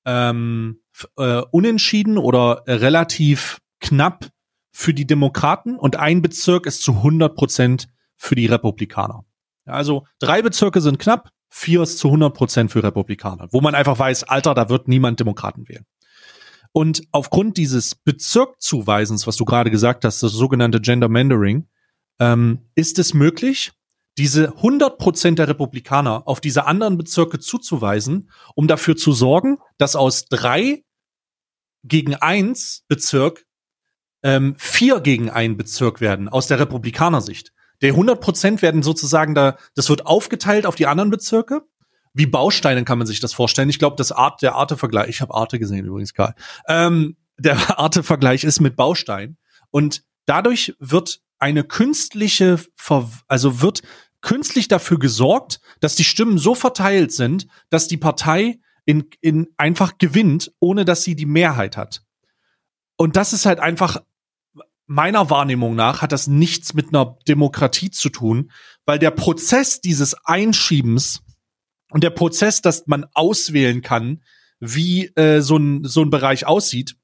ähm, 0.04 0.80
äh, 1.16 1.42
unentschieden 1.50 2.18
oder 2.18 2.64
relativ 2.66 3.58
knapp 3.80 4.28
für 4.72 4.94
die 4.94 5.06
Demokraten 5.06 5.76
und 5.76 5.96
ein 5.96 6.22
Bezirk 6.22 6.66
ist 6.66 6.82
zu 6.82 6.92
100 6.92 7.34
Prozent 7.34 7.88
für 8.16 8.34
die 8.34 8.46
Republikaner. 8.46 9.24
Also 9.64 10.06
drei 10.18 10.42
Bezirke 10.42 10.80
sind 10.80 10.98
knapp, 10.98 11.30
vier 11.48 11.82
ist 11.82 11.98
zu 11.98 12.08
100 12.08 12.34
Prozent 12.34 12.70
für 12.70 12.82
Republikaner, 12.82 13.48
wo 13.50 13.60
man 13.60 13.74
einfach 13.74 13.98
weiß, 13.98 14.24
Alter, 14.24 14.54
da 14.54 14.68
wird 14.68 14.88
niemand 14.88 15.20
Demokraten 15.20 15.68
wählen. 15.68 15.86
Und 16.72 17.02
aufgrund 17.10 17.56
dieses 17.56 17.94
Bezirkzuweisens, 17.94 19.26
was 19.26 19.36
du 19.36 19.44
gerade 19.44 19.70
gesagt 19.70 20.04
hast, 20.04 20.22
das 20.22 20.32
sogenannte 20.32 20.80
Gender 20.80 21.08
Mentoring, 21.08 21.68
ähm, 22.20 22.70
ist 22.74 22.98
es 22.98 23.14
möglich, 23.14 23.72
diese 24.18 24.56
100 24.56 24.98
Prozent 24.98 25.38
der 25.38 25.48
Republikaner 25.48 26.26
auf 26.26 26.40
diese 26.40 26.66
anderen 26.66 26.98
Bezirke 26.98 27.38
zuzuweisen, 27.38 28.30
um 28.54 28.68
dafür 28.68 28.96
zu 28.96 29.12
sorgen, 29.12 29.58
dass 29.78 29.96
aus 29.96 30.26
drei 30.26 30.84
gegen 31.82 32.14
eins 32.14 32.84
Bezirk 32.88 33.46
ähm, 34.22 34.54
vier 34.58 35.00
gegen 35.00 35.30
ein 35.30 35.56
Bezirk 35.56 36.00
werden 36.00 36.28
aus 36.28 36.46
der 36.46 36.60
Republikanersicht. 36.60 37.52
Der 37.80 37.92
100 37.92 38.20
Prozent 38.20 38.62
werden 38.62 38.82
sozusagen 38.82 39.34
da, 39.34 39.56
das 39.74 39.88
wird 39.88 40.04
aufgeteilt 40.04 40.66
auf 40.66 40.74
die 40.74 40.86
anderen 40.86 41.10
Bezirke. 41.10 41.62
Wie 42.12 42.26
Bausteine 42.26 42.84
kann 42.84 42.98
man 42.98 43.06
sich 43.06 43.20
das 43.20 43.32
vorstellen. 43.32 43.70
Ich 43.70 43.78
glaube, 43.78 43.96
das 43.96 44.12
Art, 44.12 44.42
der 44.42 44.54
Arte-Vergleich, 44.54 45.08
ich 45.08 45.20
habe 45.20 45.34
Arte 45.34 45.58
gesehen 45.58 45.86
übrigens, 45.86 46.14
Karl. 46.14 46.34
Ähm, 46.68 47.16
der 47.38 47.56
Arte-Vergleich 47.78 48.44
ist 48.44 48.60
mit 48.60 48.76
Baustein. 48.76 49.36
Und 49.70 50.02
dadurch 50.26 50.74
wird 50.78 51.20
eine 51.38 51.64
künstliche, 51.64 52.58
Ver 52.76 53.10
also 53.28 53.60
wird 53.60 53.82
künstlich 54.20 54.68
dafür 54.68 54.98
gesorgt, 54.98 55.60
dass 55.80 55.94
die 55.94 56.04
Stimmen 56.04 56.38
so 56.38 56.54
verteilt 56.54 57.12
sind, 57.12 57.46
dass 57.70 57.88
die 57.88 57.96
Partei 57.96 58.60
in, 58.84 59.08
in 59.20 59.48
einfach 59.56 59.98
gewinnt, 59.98 60.52
ohne 60.58 60.84
dass 60.84 61.04
sie 61.04 61.14
die 61.14 61.26
Mehrheit 61.26 61.76
hat. 61.76 62.02
Und 62.96 63.16
das 63.16 63.32
ist 63.32 63.46
halt 63.46 63.60
einfach 63.60 64.02
meiner 64.90 65.30
Wahrnehmung 65.30 65.76
nach 65.76 66.02
hat 66.02 66.10
das 66.10 66.26
nichts 66.26 66.74
mit 66.74 66.88
einer 66.88 67.16
Demokratie 67.28 67.92
zu 67.92 68.08
tun, 68.08 68.50
weil 68.84 68.98
der 68.98 69.12
Prozess 69.12 69.80
dieses 69.80 70.14
Einschiebens 70.24 71.22
und 71.90 72.04
der 72.04 72.10
Prozess, 72.10 72.62
dass 72.62 72.86
man 72.86 73.06
auswählen 73.14 73.82
kann, 73.82 74.22
wie 74.60 75.06
äh, 75.16 75.40
so, 75.40 75.56
ein, 75.56 75.84
so 75.84 76.02
ein 76.02 76.10
Bereich 76.10 76.46
aussieht, 76.46 76.96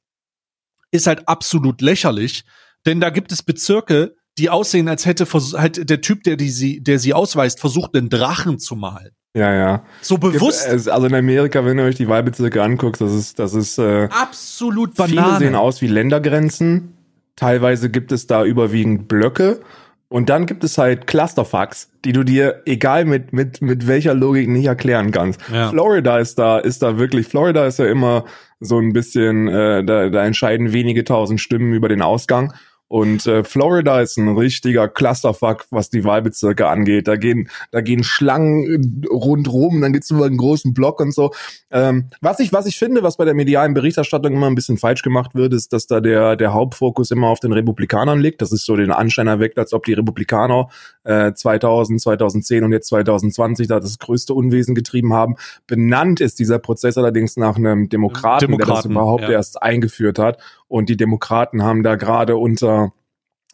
ist 0.90 1.06
halt 1.06 1.28
absolut 1.28 1.80
lächerlich. 1.80 2.44
Denn 2.84 3.00
da 3.00 3.10
gibt 3.10 3.32
es 3.32 3.42
Bezirke, 3.42 4.14
die 4.38 4.50
aussehen, 4.50 4.88
als 4.88 5.06
hätte 5.06 5.26
halt 5.26 5.88
der 5.88 6.00
Typ, 6.00 6.22
der, 6.24 6.36
die 6.36 6.50
sie, 6.50 6.82
der 6.82 6.98
sie 6.98 7.14
ausweist, 7.14 7.58
versucht, 7.60 7.96
einen 7.96 8.10
Drachen 8.10 8.58
zu 8.58 8.76
malen. 8.76 9.12
Ja, 9.34 9.54
ja. 9.54 9.84
So 10.00 10.18
bewusst. 10.18 10.66
Also 10.66 11.06
in 11.06 11.14
Amerika, 11.14 11.64
wenn 11.64 11.78
ihr 11.78 11.84
euch 11.84 11.96
die 11.96 12.08
Wahlbezirke 12.08 12.62
anguckt, 12.62 13.00
das 13.00 13.12
ist, 13.12 13.38
das 13.38 13.54
ist 13.54 13.78
äh, 13.78 14.08
absolut 14.10 14.94
Banane. 14.94 15.26
Viele 15.26 15.38
sehen 15.38 15.54
aus 15.54 15.82
wie 15.82 15.88
Ländergrenzen. 15.88 16.94
Teilweise 17.34 17.90
gibt 17.90 18.12
es 18.12 18.26
da 18.26 18.44
überwiegend 18.44 19.08
Blöcke. 19.08 19.60
Und 20.08 20.28
dann 20.28 20.46
gibt 20.46 20.62
es 20.62 20.78
halt 20.78 21.06
Clusterfucks, 21.06 21.90
die 22.04 22.12
du 22.12 22.22
dir, 22.22 22.62
egal 22.64 23.04
mit, 23.04 23.32
mit, 23.32 23.60
mit 23.60 23.88
welcher 23.88 24.14
Logik 24.14 24.48
nicht 24.48 24.66
erklären 24.66 25.10
kannst. 25.10 25.40
Ja. 25.52 25.70
Florida 25.70 26.18
ist 26.18 26.38
da, 26.38 26.58
ist 26.58 26.82
da 26.82 26.98
wirklich, 26.98 27.26
Florida 27.26 27.66
ist 27.66 27.78
ja 27.78 27.86
immer 27.86 28.24
so 28.60 28.78
ein 28.78 28.92
bisschen, 28.92 29.48
äh, 29.48 29.84
da, 29.84 30.08
da 30.08 30.24
entscheiden 30.24 30.72
wenige 30.72 31.02
tausend 31.04 31.40
Stimmen 31.40 31.72
über 31.72 31.88
den 31.88 32.02
Ausgang. 32.02 32.54
Und 32.88 33.26
äh, 33.26 33.42
Florida 33.42 34.00
ist 34.00 34.16
ein 34.16 34.28
richtiger 34.28 34.88
Clusterfuck, 34.88 35.66
was 35.70 35.90
die 35.90 36.04
Wahlbezirke 36.04 36.68
angeht. 36.68 37.08
Da 37.08 37.16
gehen, 37.16 37.50
da 37.72 37.80
gehen 37.80 38.04
Schlangen 38.04 39.04
rundrum, 39.10 39.80
dann 39.80 39.92
geht's 39.92 40.10
über 40.10 40.26
einen 40.26 40.36
großen 40.36 40.72
Block 40.72 41.00
und 41.00 41.12
so. 41.12 41.32
Ähm, 41.70 42.08
was 42.20 42.38
ich, 42.38 42.52
was 42.52 42.66
ich 42.66 42.78
finde, 42.78 43.02
was 43.02 43.16
bei 43.16 43.24
der 43.24 43.34
medialen 43.34 43.74
Berichterstattung 43.74 44.34
immer 44.34 44.46
ein 44.46 44.54
bisschen 44.54 44.78
falsch 44.78 45.02
gemacht 45.02 45.34
wird, 45.34 45.52
ist, 45.52 45.72
dass 45.72 45.86
da 45.86 46.00
der, 46.00 46.36
der 46.36 46.52
Hauptfokus 46.52 47.10
immer 47.10 47.28
auf 47.28 47.40
den 47.40 47.52
Republikanern 47.52 48.20
liegt. 48.20 48.40
Das 48.40 48.52
ist 48.52 48.64
so 48.64 48.76
den 48.76 48.92
Anschein 48.92 49.26
erweckt, 49.26 49.58
als 49.58 49.72
ob 49.72 49.84
die 49.84 49.94
Republikaner 49.94 50.68
äh, 51.06 51.32
2000, 51.32 52.00
2010 52.00 52.64
und 52.64 52.72
jetzt 52.72 52.88
2020 52.88 53.68
da 53.68 53.80
das 53.80 53.98
größte 53.98 54.34
Unwesen 54.34 54.74
getrieben 54.74 55.14
haben. 55.14 55.36
Benannt 55.66 56.20
ist 56.20 56.38
dieser 56.38 56.58
Prozess 56.58 56.98
allerdings 56.98 57.36
nach 57.36 57.56
einem 57.56 57.88
Demokraten, 57.88 58.46
Demokraten 58.46 58.68
der 58.68 58.76
das 58.76 58.84
überhaupt 58.86 59.22
ja. 59.22 59.30
erst 59.30 59.62
eingeführt 59.62 60.18
hat. 60.18 60.38
Und 60.68 60.88
die 60.88 60.96
Demokraten 60.96 61.62
haben 61.62 61.82
da 61.82 61.94
gerade 61.94 62.36
unter 62.36 62.92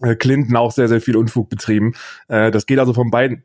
äh, 0.01 0.17
Clinton 0.17 0.57
auch 0.57 0.73
sehr, 0.73 0.89
sehr 0.89 1.01
viel 1.01 1.17
Unfug 1.17 1.49
betrieben. 1.49 1.95
Äh, 2.29 2.51
das 2.51 2.67
geht 2.67 2.79
also 2.79 2.95
von 2.95 3.11
beiden, 3.11 3.45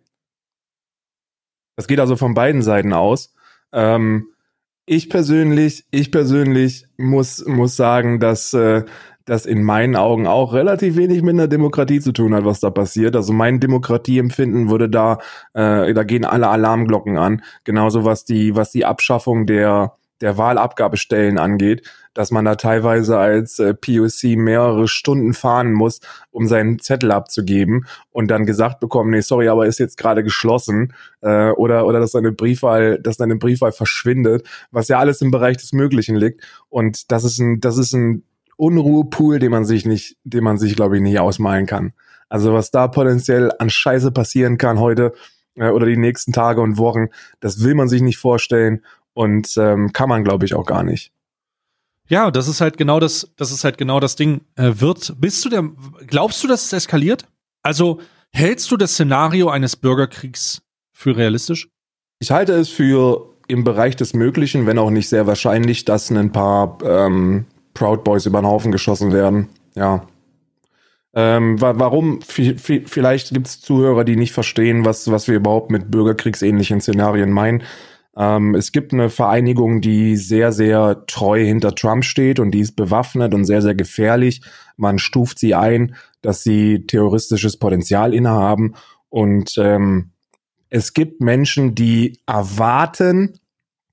das 1.76 1.88
geht 1.88 2.00
also 2.00 2.16
von 2.16 2.34
beiden 2.34 2.62
Seiten 2.62 2.94
aus. 2.94 3.34
Ähm, 3.74 4.28
ich 4.88 5.10
persönlich, 5.10 5.86
ich 5.92 6.12
persönlich 6.12 6.88
muss, 6.98 7.46
muss 7.46 7.76
sagen, 7.76 8.20
dass 8.20 8.54
äh, 8.54 8.86
das 9.26 9.46
in 9.46 9.62
meinen 9.62 9.98
Augen 9.98 10.26
auch 10.26 10.54
relativ 10.54 10.96
wenig 10.96 11.22
mit 11.22 11.34
einer 11.34 11.50
Demokratie 11.50 12.00
zu 12.00 12.14
tun 12.14 12.34
hat, 12.34 12.46
was 12.46 12.62
da 12.62 12.70
passiert. 12.70 13.16
Also 13.18 13.34
mein 13.34 13.60
Demokratieempfinden 13.60 14.70
würde 14.70 14.90
da, 14.90 15.20
äh, 15.54 15.94
da 15.94 16.04
gehen 16.04 16.24
alle 16.24 16.48
Alarmglocken 16.48 17.18
an. 17.18 17.44
Genauso 17.66 18.06
was 18.06 18.24
die, 18.24 18.56
was 18.56 18.72
die 18.72 18.86
Abschaffung 18.86 19.46
der 19.46 19.98
der 20.22 20.38
Wahlabgabestellen 20.38 21.38
angeht, 21.38 21.88
dass 22.18 22.32
man 22.32 22.46
da 22.46 22.56
teilweise 22.56 23.20
als 23.20 23.60
äh, 23.60 23.76
POC 23.76 24.38
mehrere 24.38 24.88
Stunden 24.88 25.36
fahren 25.36 25.72
muss, 25.72 26.00
um 26.32 26.48
seinen 26.48 26.80
Zettel 26.80 27.12
abzugeben 27.12 27.86
und 28.10 28.32
dann 28.32 28.48
gesagt 28.48 28.80
bekommen, 28.80 29.12
nee, 29.12 29.22
sorry, 29.22 29.50
aber 29.50 29.68
ist 29.68 29.78
jetzt 29.78 29.98
gerade 29.98 30.24
geschlossen 30.24 30.94
äh, 31.22 31.52
oder 31.52 31.86
oder 31.86 32.00
dass 32.00 32.14
deine 32.14 32.32
Briefwahl, 32.32 33.00
dass 33.00 33.18
deine 33.18 33.36
Briefwahl 33.36 33.72
verschwindet, 33.72 34.48
was 34.72 34.88
ja 34.88 34.98
alles 34.98 35.22
im 35.22 35.30
Bereich 35.30 35.58
des 35.58 35.74
Möglichen 35.74 36.16
liegt 36.16 36.42
und 36.70 37.12
das 37.12 37.24
ist 37.24 37.38
ein 37.38 37.60
das 37.60 37.78
ist 37.78 37.94
ein 37.94 38.24
Unruhepool, 38.56 39.38
den 39.38 39.52
man 39.52 39.66
sich 39.66 39.86
nicht, 39.86 40.18
den 40.24 40.44
man 40.44 40.58
sich 40.58 40.76
glaube 40.76 40.96
ich 40.96 41.04
nicht 41.04 41.20
ausmalen 41.20 41.68
kann. 41.68 41.94
Also 42.30 42.52
was 42.52 42.72
da 42.72 42.88
potenziell 42.88 43.52
an 43.60 43.70
Scheiße 43.70 44.12
passieren 44.12 44.58
kann 44.58 44.80
heute 44.80 45.14
äh, 45.54 45.70
oder 45.70 45.86
die 45.86 45.98
nächsten 45.98 46.34
Tage 46.34 46.62
und 46.62 46.80
Wochen, 46.80 47.10
das 47.42 47.64
will 47.64 47.76
man 47.76 47.88
sich 47.88 48.02
nicht 48.02 48.18
vorstellen 48.18 48.84
und 49.14 49.56
ähm, 49.58 49.94
kann 49.94 50.10
man, 50.10 50.24
glaube 50.24 50.46
ich, 50.46 50.56
auch 50.56 50.66
gar 50.66 50.84
nicht. 50.84 51.12
Ja, 52.10 52.32
das 52.32 52.48
ist 52.48 52.62
halt 52.62 52.78
genau 52.78 53.00
das, 53.00 53.34
das 53.36 53.52
ist 53.52 53.64
halt 53.64 53.78
genau 53.78 54.00
das 54.00 54.16
Ding. 54.16 54.42
Äh, 54.56 54.74
wird, 54.76 55.16
bist 55.20 55.44
du 55.44 55.50
der, 55.50 55.70
glaubst 56.06 56.44
du, 56.44 56.48
dass 56.48 56.66
es 56.66 56.74
eskaliert? 56.74 57.26
Also 57.64 58.00
hältst 58.32 58.72
du 58.72 58.78
das 58.78 58.94
Szenario 58.94 59.50
eines 59.50 59.76
Bürgerkriegs 59.76 60.62
für 60.94 61.18
realistisch? 61.18 61.70
Ich 62.20 62.32
halte 62.32 62.54
es 62.54 62.70
für 62.70 63.36
im 63.48 63.64
Bereich 63.64 63.96
des 63.96 64.14
Möglichen, 64.14 64.66
wenn 64.66 64.80
auch 64.80 64.90
nicht 64.90 65.10
sehr 65.10 65.28
wahrscheinlich, 65.28 65.86
dass 65.86 66.10
ein 66.10 66.32
paar 66.32 66.78
ähm, 66.84 67.46
Proud 67.74 68.04
Boys 68.04 68.26
über 68.26 68.42
den 68.42 68.48
Haufen 68.48 68.72
geschossen 68.72 69.14
werden. 69.14 69.50
Ja. 69.76 70.06
Ähm, 71.14 71.60
wa 71.62 71.74
warum? 71.78 72.22
Vielleicht 72.22 73.34
gibt 73.34 73.48
es 73.48 73.62
Zuhörer, 73.62 74.04
die 74.04 74.16
nicht 74.16 74.34
verstehen, 74.34 74.86
was, 74.86 75.10
was 75.10 75.28
wir 75.28 75.36
überhaupt 75.36 75.72
mit 75.72 75.90
bürgerkriegsähnlichen 75.90 76.82
Szenarien 76.82 77.32
meinen. 77.32 77.64
Ähm, 78.18 78.56
es 78.56 78.72
gibt 78.72 78.94
eine 78.94 79.10
Vereinigung, 79.10 79.80
die 79.80 80.18
sehr, 80.18 80.52
sehr 80.52 81.06
treu 81.06 81.44
hinter 81.44 81.76
Trump 81.76 82.04
steht 82.04 82.40
und 82.40 82.52
die 82.52 82.62
ist 82.62 82.76
bewaffnet 82.76 83.34
und 83.34 83.46
sehr, 83.46 83.62
sehr 83.62 83.76
gefährlich. 83.76 84.42
Man 84.76 84.98
stuft 84.98 85.38
sie 85.40 85.54
ein, 85.54 85.96
dass 86.22 86.44
sie 86.44 86.86
terroristisches 86.88 87.58
Potenzial 87.58 88.14
innehaben. 88.14 88.74
Und 89.10 89.58
ähm, 89.58 90.12
es 90.70 90.94
gibt 90.94 91.22
Menschen, 91.22 91.76
die 91.76 92.20
erwarten 92.26 93.40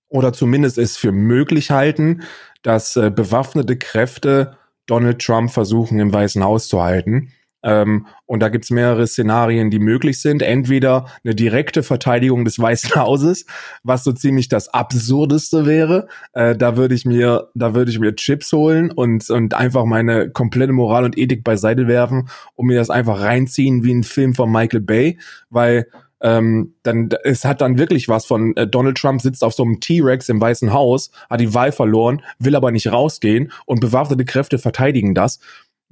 oder 0.08 0.32
zumindest 0.32 0.78
es 0.78 0.96
für 0.96 1.12
möglich 1.12 1.70
halten, 1.70 2.22
dass 2.62 2.96
äh, 2.96 3.10
bewaffnete 3.10 3.76
Kräfte 3.76 4.56
Donald 4.86 5.20
Trump 5.20 5.50
versuchen, 5.50 5.98
im 5.98 6.12
Weißen 6.12 6.42
Haus 6.42 6.68
zu 6.68 6.82
halten. 6.82 7.32
Ähm, 7.64 8.06
und 8.26 8.40
da 8.40 8.50
gibt's 8.50 8.70
mehrere 8.70 9.06
Szenarien, 9.06 9.70
die 9.70 9.78
möglich 9.78 10.20
sind. 10.20 10.42
Entweder 10.42 11.06
eine 11.24 11.34
direkte 11.34 11.82
Verteidigung 11.82 12.44
des 12.44 12.58
Weißen 12.58 12.94
Hauses, 12.94 13.46
was 13.82 14.04
so 14.04 14.12
ziemlich 14.12 14.48
das 14.48 14.68
Absurdeste 14.68 15.66
wäre. 15.66 16.06
Äh, 16.34 16.54
da 16.56 16.76
würde 16.76 16.94
ich 16.94 17.04
mir, 17.06 17.48
da 17.54 17.74
würde 17.74 17.90
ich 17.90 17.98
mir 17.98 18.14
Chips 18.14 18.52
holen 18.52 18.92
und, 18.92 19.28
und 19.30 19.54
einfach 19.54 19.86
meine 19.86 20.30
komplette 20.30 20.72
Moral 20.72 21.04
und 21.04 21.18
Ethik 21.18 21.42
beiseite 21.42 21.88
werfen 21.88 22.28
und 22.54 22.66
mir 22.66 22.76
das 22.76 22.90
einfach 22.90 23.20
reinziehen 23.20 23.82
wie 23.82 23.94
ein 23.94 24.04
Film 24.04 24.34
von 24.34 24.52
Michael 24.52 24.80
Bay, 24.80 25.18
weil 25.48 25.86
ähm, 26.24 26.74
dann 26.82 27.10
es 27.22 27.44
hat 27.44 27.60
dann 27.60 27.78
wirklich 27.78 28.08
was 28.08 28.24
von 28.24 28.56
äh, 28.56 28.66
Donald 28.66 28.96
Trump 28.96 29.20
sitzt 29.20 29.44
auf 29.44 29.52
so 29.52 29.62
einem 29.62 29.80
T-Rex 29.80 30.30
im 30.30 30.40
Weißen 30.40 30.72
Haus, 30.72 31.10
hat 31.28 31.40
die 31.40 31.52
Wahl 31.52 31.70
verloren, 31.70 32.22
will 32.38 32.56
aber 32.56 32.70
nicht 32.70 32.90
rausgehen 32.90 33.52
und 33.66 33.80
bewaffnete 33.80 34.24
Kräfte 34.24 34.58
verteidigen 34.58 35.14
das 35.14 35.38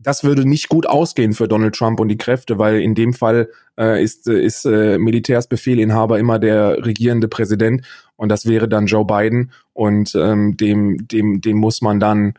das 0.03 0.25
würde 0.25 0.49
nicht 0.49 0.69
gut 0.69 0.87
ausgehen 0.87 1.33
für 1.33 1.49
Donald 1.49 1.75
Trump 1.75 2.01
und 2.01 2.09
die 2.09 2.19
Kräfte, 2.19 2.59
weil 2.59 2.81
in 2.81 2.95
dem 2.95 3.13
Fall 3.13 3.49
äh, 3.79 4.03
ist, 4.03 4.29
äh, 4.29 4.41
ist 4.41 4.65
äh, 4.65 4.99
Militärsbefehlinhaber 4.99 6.19
immer 6.19 6.39
der 6.39 6.85
regierende 6.85 7.29
Präsident 7.29 7.87
und 8.17 8.29
das 8.29 8.47
wäre 8.47 8.69
dann 8.69 8.87
Joe 8.87 9.05
Biden 9.05 9.53
und 9.73 10.15
ähm, 10.15 10.57
dem, 10.57 11.07
dem, 11.09 11.41
dem 11.41 11.57
muss 11.57 11.83
man 11.83 12.01
dann 12.01 12.35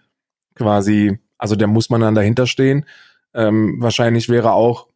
quasi, 0.55 1.19
also 1.37 1.55
der 1.55 1.67
muss 1.67 1.89
man 1.89 2.01
dann 2.01 2.15
dahinter 2.15 2.47
stehen. 2.47 2.85
Ähm, 3.33 3.77
wahrscheinlich 3.79 4.29
wäre 4.29 4.51
auch 4.53 4.87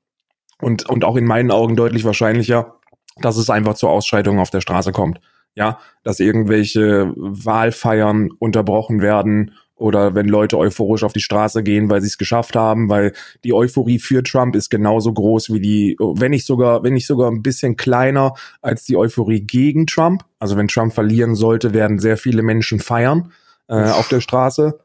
und, 0.62 0.90
und 0.90 1.06
auch 1.06 1.16
in 1.16 1.26
meinen 1.26 1.52
Augen 1.52 1.76
deutlich 1.76 2.04
wahrscheinlicher, 2.04 2.76
dass 3.22 3.38
es 3.38 3.50
einfach 3.50 3.76
zu 3.76 3.88
Ausschreitungen 3.88 4.40
auf 4.40 4.50
der 4.50 4.62
Straße 4.62 4.92
kommt. 4.92 5.20
Ja, 5.56 5.80
dass 6.04 6.20
irgendwelche 6.20 7.12
Wahlfeiern 7.16 8.30
unterbrochen 8.38 9.02
werden 9.02 9.54
oder 9.78 10.16
wenn 10.16 10.28
Leute 10.28 10.58
euphorisch 10.58 11.04
auf 11.04 11.14
die 11.14 11.22
Straße 11.22 11.64
gehen, 11.64 11.90
weil 11.90 12.02
sie 12.02 12.08
es 12.08 12.18
geschafft 12.18 12.56
haben, 12.56 12.90
weil 12.90 13.14
die 13.44 13.54
Euphorie 13.54 14.00
für 14.00 14.24
Trump 14.24 14.56
ist 14.56 14.70
genauso 14.70 15.14
groß 15.14 15.54
wie 15.54 15.60
die, 15.60 15.98
wenn 16.00 16.32
nicht 16.32 16.46
sogar, 16.46 16.84
wenn 16.84 16.94
nicht 16.94 17.08
sogar 17.08 17.32
ein 17.32 17.44
bisschen 17.44 17.78
kleiner 17.78 18.34
als 18.62 18.86
die 18.86 18.98
Euphorie 18.98 19.42
gegen 19.42 19.86
Trump. 19.86 20.26
Also 20.40 20.58
wenn 20.58 20.68
Trump 20.68 20.94
verlieren 20.94 21.36
sollte, 21.36 21.74
werden 21.74 22.00
sehr 22.00 22.18
viele 22.18 22.42
Menschen 22.42 22.80
feiern 22.80 23.32
äh, 23.68 23.90
auf 23.90 24.08
der 24.08 24.22
Straße. 24.22 24.80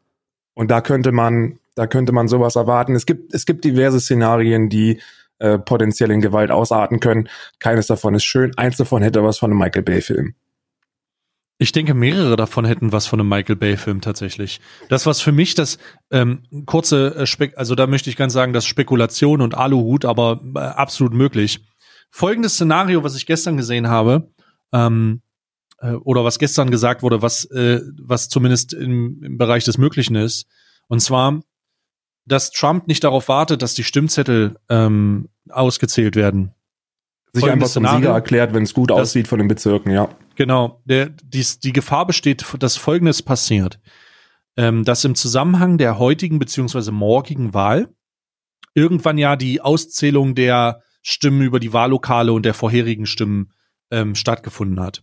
Und 0.55 0.71
da 0.71 0.83
könnte 0.83 1.13
man, 1.13 1.59
da 1.75 1.87
könnte 1.87 2.13
man 2.13 2.29
sowas 2.29 2.57
erwarten. 2.57 2.95
Es 2.95 3.07
gibt, 3.07 3.35
es 3.35 3.47
gibt 3.47 3.65
diverse 3.65 4.01
Szenarien, 4.01 4.69
die 4.69 5.01
äh, 5.39 5.59
potenziell 5.59 6.11
in 6.11 6.21
Gewalt 6.21 6.51
ausarten 6.51 7.01
können. 7.01 7.29
Keines 7.59 7.87
davon 7.87 8.15
ist 8.15 8.25
schön. 8.25 8.53
Eins 8.59 8.77
davon 8.77 9.03
hätte 9.03 9.25
was 9.25 9.39
von 9.39 9.51
einem 9.51 9.59
Michael 9.59 9.83
Bay-Film. 9.83 10.35
Ich 11.63 11.71
denke, 11.71 11.95
mehrere 11.95 12.35
davon 12.35 12.65
hätten 12.65 12.91
was 12.91 13.07
von 13.07 13.21
einem 13.21 13.29
Michael 13.29 13.55
Bay-Film 13.55 14.01
tatsächlich. 14.01 14.61
Das, 14.89 15.07
was 15.07 15.21
für 15.21 15.31
mich 15.31 15.55
das 15.55 15.79
ähm, 16.11 16.43
kurze 16.67 17.15
äh, 17.15 17.25
Spek 17.27 17.57
also 17.57 17.77
da 17.77 17.87
möchte 17.87 18.11
ich 18.11 18.17
ganz 18.17 18.33
sagen, 18.33 18.53
das 18.53 18.67
Spekulation 18.67 19.41
und 19.41 19.55
Aluhut, 19.55 20.05
aber 20.05 20.41
äh, 20.57 20.59
absolut 20.59 21.15
möglich. 21.15 21.61
Folgendes 22.11 22.55
Szenario, 22.55 23.05
was 23.05 23.15
ich 23.15 23.27
gestern 23.27 23.57
gesehen 23.57 23.87
habe, 23.87 24.29
ähm, 24.73 25.23
äh, 25.79 25.93
oder 25.93 26.25
was 26.25 26.41
gestern 26.41 26.69
gesagt 26.73 27.03
wurde, 27.03 27.23
was, 27.23 27.45
äh, 27.45 27.81
was 27.97 28.29
zumindest 28.29 28.73
im, 28.73 29.23
im 29.23 29.39
Bereich 29.39 29.63
des 29.63 29.79
Möglichen 29.79 30.17
ist, 30.17 30.47
und 30.89 30.99
zwar, 30.99 31.43
dass 32.27 32.51
Trump 32.51 32.89
nicht 32.89 33.05
darauf 33.05 33.29
wartet, 33.29 33.63
dass 33.63 33.75
die 33.75 33.85
Stimmzettel 33.85 34.57
ähm, 34.69 35.29
ausgezählt 35.49 36.17
werden. 36.17 36.55
Sich 37.33 37.49
einfach 37.49 37.69
zum 37.69 37.87
Sieger 37.87 38.11
erklärt, 38.11 38.53
wenn 38.53 38.65
es 38.65 38.75
gut 38.75 38.91
aussieht 38.91 39.29
von 39.29 39.39
den 39.39 39.47
Bezirken, 39.47 39.93
ja. 39.93 40.09
Genau, 40.35 40.81
der, 40.85 41.11
dies, 41.11 41.59
die 41.59 41.73
Gefahr 41.73 42.07
besteht, 42.07 42.45
dass 42.59 42.77
Folgendes 42.77 43.23
passiert. 43.23 43.79
Ähm, 44.57 44.85
dass 44.85 45.05
im 45.05 45.15
Zusammenhang 45.15 45.79
der 45.79 45.99
heutigen 45.99 46.39
beziehungsweise 46.39 46.93
morgigen 46.93 47.55
Wahl 47.55 47.89
irgendwann 48.75 49.19
ja 49.19 49.37
die 49.37 49.61
Auszählung 49.61 50.35
der 50.35 50.83
Stimmen 51.03 51.43
über 51.43 51.59
die 51.59 51.73
Wahllokale 51.73 52.33
und 52.33 52.45
der 52.45 52.55
vorherigen 52.55 53.07
Stimmen 53.07 53.53
ähm, 53.91 54.15
stattgefunden 54.15 54.81
hat. 54.81 55.03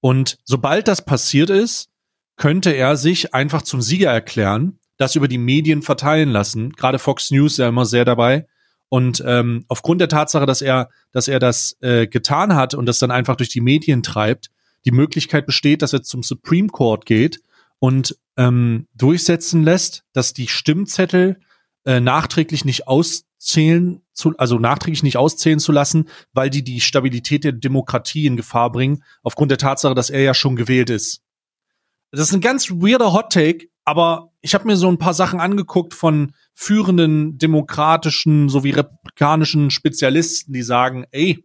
Und 0.00 0.38
sobald 0.44 0.88
das 0.88 1.04
passiert 1.04 1.50
ist, 1.50 1.88
könnte 2.36 2.70
er 2.70 2.96
sich 2.96 3.34
einfach 3.34 3.62
zum 3.62 3.82
Sieger 3.82 4.10
erklären, 4.10 4.78
das 4.96 5.14
über 5.14 5.28
die 5.28 5.38
Medien 5.38 5.82
verteilen 5.82 6.30
lassen. 6.30 6.72
Gerade 6.72 6.98
Fox 6.98 7.30
News 7.30 7.56
ja 7.56 7.68
immer 7.68 7.84
sehr 7.84 8.04
dabei. 8.04 8.46
Und 8.88 9.22
ähm, 9.26 9.64
aufgrund 9.68 10.00
der 10.00 10.08
Tatsache, 10.08 10.46
dass 10.46 10.62
er, 10.62 10.88
dass 11.12 11.28
er 11.28 11.38
das 11.38 11.76
äh, 11.80 12.06
getan 12.06 12.54
hat 12.54 12.74
und 12.74 12.86
das 12.86 12.98
dann 12.98 13.10
einfach 13.10 13.36
durch 13.36 13.50
die 13.50 13.60
Medien 13.60 14.02
treibt, 14.02 14.50
die 14.84 14.92
Möglichkeit 14.92 15.46
besteht, 15.46 15.82
dass 15.82 15.92
er 15.92 16.02
zum 16.02 16.22
Supreme 16.22 16.68
Court 16.68 17.06
geht 17.06 17.40
und 17.78 18.16
ähm, 18.36 18.86
durchsetzen 18.94 19.62
lässt, 19.62 20.04
dass 20.12 20.32
die 20.32 20.48
Stimmzettel 20.48 21.40
äh, 21.84 22.00
nachträglich 22.00 22.64
nicht 22.64 22.88
auszählen 22.88 24.02
zu, 24.12 24.36
also 24.36 24.58
nachträglich 24.58 25.02
nicht 25.02 25.16
auszählen 25.16 25.58
zu 25.58 25.72
lassen, 25.72 26.08
weil 26.32 26.50
die 26.50 26.62
die 26.62 26.80
Stabilität 26.80 27.44
der 27.44 27.52
Demokratie 27.52 28.26
in 28.26 28.36
Gefahr 28.36 28.70
bringen, 28.70 29.02
aufgrund 29.22 29.50
der 29.50 29.58
Tatsache, 29.58 29.94
dass 29.94 30.10
er 30.10 30.22
ja 30.22 30.34
schon 30.34 30.56
gewählt 30.56 30.90
ist. 30.90 31.22
Das 32.10 32.20
ist 32.20 32.34
ein 32.34 32.40
ganz 32.40 32.70
weirder 32.70 33.12
Hot 33.12 33.32
Take, 33.32 33.68
aber 33.84 34.32
ich 34.40 34.54
habe 34.54 34.66
mir 34.66 34.76
so 34.76 34.88
ein 34.88 34.98
paar 34.98 35.14
Sachen 35.14 35.40
angeguckt 35.40 35.94
von 35.94 36.32
führenden 36.54 37.38
demokratischen 37.38 38.48
sowie 38.48 38.70
republikanischen 38.70 39.70
Spezialisten, 39.70 40.52
die 40.52 40.62
sagen, 40.62 41.06
ey, 41.12 41.44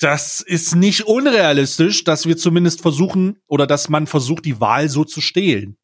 das 0.00 0.40
ist 0.40 0.74
nicht 0.74 1.06
unrealistisch, 1.06 2.04
dass 2.04 2.26
wir 2.26 2.36
zumindest 2.36 2.82
versuchen 2.82 3.38
oder 3.46 3.66
dass 3.66 3.88
man 3.88 4.06
versucht, 4.06 4.44
die 4.44 4.60
Wahl 4.60 4.88
so 4.88 5.04
zu 5.04 5.20
stehlen. 5.20 5.76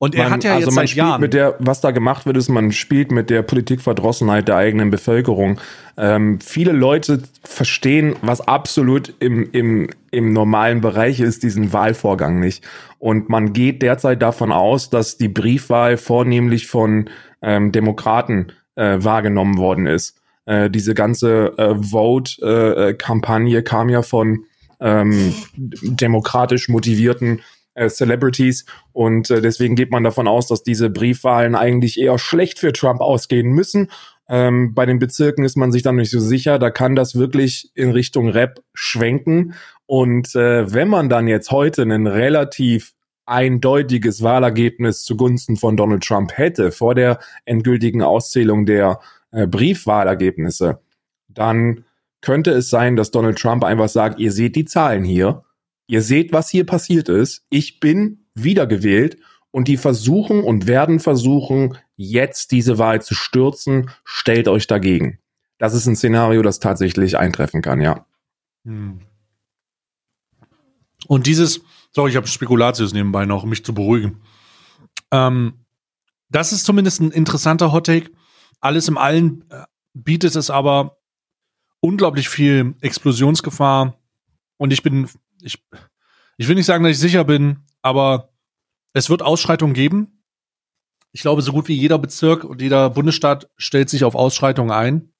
Und 0.00 0.14
er 0.14 0.24
man, 0.24 0.32
hat 0.34 0.44
ja 0.44 0.54
also 0.54 0.66
jetzt 0.66 0.74
man 0.76 0.82
seit 0.82 0.90
spielt 0.90 1.06
Jahren. 1.06 1.20
mit 1.20 1.34
der, 1.34 1.56
was 1.58 1.80
da 1.80 1.90
gemacht 1.90 2.24
wird, 2.24 2.36
ist, 2.36 2.48
man 2.48 2.70
spielt 2.70 3.10
mit 3.10 3.30
der 3.30 3.42
Politikverdrossenheit 3.42 4.46
der 4.46 4.56
eigenen 4.56 4.90
Bevölkerung. 4.90 5.60
Ähm, 5.96 6.38
viele 6.40 6.70
Leute 6.70 7.22
verstehen, 7.42 8.14
was 8.22 8.40
absolut 8.40 9.12
im, 9.18 9.50
im, 9.50 9.90
im 10.12 10.32
normalen 10.32 10.80
Bereich 10.80 11.18
ist, 11.18 11.42
diesen 11.42 11.72
Wahlvorgang 11.72 12.38
nicht. 12.38 12.64
Und 13.00 13.28
man 13.28 13.52
geht 13.52 13.82
derzeit 13.82 14.22
davon 14.22 14.52
aus, 14.52 14.88
dass 14.88 15.18
die 15.18 15.28
Briefwahl 15.28 15.96
vornehmlich 15.96 16.68
von 16.68 17.10
ähm, 17.42 17.72
Demokraten 17.72 18.52
äh, 18.76 18.98
wahrgenommen 19.00 19.58
worden 19.58 19.88
ist. 19.88 20.20
Äh, 20.48 20.70
diese 20.70 20.94
ganze 20.94 21.58
äh, 21.58 21.74
Vote-Kampagne 21.74 23.62
kam 23.62 23.90
ja 23.90 24.00
von 24.00 24.46
ähm, 24.80 25.34
demokratisch 25.54 26.70
motivierten 26.70 27.42
äh, 27.74 27.90
Celebrities 27.90 28.64
und 28.92 29.28
äh, 29.30 29.42
deswegen 29.42 29.76
geht 29.76 29.90
man 29.90 30.04
davon 30.04 30.26
aus, 30.26 30.46
dass 30.46 30.62
diese 30.62 30.88
Briefwahlen 30.88 31.54
eigentlich 31.54 32.00
eher 32.00 32.18
schlecht 32.18 32.58
für 32.58 32.72
Trump 32.72 33.02
ausgehen 33.02 33.50
müssen. 33.50 33.90
Ähm, 34.26 34.72
bei 34.72 34.86
den 34.86 34.98
Bezirken 34.98 35.44
ist 35.44 35.58
man 35.58 35.70
sich 35.70 35.82
dann 35.82 35.96
nicht 35.96 36.10
so 36.10 36.18
sicher, 36.18 36.58
da 36.58 36.70
kann 36.70 36.96
das 36.96 37.14
wirklich 37.14 37.70
in 37.74 37.90
Richtung 37.90 38.30
Rap 38.30 38.62
schwenken. 38.72 39.52
Und 39.84 40.34
äh, 40.34 40.72
wenn 40.72 40.88
man 40.88 41.10
dann 41.10 41.28
jetzt 41.28 41.50
heute 41.50 41.82
einen 41.82 42.06
relativ 42.06 42.94
eindeutiges 43.26 44.22
Wahlergebnis 44.22 45.04
zugunsten 45.04 45.56
von 45.56 45.76
Donald 45.76 46.04
Trump 46.04 46.38
hätte 46.38 46.72
vor 46.72 46.94
der 46.94 47.18
endgültigen 47.44 48.00
Auszählung 48.00 48.64
der 48.64 49.00
äh, 49.30 49.46
Briefwahlergebnisse, 49.46 50.80
dann 51.28 51.84
könnte 52.20 52.50
es 52.50 52.70
sein, 52.70 52.96
dass 52.96 53.10
Donald 53.10 53.38
Trump 53.38 53.64
einfach 53.64 53.88
sagt, 53.88 54.18
ihr 54.18 54.32
seht 54.32 54.56
die 54.56 54.64
Zahlen 54.64 55.04
hier, 55.04 55.44
ihr 55.86 56.02
seht, 56.02 56.32
was 56.32 56.48
hier 56.48 56.66
passiert 56.66 57.08
ist, 57.08 57.44
ich 57.50 57.80
bin 57.80 58.26
wiedergewählt 58.34 59.18
und 59.50 59.68
die 59.68 59.76
versuchen 59.76 60.42
und 60.42 60.66
werden 60.66 61.00
versuchen, 61.00 61.78
jetzt 61.96 62.52
diese 62.52 62.78
Wahl 62.78 63.02
zu 63.02 63.14
stürzen, 63.14 63.90
stellt 64.04 64.48
euch 64.48 64.66
dagegen. 64.66 65.18
Das 65.58 65.74
ist 65.74 65.86
ein 65.86 65.96
Szenario, 65.96 66.42
das 66.42 66.60
tatsächlich 66.60 67.18
eintreffen 67.18 67.62
kann, 67.62 67.80
ja. 67.80 68.06
Hm. 68.64 69.00
Und 71.06 71.26
dieses, 71.26 71.60
sorry, 71.92 72.10
ich 72.10 72.16
habe 72.16 72.26
Spekulatius 72.26 72.92
nebenbei 72.92 73.24
noch, 73.24 73.44
um 73.44 73.50
mich 73.50 73.64
zu 73.64 73.74
beruhigen. 73.74 74.20
Ähm, 75.10 75.54
das 76.28 76.52
ist 76.52 76.64
zumindest 76.64 77.00
ein 77.00 77.10
interessanter 77.10 77.72
Hottake. 77.72 78.10
Alles 78.60 78.88
im 78.88 78.98
Allen 78.98 79.44
äh, 79.50 79.64
bietet 79.94 80.36
es 80.36 80.50
aber 80.50 80.98
unglaublich 81.80 82.28
viel 82.28 82.74
Explosionsgefahr. 82.80 83.98
Und 84.56 84.72
ich 84.72 84.82
bin, 84.82 85.08
ich, 85.42 85.62
ich 86.36 86.48
will 86.48 86.56
nicht 86.56 86.66
sagen, 86.66 86.84
dass 86.84 86.92
ich 86.92 86.98
sicher 86.98 87.24
bin, 87.24 87.60
aber 87.82 88.32
es 88.92 89.10
wird 89.10 89.22
Ausschreitungen 89.22 89.74
geben. 89.74 90.22
Ich 91.12 91.22
glaube, 91.22 91.42
so 91.42 91.52
gut 91.52 91.68
wie 91.68 91.76
jeder 91.76 91.98
Bezirk 91.98 92.44
und 92.44 92.60
jeder 92.60 92.90
Bundesstaat 92.90 93.48
stellt 93.56 93.88
sich 93.88 94.04
auf 94.04 94.14
Ausschreitungen 94.14 94.72
ein. 94.72 95.12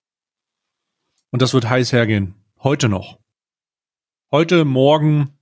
Und 1.30 1.43
das 1.43 1.55
wird 1.55 1.68
heiß 1.68 1.93
hergehen. 1.93 2.34
Heute 2.62 2.89
noch. 2.89 3.18
Heute, 4.30 4.64
morgen. 4.64 5.39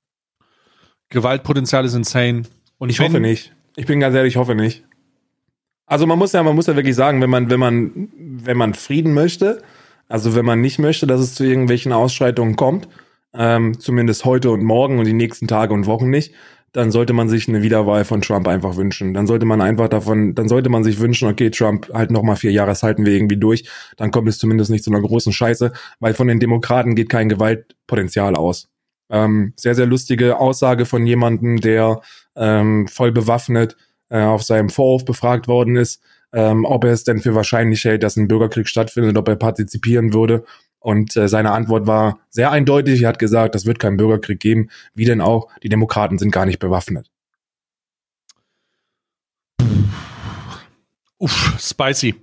Gewaltpotenzial 1.08 1.84
ist 1.84 1.94
insane. 1.94 2.42
Und 2.78 2.90
ich 2.90 3.00
hoffe 3.00 3.20
nicht. 3.20 3.54
Ich 3.76 3.86
bin 3.86 4.00
ganz 4.00 4.14
ehrlich, 4.14 4.34
ich 4.34 4.36
hoffe 4.36 4.54
nicht. 4.54 4.85
Also 5.86 6.06
man 6.06 6.18
muss 6.18 6.32
ja, 6.32 6.42
man 6.42 6.54
muss 6.54 6.66
ja 6.66 6.76
wirklich 6.76 6.96
sagen, 6.96 7.20
wenn 7.22 7.30
man, 7.30 7.48
wenn 7.48 7.60
man, 7.60 8.08
wenn 8.16 8.56
man 8.56 8.74
Frieden 8.74 9.14
möchte, 9.14 9.62
also 10.08 10.34
wenn 10.34 10.44
man 10.44 10.60
nicht 10.60 10.78
möchte, 10.78 11.06
dass 11.06 11.20
es 11.20 11.34
zu 11.34 11.44
irgendwelchen 11.44 11.92
Ausschreitungen 11.92 12.56
kommt, 12.56 12.88
ähm, 13.34 13.78
zumindest 13.78 14.24
heute 14.24 14.50
und 14.50 14.62
morgen 14.62 14.98
und 14.98 15.06
die 15.06 15.12
nächsten 15.12 15.46
Tage 15.46 15.74
und 15.74 15.86
Wochen 15.86 16.10
nicht, 16.10 16.32
dann 16.72 16.90
sollte 16.90 17.12
man 17.12 17.28
sich 17.28 17.48
eine 17.48 17.62
Wiederwahl 17.62 18.04
von 18.04 18.20
Trump 18.20 18.46
einfach 18.48 18.76
wünschen. 18.76 19.14
Dann 19.14 19.26
sollte 19.26 19.46
man 19.46 19.62
einfach 19.62 19.88
davon, 19.88 20.34
dann 20.34 20.48
sollte 20.48 20.68
man 20.68 20.84
sich 20.84 20.98
wünschen, 20.98 21.28
okay, 21.28 21.50
Trump, 21.50 21.90
halt 21.94 22.10
noch 22.10 22.22
mal 22.22 22.36
vier 22.36 22.52
Jahre, 22.52 22.68
das 22.68 22.82
halten 22.82 23.06
wir 23.06 23.14
irgendwie 23.14 23.38
durch. 23.38 23.68
Dann 23.96 24.10
kommt 24.10 24.28
es 24.28 24.38
zumindest 24.38 24.70
nicht 24.70 24.84
zu 24.84 24.90
einer 24.90 25.00
großen 25.00 25.32
Scheiße, 25.32 25.72
weil 26.00 26.14
von 26.14 26.28
den 26.28 26.40
Demokraten 26.40 26.94
geht 26.94 27.08
kein 27.08 27.28
Gewaltpotenzial 27.28 28.34
aus. 28.34 28.68
Ähm, 29.08 29.54
sehr, 29.56 29.74
sehr 29.74 29.86
lustige 29.86 30.38
Aussage 30.38 30.84
von 30.84 31.06
jemandem, 31.06 31.60
der 31.60 32.00
ähm, 32.36 32.88
voll 32.88 33.12
bewaffnet 33.12 33.76
äh, 34.08 34.22
auf 34.22 34.42
seinem 34.42 34.70
Vorhof 34.70 35.04
befragt 35.04 35.48
worden 35.48 35.76
ist, 35.76 36.02
ähm, 36.32 36.64
ob 36.64 36.84
er 36.84 36.92
es 36.92 37.04
denn 37.04 37.20
für 37.20 37.34
wahrscheinlich 37.34 37.84
hält, 37.84 38.02
dass 38.02 38.16
ein 38.16 38.28
Bürgerkrieg 38.28 38.68
stattfindet, 38.68 39.16
ob 39.16 39.28
er 39.28 39.36
partizipieren 39.36 40.12
würde. 40.12 40.44
Und 40.78 41.16
äh, 41.16 41.28
seine 41.28 41.50
Antwort 41.50 41.86
war 41.86 42.20
sehr 42.30 42.50
eindeutig. 42.50 43.02
Er 43.02 43.08
hat 43.08 43.18
gesagt, 43.18 43.54
das 43.54 43.66
wird 43.66 43.78
keinen 43.78 43.96
Bürgerkrieg 43.96 44.38
geben. 44.38 44.68
Wie 44.94 45.04
denn 45.04 45.20
auch? 45.20 45.48
Die 45.62 45.68
Demokraten 45.68 46.18
sind 46.18 46.30
gar 46.30 46.46
nicht 46.46 46.58
bewaffnet. 46.58 47.10
Uff, 51.18 51.56
spicy. 51.58 52.14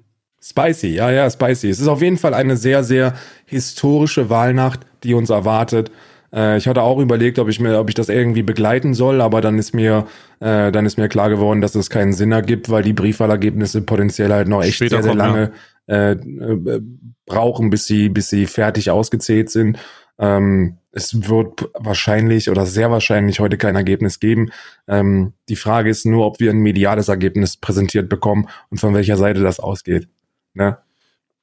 Spicy, 0.42 0.90
ja, 0.90 1.10
ja, 1.10 1.30
spicy. 1.30 1.70
Es 1.70 1.80
ist 1.80 1.88
auf 1.88 2.02
jeden 2.02 2.18
Fall 2.18 2.34
eine 2.34 2.58
sehr, 2.58 2.84
sehr 2.84 3.16
historische 3.46 4.30
Wahlnacht, 4.30 4.82
die 5.04 5.14
uns 5.14 5.30
erwartet. 5.30 5.90
Äh, 6.34 6.58
ich 6.58 6.68
hatte 6.68 6.82
auch 6.82 7.00
überlegt, 7.00 7.40
ob 7.40 7.48
ich 7.50 7.60
mir, 7.60 7.80
ob 7.80 7.90
ich 7.90 7.96
das 7.96 8.10
irgendwie 8.10 8.44
begleiten 8.44 8.94
soll, 8.94 9.22
aber 9.22 9.42
dann 9.42 9.60
ist 9.60 9.74
mir, 9.74 10.08
äh, 10.40 10.72
dann 10.72 10.86
ist 10.86 10.98
mir 10.98 11.08
klar 11.10 11.30
geworden, 11.30 11.62
dass 11.62 11.76
es 11.76 11.90
keinen 11.90 12.14
Sinn 12.14 12.32
ergibt, 12.32 12.70
weil 12.70 12.84
die 12.84 12.94
Briefwahlergebnisse 12.94 13.82
potenziell 13.82 14.32
halt 14.34 14.48
noch 14.48 14.64
echt 14.64 14.76
Später 14.76 14.98
sehr, 14.98 15.04
sehr 15.04 15.16
lange 15.16 15.52
äh, 15.88 16.12
äh, 16.14 16.82
brauchen, 17.26 17.70
bis 17.70 17.86
sie, 17.86 18.10
bis 18.10 18.30
sie 18.30 18.46
fertig 18.46 18.90
ausgezählt 18.90 19.50
sind. 19.50 19.78
Ähm, 20.20 20.78
es 20.92 21.28
wird 21.28 21.70
wahrscheinlich 21.74 22.50
oder 22.50 22.66
sehr 22.66 22.92
wahrscheinlich 22.92 23.40
heute 23.40 23.58
kein 23.58 23.76
Ergebnis 23.76 24.20
geben. 24.20 24.52
Ähm, 24.88 25.34
die 25.50 25.56
Frage 25.56 25.90
ist 25.90 26.06
nur, 26.06 26.26
ob 26.26 26.40
wir 26.40 26.52
ein 26.52 26.60
mediales 26.60 27.08
Ergebnis 27.08 27.58
präsentiert 27.58 28.10
bekommen 28.10 28.48
und 28.70 28.80
von 28.80 28.94
welcher 28.94 29.18
Seite 29.18 29.42
das 29.42 29.60
ausgeht. 29.60 30.08
Ne? 30.54 30.78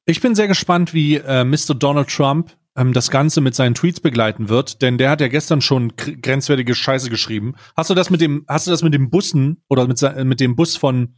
Ich 0.07 0.21
bin 0.21 0.35
sehr 0.35 0.49
gespannt, 0.49 0.95
wie 0.95 1.17
äh, 1.17 1.45
Mr. 1.45 1.75
Donald 1.75 2.09
Trump 2.09 2.53
ähm, 2.81 2.93
das 2.93 3.11
Ganze 3.11 3.41
mit 3.41 3.55
seinen 3.55 3.75
Tweets 3.75 4.01
begleiten 4.01 4.49
wird, 4.49 4.83
denn 4.83 4.99
der 4.99 5.11
hat 5.11 5.21
ja 5.21 5.29
gestern 5.29 5.61
schon 5.61 5.93
grenzwertige 5.97 6.75
Scheiße 6.75 7.11
geschrieben. 7.11 7.55
Hast 7.77 7.91
du 7.91 7.95
das 7.95 8.11
mit 8.11 8.21
dem, 8.21 8.45
hast 8.49 8.67
du 8.67 8.71
das 8.71 8.83
mit 8.83 8.95
dem 8.95 9.11
Bussen 9.11 9.63
oder 9.69 9.87
mit, 9.87 10.01
mit 10.25 10.41
dem 10.41 10.57
Bus 10.57 10.77
von 10.77 11.17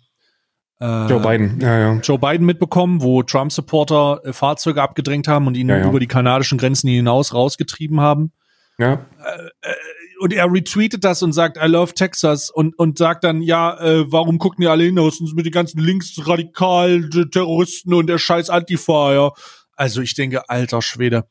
äh, 0.80 1.06
Joe 1.06 1.20
Biden, 1.20 1.60
ja, 1.60 1.78
ja. 1.78 2.00
Joe 2.00 2.18
Biden 2.18 2.44
mitbekommen, 2.44 3.02
wo 3.02 3.22
Trump-Supporter 3.22 4.20
äh, 4.24 4.32
Fahrzeuge 4.32 4.82
abgedrängt 4.82 5.28
haben 5.28 5.46
und 5.46 5.56
ihn 5.56 5.68
ja, 5.68 5.78
ja. 5.78 5.88
über 5.88 6.00
die 6.00 6.08
kanadischen 6.08 6.58
Grenzen 6.58 6.88
hinaus 6.88 7.32
rausgetrieben 7.32 8.00
haben. 8.00 8.32
Ja. 8.78 8.94
Äh, 8.94 9.68
äh, 9.68 9.74
und 10.18 10.32
er 10.32 10.52
retweetet 10.52 11.04
das 11.04 11.22
und 11.22 11.32
sagt, 11.32 11.56
I 11.56 11.66
love 11.66 11.94
Texas 11.94 12.48
und, 12.50 12.78
und 12.78 12.98
sagt 12.98 13.24
dann, 13.24 13.42
ja, 13.42 13.78
äh, 13.80 14.10
warum 14.10 14.38
gucken 14.38 14.62
die 14.62 14.68
alle 14.68 14.84
hin, 14.84 14.96
was 14.96 15.18
sind 15.18 15.34
mit 15.34 15.46
den 15.46 15.52
ganzen 15.52 15.80
linksradikalen 15.80 17.10
Terroristen 17.30 17.92
und 17.94 18.06
der 18.06 18.18
scheiß 18.18 18.50
Antifa, 18.50 19.14
ja. 19.14 19.32
Also 19.74 20.00
ich 20.00 20.14
denke, 20.14 20.48
alter 20.48 20.82
Schwede. 20.82 21.24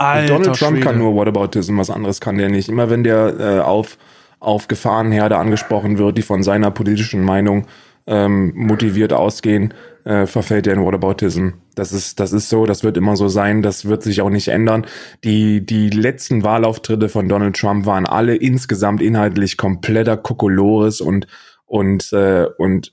Alter 0.00 0.38
Donald 0.38 0.56
Trump 0.56 0.76
Schwede. 0.76 0.86
kann 0.86 0.98
nur 0.98 1.14
Whataboutism, 1.14 1.76
was 1.76 1.90
anderes 1.90 2.20
kann 2.20 2.38
der 2.38 2.48
nicht. 2.48 2.70
Immer 2.70 2.88
wenn 2.88 3.04
der 3.04 3.34
äh, 3.38 3.60
auf, 3.60 3.98
auf 4.38 4.66
Gefahrenherde 4.66 5.36
angesprochen 5.36 5.98
wird, 5.98 6.16
die 6.16 6.22
von 6.22 6.42
seiner 6.42 6.70
politischen 6.70 7.22
Meinung 7.22 7.66
ähm, 8.06 8.52
motiviert 8.54 9.12
ausgehen, 9.12 9.74
äh, 10.04 10.24
verfällt 10.24 10.66
er 10.66 10.72
in 10.72 10.82
Whataboutism. 10.82 11.50
Das 11.74 11.92
ist, 11.92 12.18
das 12.18 12.32
ist 12.32 12.48
so, 12.48 12.64
das 12.64 12.82
wird 12.82 12.96
immer 12.96 13.14
so 13.14 13.28
sein, 13.28 13.60
das 13.60 13.84
wird 13.84 14.02
sich 14.02 14.22
auch 14.22 14.30
nicht 14.30 14.48
ändern. 14.48 14.86
Die, 15.22 15.64
die 15.64 15.90
letzten 15.90 16.42
Wahlauftritte 16.42 17.10
von 17.10 17.28
Donald 17.28 17.56
Trump 17.56 17.84
waren 17.84 18.06
alle 18.06 18.36
insgesamt 18.36 19.02
inhaltlich 19.02 19.58
kompletter 19.58 20.16
Kokolores 20.16 21.02
und, 21.02 21.26
und, 21.66 22.10
äh, 22.14 22.46
und 22.56 22.90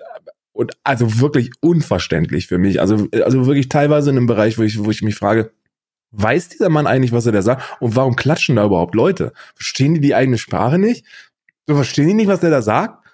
und 0.51 0.72
also 0.84 1.20
wirklich 1.20 1.51
unverständlich 1.62 2.47
für 2.47 2.58
mich. 2.58 2.82
Also, 2.82 3.08
also 3.24 3.45
wirklich 3.45 3.70
teilweise 3.70 4.10
in 4.10 4.18
einem 4.18 4.26
Bereich, 4.26 4.58
wo 4.58 4.64
ich, 4.64 4.84
wo 4.84 4.89
ich 4.89 5.03
mich 5.03 5.14
frage, 5.14 5.51
weiß 6.12 6.49
dieser 6.49 6.70
Mann 6.70 6.88
eigentlich, 6.88 7.12
was 7.12 7.26
er 7.26 7.32
da 7.32 7.41
sagt? 7.41 7.78
Und 7.80 7.95
warum 7.95 8.16
klatschen 8.16 8.55
da 8.55 8.66
überhaupt 8.66 8.95
Leute? 8.95 9.34
Verstehen 9.55 9.93
die 9.93 10.01
die 10.01 10.16
eigene 10.16 10.38
Sprache 10.38 10.78
nicht? 10.80 11.05
Verstehen 11.68 12.08
die 12.08 12.14
nicht, 12.14 12.28
was 12.28 12.39
der 12.39 12.49
da 12.49 12.62
sagt? 12.62 13.05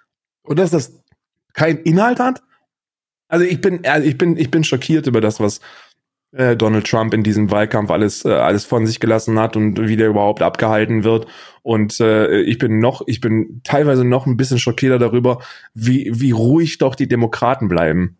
Und 0.43 0.59
dass 0.59 0.71
das 0.71 1.01
keinen 1.53 1.79
Inhalt 1.79 2.19
hat? 2.19 2.43
Also 3.27 3.45
ich 3.45 3.61
bin, 3.61 3.85
also 3.85 4.07
ich 4.07 4.17
bin, 4.17 4.37
ich 4.37 4.51
bin 4.51 4.63
schockiert 4.63 5.07
über 5.07 5.21
das, 5.21 5.39
was 5.39 5.59
äh, 6.33 6.55
Donald 6.55 6.87
Trump 6.87 7.13
in 7.13 7.23
diesem 7.23 7.51
Wahlkampf 7.51 7.89
alles, 7.89 8.25
äh, 8.25 8.31
alles 8.31 8.65
von 8.65 8.85
sich 8.85 8.99
gelassen 8.99 9.39
hat 9.39 9.55
und 9.55 9.79
wie 9.87 9.95
der 9.95 10.09
überhaupt 10.09 10.41
abgehalten 10.41 11.03
wird. 11.03 11.27
Und 11.61 11.99
äh, 11.99 12.41
ich 12.41 12.57
bin 12.57 12.79
noch, 12.79 13.03
ich 13.07 13.21
bin 13.21 13.61
teilweise 13.63 14.03
noch 14.03 14.25
ein 14.25 14.37
bisschen 14.37 14.59
schockierter 14.59 14.99
darüber, 14.99 15.39
wie, 15.73 16.11
wie 16.13 16.31
ruhig 16.31 16.77
doch 16.79 16.95
die 16.95 17.07
Demokraten 17.07 17.67
bleiben. 17.67 18.17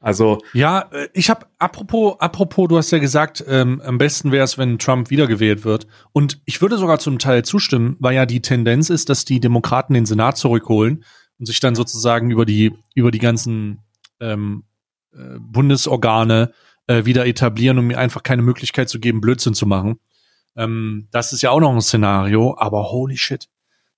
Also 0.00 0.38
ja, 0.54 0.88
äh, 0.92 1.08
ich 1.12 1.28
habe 1.28 1.46
apropos 1.58 2.16
apropos, 2.18 2.68
du 2.68 2.78
hast 2.78 2.90
ja 2.90 2.98
gesagt, 2.98 3.44
ähm, 3.46 3.82
am 3.84 3.98
besten 3.98 4.32
wäre 4.32 4.44
es, 4.44 4.56
wenn 4.56 4.78
Trump 4.78 5.10
wiedergewählt 5.10 5.64
wird. 5.64 5.86
Und 6.12 6.40
ich 6.46 6.62
würde 6.62 6.78
sogar 6.78 6.98
zum 6.98 7.18
Teil 7.18 7.44
zustimmen, 7.44 7.96
weil 8.00 8.14
ja 8.14 8.24
die 8.24 8.40
Tendenz 8.40 8.88
ist, 8.88 9.10
dass 9.10 9.26
die 9.26 9.40
Demokraten 9.40 9.92
den 9.92 10.06
Senat 10.06 10.38
zurückholen 10.38 11.04
und 11.38 11.46
sich 11.46 11.60
dann 11.60 11.74
sozusagen 11.74 12.30
über 12.30 12.46
die 12.46 12.72
über 12.94 13.10
die 13.10 13.18
ganzen 13.18 13.80
ähm, 14.20 14.64
äh, 15.12 15.38
Bundesorgane 15.38 16.52
äh, 16.86 17.04
wieder 17.04 17.26
etablieren, 17.26 17.78
um 17.78 17.86
mir 17.86 17.98
einfach 17.98 18.22
keine 18.22 18.42
Möglichkeit 18.42 18.88
zu 18.88 19.00
geben, 19.00 19.20
Blödsinn 19.20 19.54
zu 19.54 19.66
machen. 19.66 20.00
Ähm, 20.56 21.08
das 21.10 21.34
ist 21.34 21.42
ja 21.42 21.50
auch 21.50 21.60
noch 21.60 21.72
ein 21.72 21.80
Szenario, 21.82 22.56
aber 22.58 22.90
holy 22.90 23.18
shit. 23.18 23.48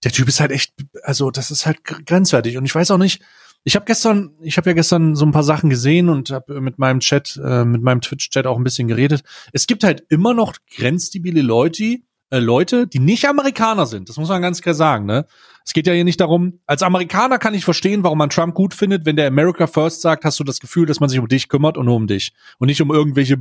Der 0.03 0.11
Typ 0.11 0.26
ist 0.26 0.40
halt 0.40 0.50
echt, 0.50 0.74
also 1.05 1.30
das 1.30 1.53
ist 1.53 1.64
halt 1.64 1.84
grenzwertig. 1.84 2.57
Und 2.57 2.64
ich 2.64 2.74
weiß 2.74 2.90
auch 2.90 2.98
nicht, 2.98 3.22
ich 3.64 3.76
habe 3.76 3.84
gestern, 3.84 4.32
ich 4.40 4.56
habe 4.56 4.70
ja 4.70 4.74
gestern 4.74 5.14
so 5.14 5.24
ein 5.24 5.32
paar 5.32 5.44
Sachen 5.44 5.70
gesehen 5.70 6.08
und 6.08 6.30
habe 6.30 6.60
mit 6.60 6.78
meinem 6.78 7.00
Chat, 7.00 7.40
äh, 7.42 7.64
mit 7.64 7.82
meinem 7.82 8.00
Twitch-Chat 8.00 8.46
auch 8.46 8.56
ein 8.56 8.64
bisschen 8.64 8.88
geredet. 8.88 9.22
Es 9.52 9.66
gibt 9.66 9.84
halt 9.84 10.04
immer 10.08 10.34
noch 10.34 10.56
grenzdebile 10.76 11.42
Leute, 11.42 11.98
äh, 12.30 12.38
Leute, 12.38 12.86
die 12.86 12.98
nicht 12.98 13.28
Amerikaner 13.28 13.86
sind. 13.86 14.08
Das 14.08 14.16
muss 14.16 14.30
man 14.30 14.42
ganz 14.42 14.62
klar 14.62 14.74
sagen. 14.74 15.06
Ne? 15.06 15.26
Es 15.64 15.74
geht 15.74 15.86
ja 15.86 15.92
hier 15.92 16.02
nicht 16.02 16.20
darum. 16.20 16.60
Als 16.66 16.82
Amerikaner 16.82 17.38
kann 17.38 17.54
ich 17.54 17.64
verstehen, 17.64 18.02
warum 18.02 18.18
man 18.18 18.30
Trump 18.30 18.54
gut 18.54 18.74
findet, 18.74 19.04
wenn 19.04 19.16
der 19.16 19.28
America 19.28 19.66
First 19.66 20.00
sagt, 20.00 20.24
hast 20.24 20.40
du 20.40 20.44
das 20.44 20.58
Gefühl, 20.58 20.86
dass 20.86 20.98
man 20.98 21.08
sich 21.08 21.20
um 21.20 21.28
dich 21.28 21.48
kümmert 21.48 21.76
und 21.76 21.86
nur 21.86 21.96
um 21.96 22.06
dich 22.06 22.32
und 22.58 22.66
nicht 22.66 22.80
um 22.80 22.90
irgendwelche 22.90 23.36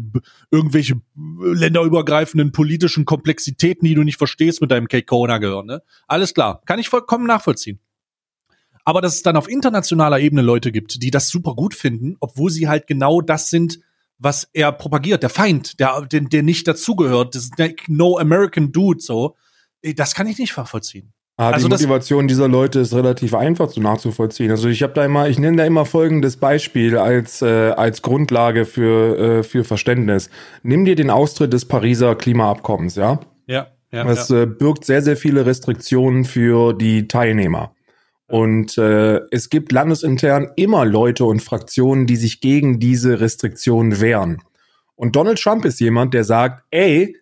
irgendwelche 0.52 1.02
länderübergreifenden 1.16 2.52
politischen 2.52 3.06
Komplexitäten, 3.06 3.88
die 3.88 3.96
du 3.96 4.04
nicht 4.04 4.18
verstehst 4.18 4.62
mit 4.62 4.70
deinem 4.70 4.88
K-Kona 4.88 5.40
gehören. 5.40 5.66
Ne? 5.66 5.82
Alles 6.08 6.34
klar, 6.34 6.62
kann 6.66 6.78
ich 6.78 6.90
vollkommen 6.90 7.26
nachvollziehen. 7.26 7.80
Aber 8.86 9.02
dass 9.02 9.16
es 9.16 9.24
dann 9.24 9.38
auf 9.38 9.50
internationaler 9.50 10.20
Ebene 10.20 10.42
Leute 10.42 10.72
gibt, 10.72 11.02
die 11.02 11.12
das 11.12 11.30
super 11.30 11.56
gut 11.56 11.74
finden, 11.74 12.16
obwohl 12.20 12.50
sie 12.50 12.68
halt 12.68 12.88
genau 12.88 13.22
das 13.22 13.50
sind, 13.50 13.80
was 14.18 14.48
er 14.54 14.72
propagiert, 14.72 15.24
der 15.24 15.30
Feind, 15.30 15.80
der, 15.80 16.02
der, 16.12 16.22
der 16.22 16.44
nicht 16.44 16.68
dazugehört, 16.68 17.36
das 17.36 17.46
ist 17.46 17.54
No 17.88 18.18
American 18.18 18.72
Dude, 18.72 19.02
so, 19.02 19.36
das 19.96 20.14
kann 20.14 20.28
ich 20.28 20.38
nicht 20.38 20.56
nachvollziehen. 20.56 21.14
Ah, 21.38 21.50
also 21.50 21.68
die 21.68 21.74
Motivation 21.74 22.28
dieser 22.28 22.48
Leute 22.48 22.82
ist 22.82 22.94
relativ 22.94 23.34
einfach 23.34 23.68
zu 23.70 23.82
nachzuvollziehen. 23.82 24.52
Also 24.52 24.70
ich 24.70 24.84
habe 24.84 24.94
da 24.94 25.04
immer, 25.04 25.28
ich 25.28 25.40
nenne 25.40 25.58
da 25.58 25.66
immer 25.66 25.86
folgendes 25.86 26.38
Beispiel 26.38 26.98
als 26.98 27.42
äh, 27.42 27.72
als 27.72 28.04
Grundlage 28.04 28.66
für 28.66 29.40
äh, 29.40 29.44
für 29.44 29.64
Verständnis. 29.64 30.30
Nimm 30.62 30.86
dir 30.86 30.96
den 30.96 31.10
Austritt 31.10 31.52
des 31.52 31.66
Pariser 31.66 32.14
Klimaabkommens, 32.16 32.96
ja? 32.96 33.22
Ja. 33.48 33.68
ja 33.92 34.04
das 34.04 34.30
ja. 34.30 34.44
Äh, 34.44 34.46
birgt 34.46 34.86
sehr 34.86 35.02
sehr 35.02 35.18
viele 35.18 35.48
Restriktionen 35.48 36.26
für 36.26 36.74
die 36.74 37.08
Teilnehmer. 37.08 37.74
Und 38.32 38.78
äh, 38.78 39.20
es 39.30 39.50
gibt 39.50 39.74
landesintern 39.74 40.52
immer 40.56 40.86
Leute 40.86 41.26
und 41.26 41.42
Fraktionen, 41.42 42.08
die 42.08 42.16
sich 42.16 42.40
gegen 42.40 42.80
diese 42.80 43.20
Restriktionen 43.20 44.00
wehren. 44.00 44.42
Und 44.96 45.18
Donald 45.18 45.38
Trump 45.38 45.66
ist 45.66 45.82
jemand, 45.82 46.14
der 46.14 46.24
sagt, 46.24 46.64
ey, 46.72 47.18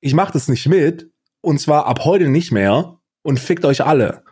ich 0.00 0.14
mache 0.14 0.32
das 0.32 0.48
nicht 0.48 0.66
mit, 0.66 1.10
und 1.42 1.60
zwar 1.60 1.84
ab 1.84 2.06
heute 2.06 2.30
nicht 2.30 2.50
mehr, 2.50 2.98
und 3.20 3.38
fickt 3.38 3.66
euch 3.66 3.84
alle. 3.84 4.22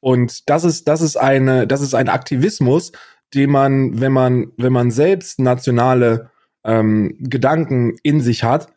Und 0.00 0.48
das 0.48 0.64
ist, 0.64 0.88
das 0.88 1.02
ist 1.02 1.16
eine, 1.16 1.66
das 1.66 1.82
ist 1.82 1.92
ein 1.92 2.08
Aktivismus, 2.08 2.92
den 3.34 3.50
man, 3.50 4.00
wenn 4.00 4.12
man, 4.12 4.52
wenn 4.56 4.72
man 4.72 4.90
selbst 4.90 5.38
nationale 5.38 6.30
ähm, 6.64 7.14
Gedanken 7.20 7.96
in 8.02 8.22
sich 8.22 8.42
hat, 8.42 8.72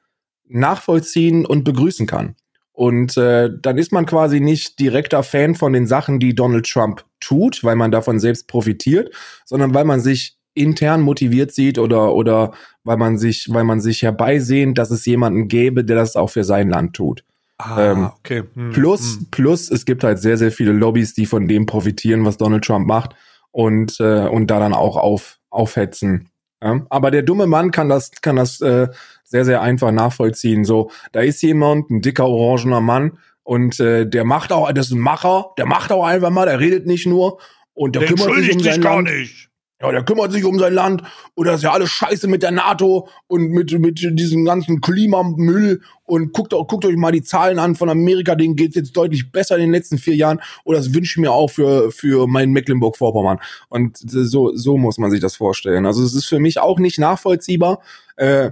nachvollziehen 0.49 1.45
und 1.45 1.63
begrüßen 1.63 2.05
kann. 2.05 2.35
Und 2.81 3.15
äh, 3.15 3.51
dann 3.61 3.77
ist 3.77 3.91
man 3.91 4.07
quasi 4.07 4.39
nicht 4.39 4.79
direkter 4.79 5.21
Fan 5.21 5.53
von 5.53 5.71
den 5.71 5.85
Sachen, 5.85 6.19
die 6.19 6.33
Donald 6.33 6.67
Trump 6.67 7.05
tut, 7.19 7.63
weil 7.63 7.75
man 7.75 7.91
davon 7.91 8.19
selbst 8.19 8.47
profitiert, 8.47 9.13
sondern 9.45 9.75
weil 9.75 9.85
man 9.85 9.99
sich 9.99 10.35
intern 10.55 11.01
motiviert 11.01 11.51
sieht 11.51 11.77
oder 11.77 12.15
oder 12.15 12.53
weil 12.83 12.97
man 12.97 13.19
sich 13.19 13.53
weil 13.53 13.65
man 13.65 13.81
sich 13.81 14.01
herbeisehnt, 14.01 14.79
dass 14.79 14.89
es 14.89 15.05
jemanden 15.05 15.47
gäbe, 15.47 15.85
der 15.85 15.95
das 15.95 16.15
auch 16.15 16.31
für 16.31 16.43
sein 16.43 16.71
Land 16.71 16.95
tut. 16.95 17.23
Ah, 17.59 17.91
ähm, 17.91 18.09
okay. 18.17 18.45
Hm, 18.55 18.71
plus 18.71 19.17
hm. 19.17 19.27
plus 19.29 19.69
es 19.69 19.85
gibt 19.85 20.03
halt 20.03 20.17
sehr 20.17 20.37
sehr 20.37 20.51
viele 20.51 20.71
Lobbys, 20.71 21.13
die 21.13 21.27
von 21.27 21.47
dem 21.47 21.67
profitieren, 21.67 22.25
was 22.25 22.37
Donald 22.37 22.65
Trump 22.65 22.87
macht 22.87 23.15
und 23.51 23.99
äh, 23.99 24.27
und 24.27 24.47
da 24.47 24.59
dann 24.59 24.73
auch 24.73 24.97
auf 24.97 25.37
aufhetzen. 25.51 26.31
Ja? 26.63 26.83
Aber 26.89 27.11
der 27.11 27.21
dumme 27.21 27.45
Mann 27.45 27.69
kann 27.69 27.89
das 27.89 28.09
kann 28.21 28.37
das 28.37 28.59
äh, 28.61 28.87
sehr, 29.31 29.45
sehr 29.45 29.61
einfach 29.61 29.91
nachvollziehen. 29.91 30.65
So, 30.65 30.91
da 31.13 31.21
ist 31.21 31.41
jemand, 31.41 31.89
ein 31.89 32.01
dicker, 32.01 32.27
orangener 32.27 32.81
Mann, 32.81 33.17
und 33.43 33.79
äh, 33.79 34.07
der 34.07 34.23
macht 34.23 34.51
auch, 34.51 34.71
das 34.71 34.87
ist 34.87 34.93
ein 34.93 34.99
Macher, 34.99 35.51
der 35.57 35.65
macht 35.65 35.91
auch 35.91 36.05
einfach 36.05 36.29
mal, 36.29 36.45
der 36.45 36.59
redet 36.59 36.85
nicht 36.85 37.07
nur 37.07 37.39
und 37.73 37.95
der, 37.95 38.03
der 38.03 38.15
kümmert 38.15 38.35
sich 38.35 38.53
um 38.53 38.59
sein 38.59 38.81
Land. 38.81 39.09
Nicht. 39.09 39.49
Ja, 39.81 39.91
der 39.91 40.03
kümmert 40.03 40.31
sich 40.31 40.45
um 40.45 40.59
sein 40.59 40.73
Land 40.73 41.01
und 41.33 41.47
das 41.47 41.55
ist 41.55 41.63
ja 41.63 41.71
alles 41.71 41.89
scheiße 41.89 42.27
mit 42.27 42.43
der 42.43 42.51
NATO 42.51 43.07
und 43.25 43.49
mit, 43.49 43.71
mit 43.79 43.99
diesem 43.99 44.45
ganzen 44.45 44.79
Klimamüll 44.79 45.81
und 46.03 46.33
guckt, 46.33 46.51
guckt 46.51 46.85
euch 46.85 46.95
mal 46.97 47.11
die 47.11 47.23
Zahlen 47.23 47.57
an 47.57 47.73
von 47.73 47.89
Amerika, 47.89 48.35
denen 48.35 48.55
geht's 48.55 48.75
jetzt 48.75 48.95
deutlich 48.95 49.31
besser 49.31 49.55
in 49.55 49.61
den 49.61 49.71
letzten 49.71 49.97
vier 49.97 50.15
Jahren 50.15 50.39
und 50.65 50.75
das 50.75 50.93
wünsche 50.93 51.13
ich 51.13 51.21
mir 51.21 51.31
auch 51.31 51.49
für, 51.49 51.91
für 51.91 52.27
mein 52.27 52.51
Mecklenburg-Vorpommern. 52.51 53.39
Und 53.69 53.97
so, 53.97 54.55
so 54.55 54.77
muss 54.77 54.99
man 54.99 55.09
sich 55.09 55.19
das 55.19 55.35
vorstellen. 55.35 55.87
Also 55.87 56.03
es 56.03 56.13
ist 56.13 56.25
für 56.25 56.39
mich 56.39 56.59
auch 56.59 56.77
nicht 56.77 56.99
nachvollziehbar. 56.99 57.81
Äh, 58.17 58.51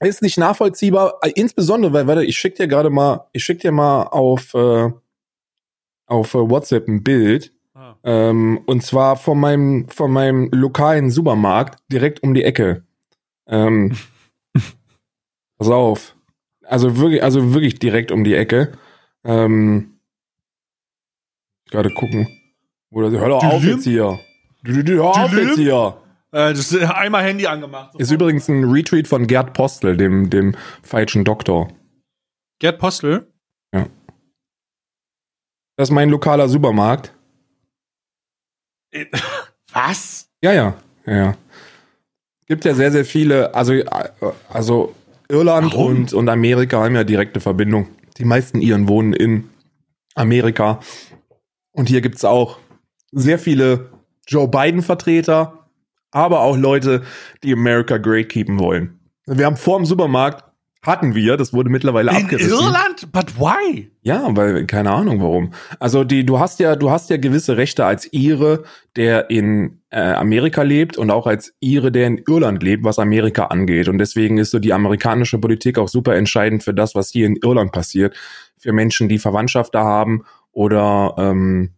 ist 0.00 0.22
nicht 0.22 0.38
nachvollziehbar, 0.38 1.18
äh, 1.22 1.30
insbesondere, 1.34 1.92
weil, 1.92 2.06
warte, 2.06 2.24
ich 2.24 2.36
schick 2.36 2.56
dir 2.56 2.68
gerade 2.68 2.90
mal, 2.90 3.26
ich 3.32 3.44
schick 3.44 3.60
dir 3.60 3.72
mal 3.72 4.04
auf, 4.04 4.54
äh, 4.54 4.90
auf 6.06 6.34
äh, 6.34 6.50
WhatsApp 6.50 6.88
ein 6.88 7.02
Bild. 7.02 7.52
Ah. 7.74 7.96
Ähm, 8.04 8.60
und 8.66 8.82
zwar 8.82 9.16
von 9.16 9.38
meinem, 9.40 9.88
von 9.88 10.10
meinem 10.10 10.50
lokalen 10.52 11.10
Supermarkt 11.10 11.82
direkt 11.90 12.22
um 12.22 12.34
die 12.34 12.44
Ecke. 12.44 12.84
Ähm, 13.46 13.96
pass 15.58 15.68
auf. 15.68 16.14
Also 16.62 16.98
wirklich, 16.98 17.22
also 17.22 17.54
wirklich 17.54 17.78
direkt 17.78 18.10
um 18.10 18.24
die 18.24 18.34
Ecke. 18.34 18.72
Ähm, 19.24 19.98
gerade 21.70 21.90
gucken. 21.90 22.28
Oder 22.90 23.10
hör 23.10 23.28
doch 23.28 23.44
auf 23.44 23.64
jetzt 23.64 23.84
hier. 23.84 24.18
Hör 24.64 25.04
auf 25.04 25.32
jetzt 25.32 25.56
hier. 25.56 25.96
Äh, 26.32 26.52
das 26.54 26.72
ist 26.72 26.76
einmal 26.82 27.24
Handy 27.24 27.46
angemacht. 27.46 27.94
Ist 27.98 28.10
übrigens 28.10 28.48
ein 28.48 28.64
Retweet 28.64 29.08
von 29.08 29.26
Gerd 29.26 29.52
Postel, 29.54 29.96
dem, 29.96 30.30
dem 30.30 30.54
falschen 30.82 31.24
Doktor. 31.24 31.68
Gerd 32.58 32.78
Postel? 32.78 33.32
Ja. 33.74 33.86
Das 35.76 35.88
ist 35.88 35.94
mein 35.94 36.10
lokaler 36.10 36.48
Supermarkt. 36.48 37.14
Äh, 38.90 39.06
Was? 39.72 40.30
Ja, 40.42 40.52
ja, 40.52 40.74
ja, 41.06 41.14
ja. 41.14 41.34
Gibt 42.46 42.64
ja 42.64 42.74
sehr, 42.74 42.92
sehr 42.92 43.04
viele, 43.04 43.54
also, 43.54 43.72
also 44.48 44.94
Irland 45.28 45.74
und, 45.74 46.12
und 46.12 46.28
Amerika 46.28 46.82
haben 46.82 46.94
ja 46.94 47.02
direkte 47.02 47.40
Verbindung. 47.40 47.88
Die 48.18 48.24
meisten 48.24 48.60
Iren 48.60 48.88
wohnen 48.88 49.12
in 49.12 49.50
Amerika. 50.14 50.80
Und 51.72 51.88
hier 51.88 52.00
gibt's 52.00 52.24
auch 52.24 52.58
sehr 53.10 53.38
viele 53.38 53.90
Joe 54.26 54.48
Biden-Vertreter, 54.48 55.65
aber 56.10 56.40
auch 56.40 56.56
Leute, 56.56 57.02
die 57.42 57.52
America 57.52 57.98
great 57.98 58.28
keepen 58.28 58.58
wollen. 58.58 58.98
Wir 59.26 59.46
haben 59.46 59.56
vor 59.56 59.78
dem 59.78 59.86
Supermarkt 59.86 60.44
hatten 60.86 61.14
wir, 61.14 61.36
das 61.36 61.52
wurde 61.52 61.68
mittlerweile 61.68 62.12
In 62.12 62.16
abgerissen. 62.16 62.52
Irland? 62.52 63.12
But 63.12 63.38
why? 63.38 63.90
Ja, 64.02 64.24
weil 64.36 64.66
keine 64.66 64.92
Ahnung 64.92 65.20
warum. 65.20 65.52
Also 65.80 66.04
die, 66.04 66.24
du 66.24 66.38
hast 66.38 66.60
ja, 66.60 66.76
du 66.76 66.90
hast 66.90 67.10
ja 67.10 67.16
gewisse 67.16 67.56
Rechte 67.56 67.84
als 67.84 68.12
Ire, 68.12 68.62
der 68.94 69.28
in 69.28 69.80
äh, 69.90 70.00
Amerika 70.00 70.62
lebt 70.62 70.96
und 70.96 71.10
auch 71.10 71.26
als 71.26 71.54
Ire, 71.60 71.90
der 71.90 72.06
in 72.06 72.22
Irland 72.28 72.62
lebt, 72.62 72.84
was 72.84 72.98
Amerika 72.98 73.46
angeht. 73.46 73.88
Und 73.88 73.98
deswegen 73.98 74.38
ist 74.38 74.52
so 74.52 74.58
die 74.58 74.72
amerikanische 74.72 75.38
Politik 75.38 75.78
auch 75.78 75.88
super 75.88 76.14
entscheidend 76.14 76.62
für 76.62 76.74
das, 76.74 76.94
was 76.94 77.10
hier 77.10 77.26
in 77.26 77.36
Irland 77.42 77.72
passiert, 77.72 78.16
für 78.56 78.72
Menschen, 78.72 79.08
die 79.08 79.18
Verwandtschaft 79.18 79.74
da 79.74 79.82
haben 79.82 80.24
oder 80.52 81.14
ähm, 81.18 81.75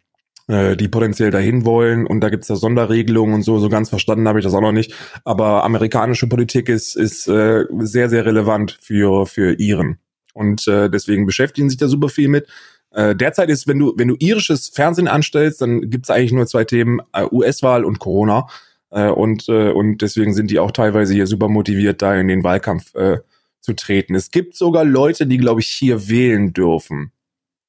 äh, 0.49 0.77
die 0.77 0.89
potenziell 0.89 1.31
dahin 1.31 1.65
wollen 1.65 2.07
und 2.07 2.21
da 2.21 2.31
gibt's 2.31 2.49
da 2.49 2.57
Sonderregelungen 2.57 3.35
und 3.35 3.43
so, 3.43 3.59
so 3.59 3.69
ganz 3.69 3.91
verstanden 3.91 4.27
habe 4.27 4.39
ich 4.39 4.45
das 4.45 4.55
auch 4.55 4.61
noch 4.61 4.73
nicht. 4.73 4.95
Aber 5.25 5.65
amerikanische 5.65 6.27
Politik 6.27 6.69
ist, 6.69 6.97
ist 6.97 7.29
äh, 7.29 7.65
sehr, 7.81 8.09
sehr 8.09 8.25
relevant 8.25 8.79
für, 8.81 9.27
für 9.27 9.53
Iren. 9.59 9.99
Und 10.35 10.67
äh, 10.67 10.89
deswegen 10.89 11.27
beschäftigen 11.27 11.69
sich 11.69 11.79
da 11.79 11.89
super 11.89 12.09
viel 12.09 12.29
mit. 12.29 12.49
Äh, 12.91 13.15
derzeit 13.15 13.51
ist, 13.51 13.67
wenn 13.69 13.79
du, 13.79 13.93
wenn 13.97 14.09
du 14.09 14.17
irisches 14.19 14.69
Fernsehen 14.69 15.09
anstellst, 15.09 15.61
dann 15.61 15.91
gibt's 15.91 16.11
eigentlich 16.11 16.33
nur 16.33 16.47
zwei 16.47 16.65
Themen, 16.65 17.01
äh, 17.13 17.27
US-Wahl 17.31 17.85
und 17.85 17.99
Corona. 17.99 18.47
Äh, 18.91 19.09
und, 19.09 19.49
äh, 19.49 19.71
und 19.71 20.01
deswegen 20.01 20.33
sind 20.33 20.51
die 20.51 20.59
auch 20.59 20.71
teilweise 20.71 21.13
hier 21.13 21.27
super 21.27 21.49
motiviert, 21.49 22.01
da 22.01 22.15
in 22.15 22.29
den 22.29 22.45
Wahlkampf 22.45 22.95
äh, 22.95 23.19
zu 23.61 23.75
treten. 23.75 24.15
Es 24.15 24.31
gibt 24.31 24.57
sogar 24.57 24.85
Leute, 24.85 25.27
die, 25.27 25.37
glaube 25.37 25.61
ich, 25.61 25.69
hier 25.69 26.09
wählen 26.09 26.53
dürfen, 26.53 27.13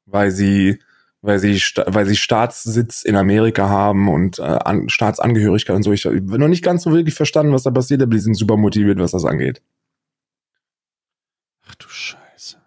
weil 0.06 0.32
sie 0.32 0.80
weil 1.22 1.40
sie, 1.40 1.62
weil 1.86 2.06
sie 2.06 2.16
Staatssitz 2.16 3.04
in 3.04 3.16
Amerika 3.16 3.68
haben 3.68 4.08
und 4.10 4.40
äh, 4.40 4.44
an, 4.44 4.90
Staatsangehörigkeit 4.90 5.76
und 5.76 5.84
so. 5.84 5.92
Ich 5.92 6.06
habe 6.06 6.40
noch 6.40 6.48
nicht 6.48 6.64
ganz 6.64 6.84
so 6.84 6.94
wirklich 6.94 7.16
verstanden, 7.16 7.54
was 7.54 7.64
da 7.64 7.72
passiert, 7.72 8.02
aber 8.02 8.12
die 8.12 8.20
sind 8.20 8.36
super 8.36 8.58
motiviert, 8.58 9.00
was 9.00 9.12
das 9.12 9.26
angeht. 9.26 9.62
Ach 11.68 11.76
du 11.76 11.88
Scheiße. 11.90 12.58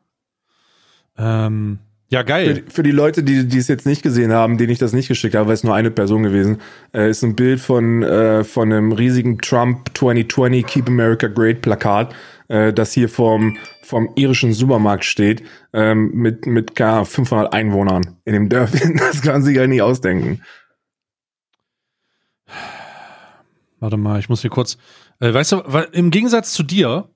Ähm, 1.16 1.78
ja, 2.12 2.20
Für, 2.20 2.24
geil. 2.26 2.64
für 2.68 2.82
die 2.82 2.90
Leute, 2.90 3.22
die 3.22 3.48
die 3.48 3.56
es 3.56 3.68
jetzt 3.68 3.86
nicht 3.86 4.02
gesehen 4.02 4.32
haben, 4.32 4.58
denen 4.58 4.70
ich 4.70 4.78
das 4.78 4.92
nicht 4.92 5.08
geschickt 5.08 5.34
habe, 5.34 5.46
weil 5.46 5.54
es 5.54 5.64
nur 5.64 5.74
eine 5.74 5.90
Person 5.90 6.22
gewesen, 6.22 6.58
äh, 6.92 7.08
ist 7.08 7.22
ein 7.22 7.34
Bild 7.34 7.58
von 7.58 8.02
äh, 8.02 8.44
von 8.44 8.70
einem 8.70 8.92
riesigen 8.92 9.38
Trump 9.38 9.90
2020 9.94 10.66
Keep 10.66 10.88
America 10.88 11.26
Great 11.28 11.62
Plakat, 11.62 12.14
äh, 12.52 12.72
das 12.72 12.92
hier 12.92 13.08
vom 13.08 13.56
vom 13.82 14.10
irischen 14.14 14.52
Supermarkt 14.52 15.04
steht, 15.04 15.42
ähm, 15.72 16.12
mit 16.12 16.46
mit 16.46 16.76
gar 16.76 17.06
500 17.06 17.52
Einwohnern 17.52 18.18
in 18.24 18.34
dem 18.34 18.48
Dörfchen. 18.48 18.96
Das 18.98 19.22
kann 19.22 19.32
man 19.32 19.42
sich 19.42 19.56
ja 19.56 19.66
nicht 19.66 19.82
ausdenken. 19.82 20.42
Warte 23.80 23.96
mal, 23.96 24.20
ich 24.20 24.28
muss 24.28 24.42
hier 24.42 24.50
kurz. 24.50 24.76
Äh, 25.18 25.32
weißt 25.32 25.52
du, 25.52 25.62
weil, 25.64 25.88
im 25.92 26.10
Gegensatz 26.10 26.52
zu 26.52 26.62
dir, 26.62 27.10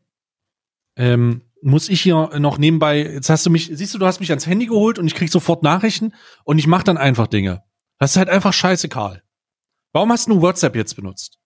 ähm, 0.96 1.42
muss 1.62 1.88
ich 1.88 2.00
hier 2.00 2.30
noch 2.38 2.58
nebenbei, 2.58 2.98
jetzt 2.98 3.28
hast 3.28 3.44
du 3.44 3.50
mich, 3.50 3.70
siehst 3.72 3.94
du, 3.94 3.98
du 3.98 4.06
hast 4.06 4.20
mich 4.20 4.30
ans 4.30 4.46
Handy 4.46 4.66
geholt 4.66 4.98
und 4.98 5.06
ich 5.06 5.14
krieg 5.14 5.30
sofort 5.30 5.62
Nachrichten 5.62 6.12
und 6.44 6.58
ich 6.58 6.66
mach 6.66 6.82
dann 6.82 6.96
einfach 6.96 7.26
Dinge. 7.26 7.62
Das 7.98 8.12
ist 8.12 8.16
halt 8.16 8.28
einfach 8.28 8.52
scheiße, 8.52 8.88
Karl. 8.88 9.22
Warum 9.92 10.10
hast 10.12 10.28
du 10.28 10.40
WhatsApp 10.40 10.76
jetzt 10.76 10.96
benutzt? 10.96 11.38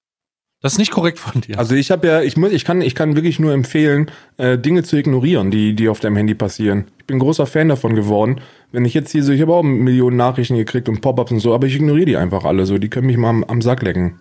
Das 0.63 0.73
ist 0.73 0.79
nicht 0.79 0.91
korrekt 0.91 1.19
von 1.19 1.41
dir. 1.41 1.59
Also 1.59 1.75
ich 1.75 1.91
habe 1.91 2.07
ja, 2.07 2.21
ich 2.21 2.37
muss, 2.37 2.53
ich 2.53 2.67
kann, 2.67 2.83
ich 2.83 2.95
kann 2.95 3.17
wirklich 3.17 3.39
nur 3.39 3.55
empfehlen, 3.55 4.11
äh, 4.37 4.59
Dinge 4.59 4.83
zu 4.83 4.97
ignorieren, 4.97 5.51
die, 5.51 5.75
die 5.75 5.89
auf 5.89 6.01
deinem 6.01 6.17
Handy 6.17 6.35
passieren. 6.35 6.87
Ich 6.99 7.07
bin 7.07 7.19
großer 7.19 7.47
Fan 7.47 7.71
davon 7.71 7.95
geworden. 7.95 8.43
Wenn 8.71 8.85
ich 8.85 8.93
jetzt 8.93 9.11
hier 9.11 9.25
so, 9.25 9.33
ich 9.33 9.41
habe 9.41 9.55
auch 9.55 9.63
Millionen 9.63 10.19
Nachrichten 10.19 10.57
gekriegt 10.57 10.91
und 10.91 11.01
Pop-ups 11.01 11.33
und 11.33 11.41
so, 11.41 11.55
aber 11.55 11.67
ich 11.67 11.77
ignoriere 11.77 12.07
die 12.07 12.17
einfach 12.19 12.45
alle 12.45 12.67
so. 12.67 12.77
Die 12.77 12.91
können 12.91 13.07
mich 13.07 13.17
mal 13.17 13.31
am, 13.31 13.45
am 13.45 13.63
Sack 13.63 13.83
lecken. 13.83 14.21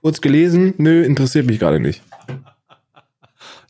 Kurz 0.00 0.20
gelesen, 0.20 0.74
nö, 0.78 1.02
interessiert 1.02 1.46
mich 1.46 1.58
gerade 1.58 1.80
nicht. 1.80 2.02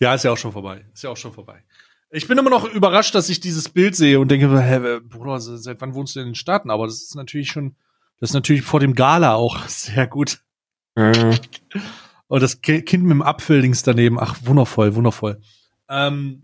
Ja, 0.01 0.15
ist 0.15 0.23
ja 0.23 0.31
auch 0.31 0.37
schon 0.37 0.53
vorbei. 0.53 0.85
Ist 0.95 1.03
ja 1.03 1.11
auch 1.11 1.17
schon 1.17 1.33
vorbei. 1.33 1.65
Ich 2.11 2.29
bin 2.29 2.39
immer 2.39 2.51
noch 2.51 2.73
überrascht, 2.73 3.17
dass 3.17 3.29
ich 3.29 3.41
dieses 3.41 3.69
Bild 3.69 3.97
sehe 3.97 4.21
und 4.21 4.31
denke, 4.31 4.49
hä, 4.63 5.01
Bruder, 5.01 5.41
seit 5.41 5.81
wann 5.81 5.95
wohnst 5.95 6.15
du 6.15 6.21
in 6.21 6.27
den 6.27 6.35
Staaten? 6.37 6.71
Aber 6.71 6.87
das 6.87 7.03
ist 7.03 7.17
natürlich 7.17 7.51
schon, 7.51 7.75
das 8.21 8.31
ist 8.31 8.35
natürlich 8.35 8.63
vor 8.63 8.79
dem 8.79 8.95
Gala 8.95 9.35
auch 9.35 9.59
sehr 9.67 10.07
gut. 10.07 10.39
Äh, 10.99 11.39
Und 12.29 12.43
das 12.43 12.61
Ki- 12.61 12.83
Kind 12.83 13.05
mit 13.05 13.13
dem 13.13 13.23
Apfel 13.23 13.61
links 13.61 13.83
daneben, 13.83 14.19
ach, 14.21 14.37
wundervoll, 14.45 14.95
wundervoll. 14.95 15.41
Ähm, 15.89 16.43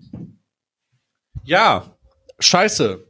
ja, 1.44 1.96
scheiße. 2.38 3.04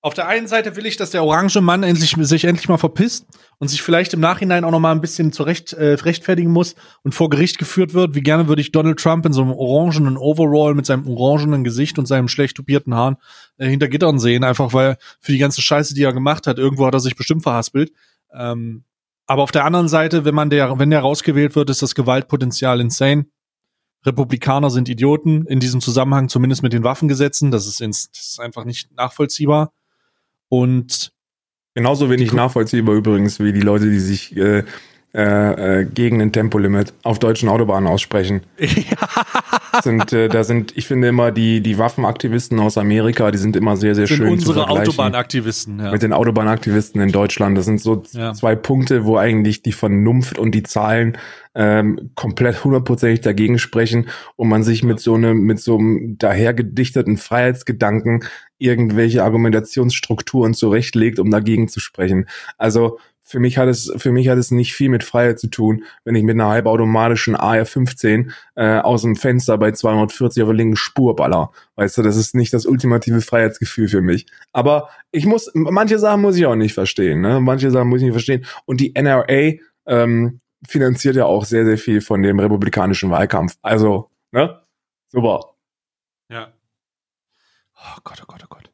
Auf 0.00 0.12
der 0.12 0.26
einen 0.28 0.48
Seite 0.48 0.76
will 0.76 0.84
ich, 0.84 0.96
dass 0.98 1.12
der 1.12 1.24
orange 1.24 1.60
Mann 1.62 1.82
endlich, 1.82 2.14
sich 2.18 2.44
endlich 2.44 2.68
mal 2.68 2.76
verpisst 2.76 3.26
und 3.58 3.68
sich 3.68 3.80
vielleicht 3.80 4.12
im 4.12 4.20
Nachhinein 4.20 4.64
auch 4.64 4.70
noch 4.70 4.80
mal 4.80 4.92
ein 4.92 5.00
bisschen 5.00 5.32
zurecht 5.32 5.72
äh, 5.72 5.94
rechtfertigen 5.94 6.50
muss 6.50 6.74
und 7.04 7.14
vor 7.14 7.30
Gericht 7.30 7.58
geführt 7.58 7.94
wird. 7.94 8.14
Wie 8.14 8.20
gerne 8.20 8.48
würde 8.48 8.60
ich 8.60 8.72
Donald 8.72 8.98
Trump 8.98 9.24
in 9.24 9.32
so 9.32 9.40
einem 9.40 9.52
orangenen 9.52 10.18
Overall 10.18 10.74
mit 10.74 10.84
seinem 10.84 11.06
orangenen 11.06 11.64
Gesicht 11.64 11.98
und 11.98 12.04
seinem 12.06 12.28
schlecht 12.28 12.56
tupierten 12.56 12.94
Haaren 12.94 13.16
äh, 13.56 13.68
hinter 13.68 13.88
Gittern 13.88 14.18
sehen, 14.18 14.44
einfach 14.44 14.72
weil 14.74 14.98
für 15.20 15.32
die 15.32 15.38
ganze 15.38 15.62
Scheiße, 15.62 15.94
die 15.94 16.02
er 16.02 16.12
gemacht 16.12 16.46
hat, 16.46 16.58
irgendwo 16.58 16.86
hat 16.86 16.94
er 16.94 17.00
sich 17.00 17.16
bestimmt 17.16 17.42
verhaspelt. 17.44 17.92
Ähm, 18.34 18.84
aber 19.26 19.42
auf 19.42 19.52
der 19.52 19.64
anderen 19.64 19.88
Seite, 19.88 20.24
wenn 20.24 20.34
man 20.34 20.50
der, 20.50 20.78
wenn 20.78 20.90
der 20.90 21.00
rausgewählt 21.00 21.56
wird, 21.56 21.70
ist 21.70 21.82
das 21.82 21.94
Gewaltpotenzial 21.94 22.80
insane. 22.80 23.26
Republikaner 24.04 24.68
sind 24.68 24.88
Idioten 24.88 25.46
in 25.46 25.60
diesem 25.60 25.80
Zusammenhang, 25.80 26.28
zumindest 26.28 26.62
mit 26.62 26.74
den 26.74 26.84
Waffengesetzen. 26.84 27.50
Das 27.50 27.66
ist, 27.66 27.80
ins, 27.80 28.10
das 28.10 28.32
ist 28.32 28.40
einfach 28.40 28.64
nicht 28.64 28.94
nachvollziehbar. 28.94 29.72
Und 30.48 31.12
genauso 31.72 32.10
wenig 32.10 32.32
nachvollziehbar 32.32 32.94
übrigens 32.94 33.40
wie 33.40 33.52
die 33.52 33.62
Leute, 33.62 33.88
die 33.88 33.98
sich 33.98 34.36
äh, 34.36 34.64
äh, 35.14 35.80
äh, 35.80 35.84
gegen 35.84 36.20
ein 36.20 36.32
Tempolimit 36.32 36.92
auf 37.04 37.20
deutschen 37.20 37.48
Autobahnen 37.48 37.88
aussprechen. 37.88 38.40
sind, 39.84 40.12
äh, 40.12 40.28
da 40.28 40.42
sind, 40.42 40.76
ich 40.76 40.88
finde 40.88 41.06
immer 41.06 41.30
die, 41.30 41.60
die 41.60 41.78
Waffenaktivisten 41.78 42.58
aus 42.58 42.76
Amerika, 42.76 43.30
die 43.30 43.38
sind 43.38 43.54
immer 43.54 43.76
sehr, 43.76 43.94
sehr 43.94 44.08
sind 44.08 44.16
schön 44.16 44.32
unsere. 44.32 44.68
Autobahnaktivisten. 44.68 45.78
Ja. 45.78 45.92
mit 45.92 46.02
den 46.02 46.12
Autobahnaktivisten 46.12 47.00
in 47.00 47.12
Deutschland. 47.12 47.56
Das 47.56 47.64
sind 47.64 47.80
so 47.80 48.02
Ja. 48.10 48.32
zwei 48.34 48.56
Punkte, 48.56 49.04
wo 49.04 49.16
eigentlich 49.16 49.62
die 49.62 49.70
Vernunft 49.70 50.36
und 50.36 50.52
die 50.52 50.64
Zahlen 50.64 51.16
ähm, 51.54 52.10
komplett 52.16 52.64
hundertprozentig 52.64 53.20
dagegen 53.20 53.60
sprechen 53.60 54.08
und 54.34 54.48
man 54.48 54.64
sich 54.64 54.82
mit 54.82 54.98
so 54.98 55.14
einem 55.14 55.42
mit 55.42 55.60
so 55.60 55.78
einem 55.78 56.18
dahergedichteten 56.18 57.18
Freiheitsgedanken 57.18 58.24
irgendwelche 58.58 59.22
Argumentationsstrukturen 59.22 60.54
zurechtlegt, 60.54 61.20
um 61.20 61.30
dagegen 61.30 61.68
zu 61.68 61.78
sprechen. 61.78 62.26
Also 62.58 62.98
für 63.26 63.40
mich 63.40 63.56
hat 63.56 63.68
es 63.68 63.90
für 63.96 64.12
mich 64.12 64.28
hat 64.28 64.36
es 64.38 64.50
nicht 64.50 64.74
viel 64.74 64.90
mit 64.90 65.02
Freiheit 65.02 65.38
zu 65.38 65.48
tun, 65.48 65.84
wenn 66.04 66.14
ich 66.14 66.22
mit 66.22 66.34
einer 66.34 66.48
halbautomatischen 66.48 67.34
AR-15 67.34 68.30
äh, 68.54 68.78
aus 68.78 69.02
dem 69.02 69.16
Fenster 69.16 69.56
bei 69.56 69.72
240 69.72 70.42
auf 70.42 70.48
der 70.48 70.54
linken 70.56 70.76
Spur 70.76 71.16
baller. 71.16 71.50
Weißt 71.76 71.96
du, 71.96 72.02
das 72.02 72.16
ist 72.16 72.34
nicht 72.34 72.52
das 72.52 72.66
ultimative 72.66 73.22
Freiheitsgefühl 73.22 73.88
für 73.88 74.02
mich. 74.02 74.26
Aber 74.52 74.90
ich 75.10 75.24
muss, 75.24 75.50
manche 75.54 75.98
Sachen 75.98 76.20
muss 76.20 76.36
ich 76.36 76.44
auch 76.44 76.54
nicht 76.54 76.74
verstehen, 76.74 77.22
ne? 77.22 77.40
Manche 77.40 77.70
Sachen 77.70 77.88
muss 77.88 78.00
ich 78.00 78.04
nicht 78.04 78.14
verstehen. 78.14 78.44
Und 78.66 78.80
die 78.80 78.94
NRA 78.94 79.54
ähm, 79.86 80.40
finanziert 80.68 81.16
ja 81.16 81.24
auch 81.24 81.46
sehr, 81.46 81.64
sehr 81.64 81.78
viel 81.78 82.02
von 82.02 82.22
dem 82.22 82.38
republikanischen 82.38 83.10
Wahlkampf. 83.10 83.56
Also, 83.62 84.10
ne? 84.32 84.60
Super. 85.08 85.54
Ja. 86.28 86.52
Oh 87.76 88.00
Gott, 88.04 88.20
oh 88.22 88.26
Gott, 88.26 88.42
oh 88.44 88.48
Gott. 88.50 88.73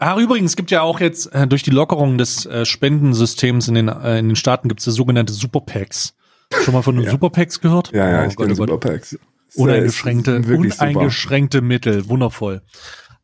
Ah, 0.00 0.18
übrigens 0.18 0.56
gibt 0.56 0.70
ja 0.70 0.80
auch 0.80 0.98
jetzt 0.98 1.26
äh, 1.34 1.46
durch 1.46 1.62
die 1.62 1.70
Lockerung 1.70 2.16
des 2.16 2.46
äh, 2.46 2.64
Spendensystems 2.64 3.68
in 3.68 3.74
den, 3.74 3.88
äh, 3.88 4.18
in 4.18 4.28
den 4.30 4.36
Staaten 4.36 4.68
gibt 4.68 4.80
es 4.80 4.86
ja 4.86 4.92
sogenannte 4.92 5.34
Superpacks. 5.34 6.14
Schon 6.64 6.72
mal 6.72 6.80
von 6.82 6.96
den 6.96 7.04
Ja. 7.04 7.10
Superpacks 7.10 7.60
gehört? 7.60 7.92
Ja, 7.92 8.08
ja, 8.10 8.22
oh 8.24 8.26
ich 8.26 8.34
Gott, 8.34 8.46
kenne 8.46 8.58
oh. 8.58 8.64
Superpacks. 8.66 9.18
Uneingeschränkte, 9.56 10.42
super. 10.42 10.58
uneingeschränkte 10.58 11.60
Mittel, 11.60 12.08
wundervoll. 12.08 12.62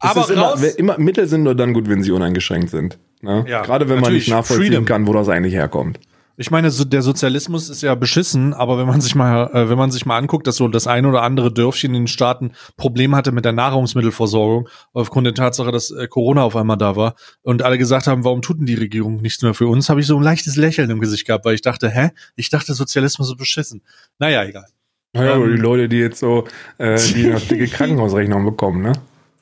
Es 0.02 0.10
Aber 0.10 0.30
immer, 0.30 0.42
raus, 0.42 0.62
immer, 0.62 0.98
Mittel 0.98 1.26
sind 1.26 1.44
nur 1.44 1.54
dann 1.54 1.72
gut, 1.72 1.88
wenn 1.88 2.02
sie 2.02 2.10
uneingeschränkt 2.10 2.68
sind. 2.68 2.98
Ne? 3.22 3.46
Ja, 3.48 3.62
Gerade 3.62 3.88
wenn 3.88 4.00
man 4.00 4.12
nicht 4.12 4.28
nachvollziehen 4.28 4.66
Freedom. 4.66 4.84
kann, 4.84 5.06
wo 5.06 5.14
das 5.14 5.28
eigentlich 5.30 5.54
herkommt. 5.54 5.98
Ich 6.38 6.50
meine, 6.50 6.70
so, 6.70 6.84
der 6.84 7.00
Sozialismus 7.02 7.70
ist 7.70 7.82
ja 7.82 7.94
beschissen, 7.94 8.52
aber 8.52 8.78
wenn 8.78 8.86
man 8.86 9.00
sich 9.00 9.14
mal, 9.14 9.50
äh, 9.54 9.70
wenn 9.70 9.78
man 9.78 9.90
sich 9.90 10.04
mal 10.04 10.18
anguckt, 10.18 10.46
dass 10.46 10.56
so 10.56 10.68
das 10.68 10.86
ein 10.86 11.06
oder 11.06 11.22
andere 11.22 11.52
Dörfchen 11.52 11.94
in 11.94 12.02
den 12.02 12.08
Staaten 12.08 12.52
Probleme 12.76 13.16
hatte 13.16 13.32
mit 13.32 13.44
der 13.44 13.52
Nahrungsmittelversorgung, 13.52 14.68
aufgrund 14.92 15.26
der 15.26 15.34
Tatsache, 15.34 15.72
dass 15.72 15.90
äh, 15.90 16.08
Corona 16.08 16.42
auf 16.42 16.54
einmal 16.54 16.76
da 16.76 16.94
war 16.94 17.14
und 17.42 17.62
alle 17.62 17.78
gesagt 17.78 18.06
haben, 18.06 18.24
warum 18.24 18.42
tut 18.42 18.58
denn 18.58 18.66
die 18.66 18.74
Regierung 18.74 19.16
nichts 19.22 19.42
mehr 19.42 19.54
für 19.54 19.66
uns, 19.66 19.88
habe 19.88 20.00
ich 20.00 20.06
so 20.06 20.16
ein 20.16 20.22
leichtes 20.22 20.56
Lächeln 20.56 20.90
im 20.90 21.00
Gesicht 21.00 21.26
gehabt, 21.26 21.44
weil 21.46 21.54
ich 21.54 21.62
dachte, 21.62 21.88
hä? 21.88 22.10
Ich 22.34 22.50
dachte, 22.50 22.74
Sozialismus 22.74 23.30
ist 23.30 23.38
beschissen. 23.38 23.82
Naja, 24.18 24.44
egal. 24.44 24.66
Ja, 25.14 25.36
ähm, 25.36 25.56
die 25.56 25.60
Leute, 25.60 25.88
die 25.88 25.96
jetzt 25.96 26.18
so, 26.18 26.44
äh, 26.78 26.98
die 27.14 27.26
noch 27.28 27.40
dicke 27.40 27.66
Krankenhausrechnung 27.66 28.44
bekommen, 28.44 28.82
ne? 28.82 28.92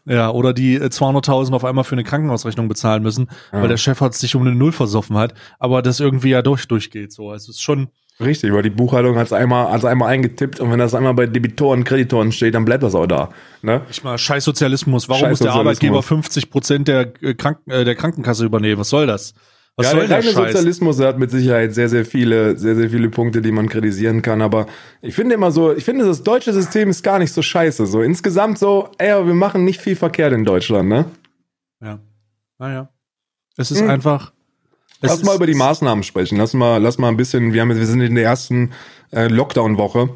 Ja, 0.07 0.31
oder 0.31 0.53
die 0.53 0.79
200.000 0.79 1.51
äh, 1.51 1.55
auf 1.55 1.65
einmal 1.65 1.85
für 1.85 1.95
eine 1.95 2.05
Krankenhausrechnung 2.05 2.69
bezahlen 2.69 3.03
müssen, 3.03 3.29
ja. 3.53 3.63
weil 3.63 3.69
der 3.69 3.79
Chef 3.79 4.01
hat 4.01 4.15
sich 4.15 4.37
um 4.37 4.43
eine 4.43 4.55
Null 4.55 4.73
versoffen 4.73 5.17
hat, 5.17 5.35
aber 5.59 5.81
das 5.81 5.99
irgendwie 5.99 6.31
ja 6.31 6.43
durch 6.43 6.69
durchgeht. 6.69 7.13
So, 7.13 7.31
also 7.31 7.51
es 7.51 7.57
ist 7.57 7.63
schon 7.63 7.89
richtig, 8.21 8.53
weil 8.53 8.63
die 8.63 8.71
Buchhaltung 8.71 9.17
hat 9.17 9.27
es 9.27 9.33
einmal, 9.33 9.73
hat's 9.73 9.85
einmal 9.87 10.11
eingetippt 10.11 10.61
und 10.61 10.71
wenn 10.71 10.79
das 10.79 10.95
einmal 10.95 11.15
bei 11.15 11.27
Debitoren, 11.27 11.85
Kreditoren 11.85 12.33
steht, 12.33 12.55
dann 12.55 12.67
bleibt 12.67 12.83
das 12.83 12.95
auch 12.95 13.07
da. 13.07 13.31
Ne? 13.63 13.81
Ich 13.91 14.05
mal 14.05 14.19
Scheiß 14.19 14.45
Sozialismus. 14.45 15.09
Warum 15.09 15.23
Scheiß 15.23 15.31
muss 15.31 15.39
der 15.39 15.53
Arbeitgeber 15.53 16.03
50 16.03 16.51
Prozent 16.51 16.89
der, 16.89 17.13
äh, 17.23 17.35
Kranken, 17.35 17.71
äh, 17.71 17.85
der 17.85 17.95
Krankenkasse 17.95 18.45
übernehmen? 18.45 18.79
Was 18.79 18.91
soll 18.91 19.07
das? 19.07 19.35
Was 19.77 19.87
ja, 19.87 19.93
soll 19.93 20.07
der 20.07 20.19
reine 20.19 20.31
Sozialismus 20.31 21.01
hat 21.01 21.19
mit 21.19 21.33
Sicherheit 21.33 21.75
sehr, 21.75 21.89
sehr 21.89 22.05
viele, 22.05 22.57
sehr, 22.57 22.77
sehr 22.77 22.91
viele 22.91 23.09
Punkte, 23.09 23.43
die 23.43 23.51
man 23.51 23.69
kritisieren 23.69 24.23
kann. 24.23 24.41
Aber 24.41 24.67
ich 25.03 25.15
finde 25.15 25.35
immer 25.35 25.51
so, 25.51 25.75
ich 25.75 25.85
finde, 25.85 26.05
das 26.05 26.23
deutsche 26.23 26.53
System 26.53 26.91
ist 26.91 27.03
gar 27.03 27.19
nicht 27.19 27.33
so 27.33 27.43
scheiße. 27.43 27.87
So 27.87 28.01
insgesamt 28.01 28.59
so, 28.59 28.89
ey, 28.99 29.27
wir 29.27 29.35
machen 29.35 29.65
nicht 29.65 29.81
viel 29.81 29.97
verkehrt 29.97 30.33
in 30.33 30.45
Deutschland, 30.45 30.89
ne? 30.89 31.07
Ja. 31.83 31.99
Naja. 32.59 32.89
Es 33.57 33.73
ist 33.73 33.81
hm. 33.81 33.91
einfach. 33.91 34.33
Es 35.01 35.11
lass 35.11 35.25
mal 35.25 35.35
über 35.35 35.47
die 35.47 35.55
Maßnahmen 35.55 36.05
sprechen. 36.05 36.39
Lass 36.39 36.55
mal, 36.55 36.81
lass 36.81 36.99
mal 36.99 37.09
ein 37.09 37.17
bisschen, 37.17 37.53
wir 37.53 37.61
haben, 37.61 37.77
wir 37.77 37.87
sind 37.87 38.01
in 38.01 38.15
der 38.15 38.25
ersten 38.25 38.73
äh, 39.11 39.27
Lockdown-Woche. 39.27 40.09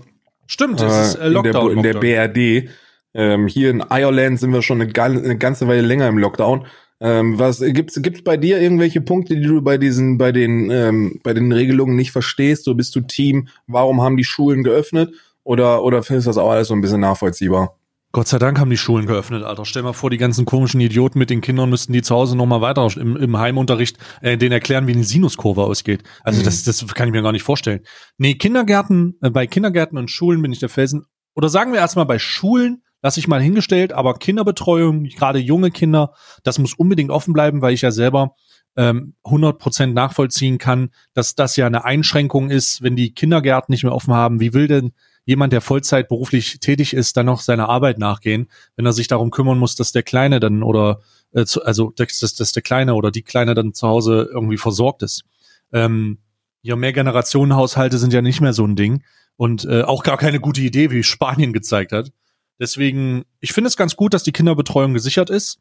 Stimmt, 0.47 0.81
es 0.81 1.09
ist 1.09 1.15
äh, 1.17 1.29
Lockdown. 1.29 1.73
In 1.73 1.83
der, 1.83 1.95
in 1.95 2.01
der 2.01 2.29
BRD. 2.29 2.71
Ähm, 3.15 3.49
hier 3.49 3.71
in 3.71 3.85
Ireland 3.91 4.39
sind 4.39 4.53
wir 4.53 4.63
schon 4.63 4.81
eine, 4.81 4.93
eine 4.95 5.37
ganze 5.37 5.67
Weile 5.67 5.83
länger 5.83 6.07
im 6.07 6.19
Lockdown. 6.19 6.67
Ähm, 7.01 7.39
was 7.39 7.61
gibt's 7.61 8.01
gibt's 8.03 8.23
bei 8.23 8.37
dir 8.37 8.61
irgendwelche 8.61 9.01
Punkte, 9.01 9.37
die 9.37 9.47
du 9.47 9.63
bei 9.63 9.79
diesen 9.79 10.19
bei 10.19 10.33
den 10.33 10.71
ähm, 10.71 11.21
bei 11.23 11.33
den 11.33 11.53
Regelungen 11.53 11.95
nicht 11.95 12.11
verstehst? 12.11 12.65
So 12.65 12.75
bist 12.75 12.95
du 12.97 13.01
Team, 13.01 13.49
warum 13.67 14.03
haben 14.03 14.17
die 14.17 14.25
Schulen 14.25 14.65
geöffnet 14.65 15.13
oder 15.45 15.85
oder 15.85 16.03
findest 16.03 16.27
du 16.27 16.31
das 16.31 16.39
auch 16.39 16.51
alles 16.51 16.69
so 16.69 16.75
ein 16.75 16.81
bisschen 16.81 17.01
nachvollziehbar? 17.01 17.79
Gott 18.11 18.27
sei 18.27 18.39
Dank 18.39 18.59
haben 18.59 18.71
die 18.71 18.79
Schulen 18.79 19.07
geöffnet, 19.07 19.45
Alter. 19.45 19.67
Stell 19.67 19.83
mal 19.83 19.93
vor, 19.93 20.09
die 20.09 20.17
ganzen 20.17 20.47
komischen 20.47 20.81
Idioten 20.81 21.19
mit 21.19 21.29
den 21.29 21.43
Kindern 21.43 21.69
müssten 21.69 21.93
die 21.93 22.01
zu 22.01 22.15
Hause 22.15 22.37
nochmal 22.37 22.63
weiter 22.63 22.89
im, 22.97 23.17
im 23.17 23.39
Heimunterricht 23.39 23.99
äh, 24.23 24.39
denen 24.39 24.53
erklären, 24.53 24.87
wie 24.87 24.93
eine 24.93 25.05
Sinuskurve 25.05 25.63
ausgeht. 25.63 26.05
Also 26.23 26.41
mhm. 26.41 26.45
das, 26.45 26.65
das 26.65 26.87
kann 26.95 27.09
ich 27.09 27.13
mir 27.13 27.23
gar 27.23 27.33
nicht 27.33 27.43
vorstellen. 27.43 27.81
Nee, 28.17 28.35
Kindergärten, 28.35 29.19
äh, 29.21 29.29
bei 29.29 29.47
Kindergärten 29.47 29.99
und 29.99 30.11
Schulen 30.11 30.41
bin 30.41 30.53
ich 30.53 30.59
der 30.59 30.71
Felsen. 30.71 31.05
Oder 31.35 31.51
sagen 31.51 31.73
wir 31.73 31.81
erstmal 31.81 32.07
bei 32.07 32.19
Schulen, 32.19 32.83
lasse 33.03 33.21
ich 33.21 33.29
mal 33.29 33.41
hingestellt, 33.41 33.93
aber 33.93 34.15
Kinderbetreuung, 34.15 35.05
gerade 35.05 35.39
junge 35.39 35.71
Kinder, 35.71 36.15
das 36.43 36.59
muss 36.59 36.75
unbedingt 36.75 37.11
offen 37.11 37.33
bleiben, 37.33 37.63
weil 37.63 37.75
ich 37.75 37.83
ja 37.83 37.91
selber 37.91 38.35
ähm, 38.77 39.15
100% 39.25 39.87
nachvollziehen 39.87 40.59
kann, 40.59 40.91
dass 41.15 41.35
das 41.35 41.57
ja 41.57 41.67
eine 41.67 41.85
Einschränkung 41.85 42.51
ist, 42.51 42.83
wenn 42.83 42.97
die 42.97 43.13
Kindergärten 43.13 43.73
nicht 43.73 43.85
mehr 43.85 43.95
offen 43.95 44.15
haben. 44.15 44.41
Wie 44.41 44.55
will 44.55 44.69
denn 44.69 44.93
jemand, 45.25 45.53
der 45.53 45.61
Vollzeit 45.61 46.09
beruflich 46.09 46.61
tätig 46.61 46.95
ist, 46.95 47.17
dann 47.17 47.27
noch 47.27 47.41
seiner 47.41 47.69
Arbeit 47.69 47.99
nachgehen, 47.99 48.49
wenn 48.77 48.87
er 48.87 48.93
sich 48.93 49.09
darum 49.09 49.31
kümmern 49.31 49.59
muss, 49.59 49.75
dass 49.75 49.93
der 49.93 50.03
Kleine 50.03 50.41
dann 50.41 50.63
oder 50.63 51.01
äh, 51.33 51.45
zu, 51.45 51.65
also 51.65 51.93
dass, 51.95 52.35
dass, 52.35 52.53
der 52.53 52.63
Kleine 52.63 52.95
oder 52.95 53.11
die 53.11 53.23
Kleine 53.23 53.55
dann 53.55 53.75
zu 53.75 53.87
Hause 53.87 54.29
irgendwie 54.33 54.57
versorgt 54.57 55.03
ist. 55.03 55.25
Ähm, 55.73 56.19
ja, 56.63 56.77
mehr 56.77 56.93
Generationenhaushalte 56.93 57.99
sind 57.99 58.13
ja 58.13 58.23
nicht 58.23 58.41
mehr 58.41 58.53
so 58.53 58.65
ein 58.65 58.77
Ding 58.77 59.03
und 59.37 59.65
äh, 59.65 59.83
auch 59.83 60.03
gar 60.03 60.17
keine 60.17 60.41
gute 60.41 60.61
Idee, 60.61 60.91
wie 60.91 61.03
Spanien 61.03 61.53
gezeigt 61.53 61.93
hat. 61.93 62.11
Deswegen, 62.59 63.25
ich 63.41 63.53
finde 63.53 63.69
es 63.69 63.77
ganz 63.77 63.97
gut, 63.97 64.15
dass 64.15 64.23
die 64.23 64.33
Kinderbetreuung 64.33 64.95
gesichert 64.95 65.31
ist. 65.31 65.61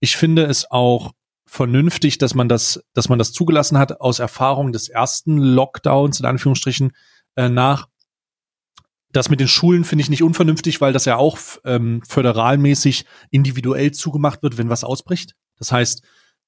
Ich 0.00 0.16
finde 0.16 0.44
es 0.44 0.70
auch 0.70 1.12
vernünftig, 1.46 2.18
dass 2.18 2.34
man 2.34 2.48
das, 2.48 2.84
dass 2.92 3.08
man 3.08 3.18
das 3.18 3.32
zugelassen 3.32 3.78
hat 3.78 4.00
aus 4.00 4.18
Erfahrung 4.18 4.72
des 4.72 4.88
ersten 4.88 5.38
Lockdowns 5.38 6.20
in 6.20 6.26
Anführungsstrichen 6.26 6.92
äh, 7.36 7.48
nach. 7.48 7.88
Das 9.10 9.30
mit 9.30 9.40
den 9.40 9.48
Schulen 9.48 9.84
finde 9.84 10.02
ich 10.02 10.10
nicht 10.10 10.22
unvernünftig, 10.22 10.82
weil 10.82 10.92
das 10.92 11.06
ja 11.06 11.16
auch 11.16 11.38
ähm, 11.64 12.02
föderalmäßig 12.06 13.06
individuell 13.30 13.92
zugemacht 13.92 14.42
wird, 14.42 14.58
wenn 14.58 14.68
was 14.68 14.84
ausbricht. 14.84 15.34
Das 15.56 15.72
heißt, 15.72 16.02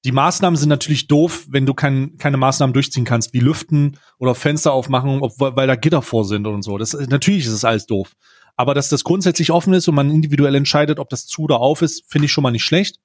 die 0.04 0.12
Maßnahmen 0.12 0.56
sind 0.56 0.68
natürlich 0.68 1.08
doof, 1.08 1.46
wenn 1.50 1.66
du 1.66 1.74
kein, 1.74 2.16
keine 2.16 2.36
Maßnahmen 2.36 2.72
durchziehen 2.72 3.04
kannst, 3.04 3.32
wie 3.34 3.40
Lüften 3.40 3.98
oder 4.18 4.34
Fenster 4.34 4.72
aufmachen, 4.72 5.20
ob, 5.20 5.32
weil 5.38 5.66
da 5.66 5.74
Gitter 5.74 6.02
vor 6.02 6.24
sind 6.24 6.46
und 6.46 6.62
so. 6.62 6.78
Das, 6.78 6.92
natürlich 6.92 7.46
ist 7.46 7.52
es 7.52 7.64
alles 7.64 7.86
doof. 7.86 8.12
Aber 8.60 8.74
dass 8.74 8.90
das 8.90 9.04
grundsätzlich 9.04 9.52
offen 9.52 9.72
ist 9.72 9.88
und 9.88 9.94
man 9.94 10.10
individuell 10.10 10.54
entscheidet, 10.54 10.98
ob 10.98 11.08
das 11.08 11.26
zu 11.26 11.44
oder 11.44 11.60
auf 11.60 11.80
ist, 11.80 12.04
finde 12.06 12.26
ich 12.26 12.32
schon 12.32 12.42
mal 12.42 12.50
nicht 12.50 12.66
schlecht. 12.66 13.00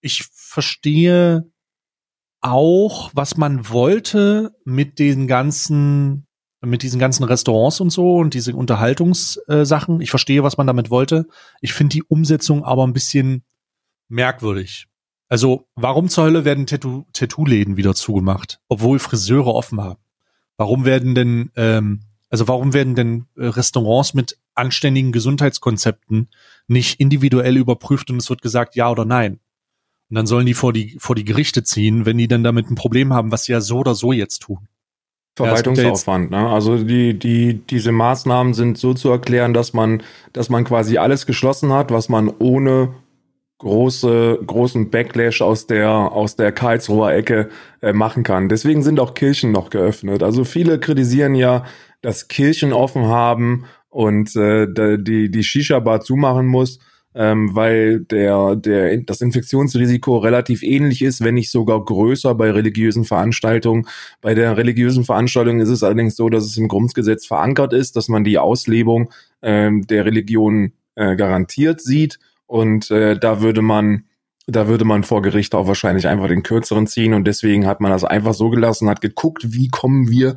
Ich 0.00 0.24
verstehe 0.32 1.52
auch, 2.40 3.10
was 3.12 3.36
man 3.36 3.68
wollte 3.68 4.56
mit 4.64 4.98
den 4.98 5.26
ganzen, 5.26 6.26
mit 6.62 6.82
diesen 6.82 6.98
ganzen 6.98 7.24
Restaurants 7.24 7.80
und 7.80 7.90
so 7.90 8.14
und 8.14 8.32
diese 8.32 8.56
Unterhaltungssachen. 8.56 10.00
ich 10.00 10.08
verstehe, 10.08 10.42
was 10.42 10.56
man 10.56 10.66
damit 10.66 10.88
wollte. 10.88 11.26
Ich 11.60 11.74
finde 11.74 11.92
die 11.92 12.04
Umsetzung 12.04 12.64
aber 12.64 12.86
ein 12.86 12.94
bisschen 12.94 13.44
merkwürdig. 14.08 14.86
Also, 15.28 15.68
warum 15.74 16.08
zur 16.08 16.24
Hölle 16.24 16.46
werden 16.46 16.64
Tattoo-Läden 16.64 17.76
wieder 17.76 17.94
zugemacht, 17.94 18.58
obwohl 18.68 18.98
Friseure 18.98 19.48
offen 19.48 19.82
haben? 19.82 20.00
Warum 20.56 20.86
werden 20.86 21.14
denn 21.14 21.50
ähm, 21.56 22.06
also 22.32 22.48
warum 22.48 22.72
werden 22.72 22.94
denn 22.94 23.26
äh, 23.36 23.44
Restaurants 23.44 24.14
mit 24.14 24.38
anständigen 24.54 25.12
Gesundheitskonzepten 25.12 26.28
nicht 26.68 27.00
individuell 27.00 27.56
überprüft 27.56 28.10
und 28.10 28.16
es 28.18 28.30
wird 28.30 28.42
gesagt 28.42 28.76
ja 28.76 28.90
oder 28.90 29.04
nein? 29.04 29.40
Und 30.10 30.16
dann 30.16 30.26
sollen 30.26 30.46
die 30.46 30.54
vor 30.54 30.72
die, 30.72 30.96
vor 30.98 31.16
die 31.16 31.24
Gerichte 31.24 31.62
ziehen, 31.62 32.04
wenn 32.04 32.18
die 32.18 32.28
dann 32.28 32.44
damit 32.44 32.70
ein 32.70 32.74
Problem 32.74 33.12
haben, 33.12 33.32
was 33.32 33.44
sie 33.44 33.52
ja 33.52 33.60
so 33.60 33.78
oder 33.78 33.94
so 33.94 34.12
jetzt 34.12 34.40
tun. 34.40 34.68
Verwaltungsaufwand, 35.36 36.30
ne? 36.30 36.48
Also 36.50 36.76
die, 36.76 37.18
die, 37.18 37.54
diese 37.54 37.92
Maßnahmen 37.92 38.52
sind 38.52 38.76
so 38.76 38.92
zu 38.92 39.08
erklären, 39.08 39.54
dass 39.54 39.72
man, 39.72 40.02
dass 40.34 40.50
man 40.50 40.64
quasi 40.64 40.98
alles 40.98 41.24
geschlossen 41.24 41.72
hat, 41.72 41.90
was 41.90 42.10
man 42.10 42.28
ohne 42.28 42.94
große, 43.56 44.40
großen 44.46 44.90
Backlash 44.90 45.40
aus 45.40 45.66
der, 45.66 45.88
aus 45.90 46.36
der 46.36 46.52
Karlsruher 46.52 47.12
Ecke 47.12 47.48
äh, 47.80 47.94
machen 47.94 48.24
kann. 48.24 48.48
Deswegen 48.50 48.82
sind 48.82 49.00
auch 49.00 49.14
Kirchen 49.14 49.52
noch 49.52 49.70
geöffnet. 49.70 50.22
Also 50.22 50.44
viele 50.44 50.78
kritisieren 50.78 51.34
ja, 51.34 51.64
dass 52.02 52.28
Kirchen 52.28 52.72
offen 52.72 53.06
haben 53.06 53.64
und 53.92 54.34
äh, 54.36 54.66
die, 54.98 55.30
die 55.30 55.44
Shisha-Bar 55.44 56.00
zumachen 56.00 56.46
muss, 56.46 56.78
ähm, 57.14 57.54
weil 57.54 58.00
der, 58.00 58.56
der, 58.56 58.96
das 59.02 59.20
Infektionsrisiko 59.20 60.16
relativ 60.16 60.62
ähnlich 60.62 61.02
ist, 61.02 61.22
wenn 61.22 61.34
nicht 61.34 61.50
sogar 61.50 61.84
größer 61.84 62.34
bei 62.34 62.50
religiösen 62.50 63.04
Veranstaltungen. 63.04 63.86
Bei 64.22 64.34
der 64.34 64.56
religiösen 64.56 65.04
Veranstaltung 65.04 65.60
ist 65.60 65.68
es 65.68 65.82
allerdings 65.82 66.16
so, 66.16 66.30
dass 66.30 66.44
es 66.44 66.56
im 66.56 66.68
Grundgesetz 66.68 67.26
verankert 67.26 67.74
ist, 67.74 67.94
dass 67.96 68.08
man 68.08 68.24
die 68.24 68.38
Auslebung 68.38 69.10
ähm, 69.42 69.86
der 69.86 70.06
Religion 70.06 70.72
äh, 70.94 71.14
garantiert 71.14 71.82
sieht. 71.82 72.18
Und 72.46 72.90
äh, 72.90 73.18
da 73.18 73.42
würde 73.42 73.60
man 73.60 74.04
da 74.46 74.66
würde 74.66 74.84
man 74.84 75.04
vor 75.04 75.22
Gericht 75.22 75.54
auch 75.54 75.68
wahrscheinlich 75.68 76.08
einfach 76.08 76.26
den 76.26 76.42
kürzeren 76.42 76.88
ziehen 76.88 77.14
und 77.14 77.28
deswegen 77.28 77.64
hat 77.64 77.80
man 77.80 77.92
das 77.92 78.02
einfach 78.02 78.34
so 78.34 78.50
gelassen, 78.50 78.90
hat 78.90 79.00
geguckt, 79.00 79.52
wie 79.52 79.68
kommen 79.68 80.10
wir 80.10 80.34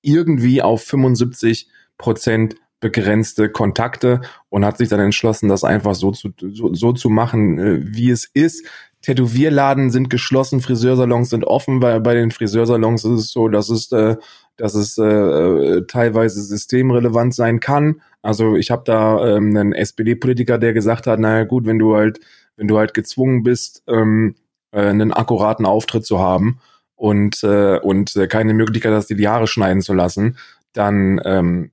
irgendwie 0.00 0.62
auf 0.62 0.84
75 0.84 1.68
Prozent 1.98 2.54
begrenzte 2.80 3.48
Kontakte 3.48 4.20
und 4.48 4.64
hat 4.64 4.78
sich 4.78 4.88
dann 4.88 5.00
entschlossen, 5.00 5.48
das 5.48 5.64
einfach 5.64 5.94
so 5.94 6.12
zu, 6.12 6.30
so, 6.38 6.74
so 6.74 6.92
zu 6.92 7.08
machen, 7.08 7.58
äh, 7.58 7.80
wie 7.82 8.10
es 8.10 8.24
ist. 8.24 8.66
Tätowierladen 9.02 9.90
sind 9.90 10.10
geschlossen, 10.10 10.60
Friseursalons 10.60 11.30
sind 11.30 11.44
offen, 11.44 11.82
weil 11.82 12.00
bei 12.00 12.14
den 12.14 12.30
Friseursalons 12.30 13.04
ist 13.04 13.20
es 13.20 13.30
so, 13.30 13.48
dass 13.48 13.68
es, 13.68 13.92
äh, 13.92 14.16
dass 14.56 14.74
es 14.74 14.98
äh, 14.98 15.04
äh 15.04 15.86
teilweise 15.86 16.42
systemrelevant 16.42 17.34
sein 17.34 17.60
kann. 17.60 18.00
Also 18.22 18.56
ich 18.56 18.70
habe 18.70 18.82
da 18.84 19.36
ähm, 19.36 19.56
einen 19.56 19.72
SPD-Politiker, 19.72 20.58
der 20.58 20.72
gesagt 20.72 21.06
hat, 21.06 21.20
naja 21.20 21.44
gut, 21.44 21.66
wenn 21.66 21.78
du 21.78 21.94
halt, 21.94 22.20
wenn 22.56 22.68
du 22.68 22.78
halt 22.78 22.94
gezwungen 22.94 23.44
bist, 23.44 23.82
ähm, 23.86 24.34
äh, 24.72 24.80
einen 24.80 25.12
akkuraten 25.12 25.66
Auftritt 25.66 26.04
zu 26.04 26.18
haben, 26.18 26.60
und, 26.98 27.44
äh, 27.44 27.78
und 27.78 28.16
äh, 28.16 28.26
keine 28.26 28.52
Möglichkeit 28.52 28.92
hast, 28.92 29.08
dir 29.08 29.16
die 29.16 29.28
Haare 29.28 29.46
schneiden 29.46 29.82
zu 29.82 29.94
lassen, 29.94 30.36
dann, 30.72 31.20
ähm, 31.24 31.70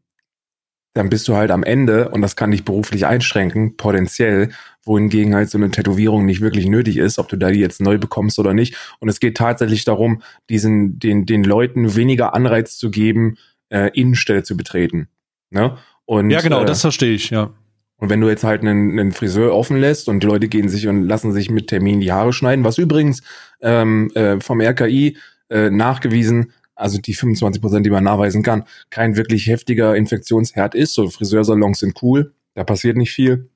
dann 0.96 1.10
bist 1.10 1.28
du 1.28 1.36
halt 1.36 1.52
am 1.52 1.64
Ende 1.64 2.10
und 2.10 2.22
das 2.22 2.36
kann 2.36 2.52
dich 2.52 2.64
beruflich 2.64 3.06
einschränken, 3.06 3.76
potenziell, 3.76 4.50
wohingegen 4.86 5.36
halt 5.36 5.50
so 5.50 5.58
eine 5.58 5.70
Tätowierung 5.70 6.26
nicht 6.26 6.40
wirklich 6.40 6.68
nötig 6.68 6.98
ist, 6.98 7.20
ob 7.20 7.28
du 7.28 7.36
da 7.36 7.52
die 7.52 7.60
jetzt 7.60 7.82
neu 7.82 7.98
bekommst 7.98 8.40
oder 8.40 8.54
nicht. 8.54 8.78
Und 9.00 9.10
es 9.10 9.20
geht 9.20 9.36
tatsächlich 9.36 9.84
darum, 9.84 10.22
diesen, 10.50 10.98
den, 10.98 11.26
den 11.26 11.44
Leuten 11.44 11.96
weniger 11.96 12.34
Anreiz 12.34 12.78
zu 12.78 12.92
geben, 12.92 13.36
äh, 13.70 13.92
Innenstelle 13.94 14.44
zu 14.44 14.56
betreten. 14.56 15.10
Ne? 15.50 15.78
Und, 16.06 16.30
ja, 16.30 16.40
genau, 16.40 16.62
äh, 16.62 16.66
das 16.66 16.82
verstehe 16.82 17.14
ich, 17.14 17.30
ja. 17.30 17.52
Und 17.98 18.10
wenn 18.10 18.22
du 18.22 18.30
jetzt 18.30 18.44
halt 18.44 18.62
einen, 18.62 18.98
einen 18.98 19.12
Friseur 19.12 19.54
offen 19.54 19.78
lässt 19.78 20.08
und 20.08 20.22
die 20.22 20.28
Leute 20.28 20.48
gehen 20.48 20.70
sich 20.70 20.88
und 20.88 21.04
lassen 21.04 21.34
sich 21.34 21.50
mit 21.50 21.68
Termin 21.68 22.00
die 22.00 22.12
Haare 22.12 22.32
schneiden, 22.32 22.64
was 22.64 22.78
übrigens 22.78 23.22
ähm, 23.62 24.12
äh, 24.16 24.40
vom 24.40 24.62
RKI 24.62 25.18
äh, 25.50 25.70
nachgewiesen 25.70 26.54
also 26.76 27.00
die 27.00 27.14
25 27.14 27.62
Prozent, 27.62 27.86
die 27.86 27.90
man 27.90 28.04
nachweisen 28.04 28.44
kann, 28.44 28.66
kein 28.90 29.16
wirklich 29.16 29.48
heftiger 29.48 29.96
Infektionsherd 29.96 30.76
ist. 30.76 30.94
So 30.94 31.10
Friseursalons 31.10 31.80
sind 31.80 32.02
cool, 32.02 32.34
da 32.54 32.64
passiert 32.64 32.98
nicht 32.98 33.12
viel. 33.12 33.50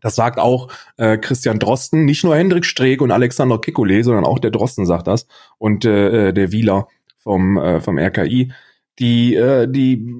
Das 0.00 0.16
sagt 0.16 0.38
auch 0.38 0.68
äh, 0.96 1.16
Christian 1.18 1.58
Drosten, 1.58 2.04
nicht 2.04 2.24
nur 2.24 2.36
Hendrik 2.36 2.64
Streeck 2.64 3.00
und 3.00 3.10
Alexander 3.10 3.56
Kekulé, 3.56 4.02
sondern 4.02 4.24
auch 4.24 4.38
der 4.38 4.50
Drosten 4.50 4.86
sagt 4.86 5.06
das 5.06 5.26
und 5.58 5.84
äh, 5.84 6.28
äh 6.28 6.32
der 6.32 6.52
Wieler 6.52 6.88
vom 7.16 7.56
äh, 7.56 7.80
vom 7.80 7.98
RKI. 7.98 8.52
Die 8.98 9.34
äh, 9.34 9.68
die 9.68 10.18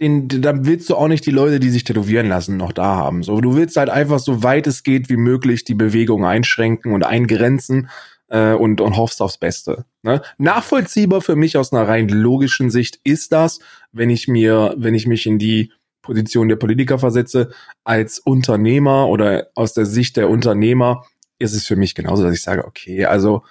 den, 0.00 0.28
dann 0.28 0.66
willst 0.66 0.90
du 0.90 0.96
auch 0.96 1.08
nicht 1.08 1.24
die 1.26 1.30
Leute, 1.30 1.60
die 1.60 1.70
sich 1.70 1.84
tätowieren 1.84 2.28
lassen, 2.28 2.56
noch 2.56 2.72
da 2.72 2.96
haben. 2.96 3.22
So, 3.22 3.40
du 3.40 3.56
willst 3.56 3.76
halt 3.76 3.90
einfach 3.90 4.18
so 4.18 4.42
weit 4.42 4.66
es 4.66 4.82
geht 4.82 5.08
wie 5.08 5.16
möglich 5.16 5.64
die 5.64 5.74
Bewegung 5.74 6.24
einschränken 6.24 6.92
und 6.92 7.04
eingrenzen 7.04 7.88
äh, 8.28 8.54
und, 8.54 8.80
und 8.80 8.96
hoffst 8.96 9.22
aufs 9.22 9.38
Beste. 9.38 9.84
Ne? 10.04 10.20
Nachvollziehbar 10.36 11.22
für 11.22 11.34
mich 11.34 11.56
aus 11.56 11.72
einer 11.72 11.88
rein 11.88 12.10
logischen 12.10 12.70
Sicht 12.70 13.00
ist 13.04 13.32
das, 13.32 13.60
wenn 13.90 14.10
ich 14.10 14.28
mir, 14.28 14.74
wenn 14.76 14.94
ich 14.94 15.06
mich 15.06 15.24
in 15.24 15.38
die 15.38 15.72
Position 16.02 16.50
der 16.50 16.56
Politiker 16.56 16.98
versetze, 16.98 17.50
als 17.84 18.18
Unternehmer 18.18 19.08
oder 19.08 19.48
aus 19.54 19.72
der 19.72 19.86
Sicht 19.86 20.18
der 20.18 20.28
Unternehmer, 20.28 21.06
ist 21.38 21.54
es 21.54 21.66
für 21.66 21.76
mich 21.76 21.94
genauso, 21.94 22.22
dass 22.22 22.34
ich 22.34 22.42
sage, 22.42 22.66
okay, 22.66 23.06
also 23.06 23.44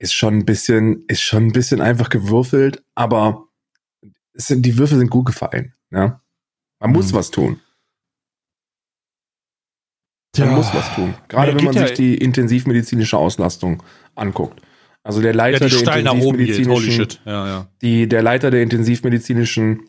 ist 0.00 0.12
schon 0.12 0.34
ein 0.34 0.44
bisschen, 0.44 1.04
ist 1.06 1.22
schon 1.22 1.46
ein 1.46 1.52
bisschen 1.52 1.80
einfach 1.80 2.08
gewürfelt, 2.08 2.82
aber 2.96 3.46
es 4.32 4.48
sind, 4.48 4.66
die 4.66 4.78
Würfel 4.78 4.98
sind 4.98 5.08
gut 5.08 5.26
gefallen. 5.26 5.72
Ja? 5.92 6.20
Man 6.80 6.90
muss 6.90 7.12
mhm. 7.12 7.16
was 7.16 7.30
tun. 7.30 7.60
Man 10.36 10.48
ja. 10.48 10.56
muss 10.56 10.74
was 10.74 10.92
tun. 10.96 11.14
Gerade 11.28 11.52
ja, 11.52 11.56
wenn 11.56 11.64
man 11.64 11.74
sich 11.74 11.92
die 11.92 12.16
intensivmedizinische 12.16 13.16
Auslastung 13.16 13.84
anguckt. 14.16 14.65
Also 15.06 15.22
der 15.22 15.34
Leiter 15.34 15.68
ja, 15.68 15.82
der 15.82 15.98
intensivmedizinischen, 15.98 17.06
ja, 17.24 17.68
die 17.80 18.08
der 18.08 18.22
Leiter 18.22 18.50
der 18.50 18.62
intensivmedizinischen 18.62 19.84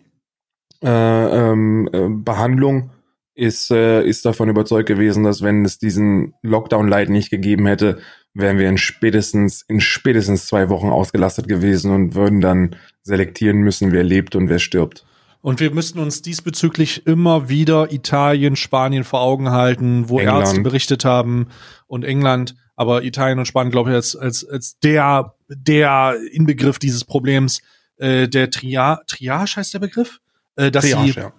äh, 0.83 0.89
ähm, 0.89 1.89
äh, 1.91 2.07
Behandlung 2.07 2.91
ist 3.33 3.71
äh, 3.71 4.03
ist 4.03 4.25
davon 4.25 4.47
überzeugt 4.47 4.87
gewesen, 4.87 5.23
dass 5.23 5.41
wenn 5.41 5.65
es 5.65 5.79
diesen 5.79 6.35
Lockdown 6.43 6.87
Light 6.87 7.09
nicht 7.09 7.31
gegeben 7.31 7.65
hätte, 7.65 7.97
wären 8.35 8.59
wir 8.59 8.69
in 8.69 8.77
spätestens 8.77 9.63
in 9.67 9.81
spätestens 9.81 10.45
zwei 10.45 10.69
Wochen 10.69 10.89
ausgelastet 10.89 11.47
gewesen 11.47 11.91
und 11.91 12.13
würden 12.13 12.39
dann 12.39 12.75
selektieren 13.01 13.57
müssen, 13.57 13.91
wer 13.91 14.03
lebt 14.03 14.35
und 14.35 14.49
wer 14.49 14.59
stirbt. 14.59 15.03
Und 15.41 15.59
wir 15.59 15.71
müssten 15.71 15.97
uns 15.97 16.21
diesbezüglich 16.21 17.07
immer 17.07 17.49
wieder 17.49 17.91
Italien, 17.91 18.55
Spanien 18.55 19.03
vor 19.03 19.21
Augen 19.21 19.49
halten, 19.49 20.09
wo 20.09 20.19
England. 20.19 20.41
Ärzte 20.41 20.61
berichtet 20.61 21.05
haben 21.05 21.47
und 21.87 22.03
England, 22.03 22.55
aber 22.77 23.03
Italien 23.03 23.39
und 23.39 23.47
Spanien, 23.47 23.71
glaube 23.71 23.89
ich, 23.89 23.95
als, 23.95 24.15
als, 24.15 24.47
als 24.47 24.79
der, 24.79 25.33
der 25.49 26.15
Inbegriff 26.31 26.79
dieses 26.79 27.03
Problems, 27.03 27.61
äh, 27.97 28.29
der 28.29 28.51
Tria 28.51 29.01
Triage 29.07 29.55
heißt 29.57 29.73
der 29.73 29.79
Begriff, 29.79 30.21
äh, 30.55 30.69
dass 30.69 30.85
Triage, 30.85 31.11
sie, 31.11 31.19
ja. 31.19 31.33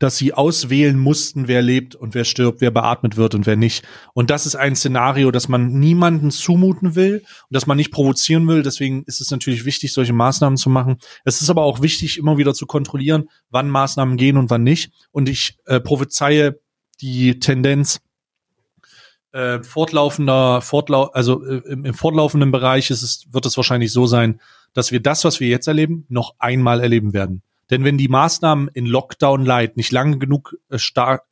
dass 0.00 0.16
sie 0.18 0.34
auswählen 0.34 0.98
mussten, 0.98 1.46
wer 1.46 1.62
lebt 1.62 1.94
und 1.94 2.16
wer 2.16 2.24
stirbt, 2.24 2.60
wer 2.60 2.72
beatmet 2.72 3.16
wird 3.16 3.36
und 3.36 3.46
wer 3.46 3.54
nicht. 3.54 3.84
Und 4.12 4.30
das 4.30 4.44
ist 4.44 4.56
ein 4.56 4.74
Szenario, 4.74 5.30
das 5.30 5.48
man 5.48 5.78
niemanden 5.78 6.32
zumuten 6.32 6.96
will 6.96 7.18
und 7.18 7.54
das 7.54 7.68
man 7.68 7.76
nicht 7.76 7.92
provozieren 7.92 8.48
will. 8.48 8.64
Deswegen 8.64 9.04
ist 9.04 9.20
es 9.20 9.30
natürlich 9.30 9.64
wichtig, 9.64 9.92
solche 9.92 10.12
Maßnahmen 10.12 10.56
zu 10.56 10.68
machen. 10.68 10.96
Es 11.24 11.40
ist 11.40 11.48
aber 11.48 11.62
auch 11.62 11.80
wichtig, 11.80 12.18
immer 12.18 12.38
wieder 12.38 12.54
zu 12.54 12.66
kontrollieren, 12.66 13.28
wann 13.50 13.70
Maßnahmen 13.70 14.16
gehen 14.16 14.36
und 14.36 14.50
wann 14.50 14.64
nicht. 14.64 14.92
Und 15.12 15.28
ich 15.28 15.58
äh, 15.66 15.78
prophezeie 15.78 16.58
die 17.00 17.38
Tendenz, 17.38 18.00
äh, 19.32 19.62
fortlaufender, 19.62 20.60
fortlau 20.60 21.04
also 21.04 21.44
äh, 21.44 21.62
im, 21.66 21.84
im, 21.84 21.94
fortlaufenden 21.94 22.52
Bereich 22.52 22.90
ist 22.90 23.02
es, 23.02 23.26
wird 23.30 23.46
es 23.46 23.56
wahrscheinlich 23.56 23.92
so 23.92 24.06
sein, 24.06 24.40
dass 24.74 24.92
wir 24.92 25.00
das, 25.00 25.24
was 25.24 25.40
wir 25.40 25.48
jetzt 25.48 25.66
erleben, 25.66 26.04
noch 26.08 26.34
einmal 26.38 26.80
erleben 26.80 27.12
werden. 27.12 27.42
Denn 27.70 27.84
wenn 27.84 27.98
die 27.98 28.08
Maßnahmen 28.08 28.68
in 28.74 28.86
Lockdown 28.86 29.44
Light 29.44 29.76
nicht 29.76 29.92
lange 29.92 30.18
genug 30.18 30.56
äh, 30.70 30.78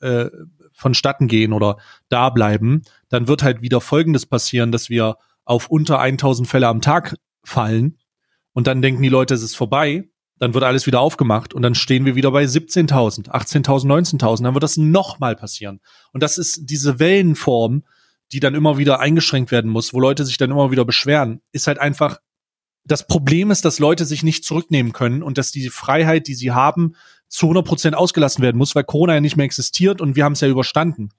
äh, 0.00 0.30
vonstatten 0.72 1.28
gehen 1.28 1.52
oder 1.52 1.76
da 2.08 2.30
bleiben, 2.30 2.82
dann 3.08 3.28
wird 3.28 3.42
halt 3.42 3.60
wieder 3.60 3.80
Folgendes 3.80 4.24
passieren, 4.24 4.72
dass 4.72 4.88
wir 4.88 5.16
auf 5.44 5.68
unter 5.68 5.98
1000 5.98 6.48
Fälle 6.48 6.68
am 6.68 6.80
Tag 6.80 7.16
fallen 7.44 7.98
und 8.52 8.66
dann 8.66 8.82
denken 8.82 9.02
die 9.02 9.08
Leute, 9.08 9.34
es 9.34 9.42
ist 9.42 9.56
vorbei 9.56 10.08
dann 10.40 10.54
wird 10.54 10.64
alles 10.64 10.86
wieder 10.86 11.00
aufgemacht 11.00 11.52
und 11.52 11.62
dann 11.62 11.74
stehen 11.74 12.06
wir 12.06 12.16
wieder 12.16 12.32
bei 12.32 12.44
17.000, 12.44 13.28
18.000, 13.28 14.18
19.000, 14.18 14.42
dann 14.42 14.54
wird 14.54 14.62
das 14.62 14.78
nochmal 14.78 15.36
passieren. 15.36 15.80
Und 16.12 16.22
das 16.22 16.38
ist 16.38 16.62
diese 16.70 16.98
Wellenform, 16.98 17.84
die 18.32 18.40
dann 18.40 18.54
immer 18.54 18.78
wieder 18.78 19.00
eingeschränkt 19.00 19.50
werden 19.50 19.70
muss, 19.70 19.92
wo 19.92 20.00
Leute 20.00 20.24
sich 20.24 20.38
dann 20.38 20.50
immer 20.50 20.70
wieder 20.70 20.86
beschweren, 20.86 21.42
ist 21.52 21.66
halt 21.66 21.78
einfach, 21.78 22.18
das 22.84 23.06
Problem 23.06 23.50
ist, 23.50 23.66
dass 23.66 23.78
Leute 23.78 24.06
sich 24.06 24.22
nicht 24.22 24.44
zurücknehmen 24.44 24.92
können 24.92 25.22
und 25.22 25.36
dass 25.36 25.50
die 25.50 25.68
Freiheit, 25.68 26.26
die 26.26 26.34
sie 26.34 26.52
haben, 26.52 26.94
zu 27.28 27.46
100 27.46 27.64
Prozent 27.66 27.94
ausgelassen 27.94 28.42
werden 28.42 28.56
muss, 28.56 28.74
weil 28.74 28.84
Corona 28.84 29.14
ja 29.14 29.20
nicht 29.20 29.36
mehr 29.36 29.44
existiert 29.44 30.00
und 30.00 30.16
wir 30.16 30.24
haben 30.24 30.32
es 30.32 30.40
ja 30.40 30.48
überstanden. 30.48 31.10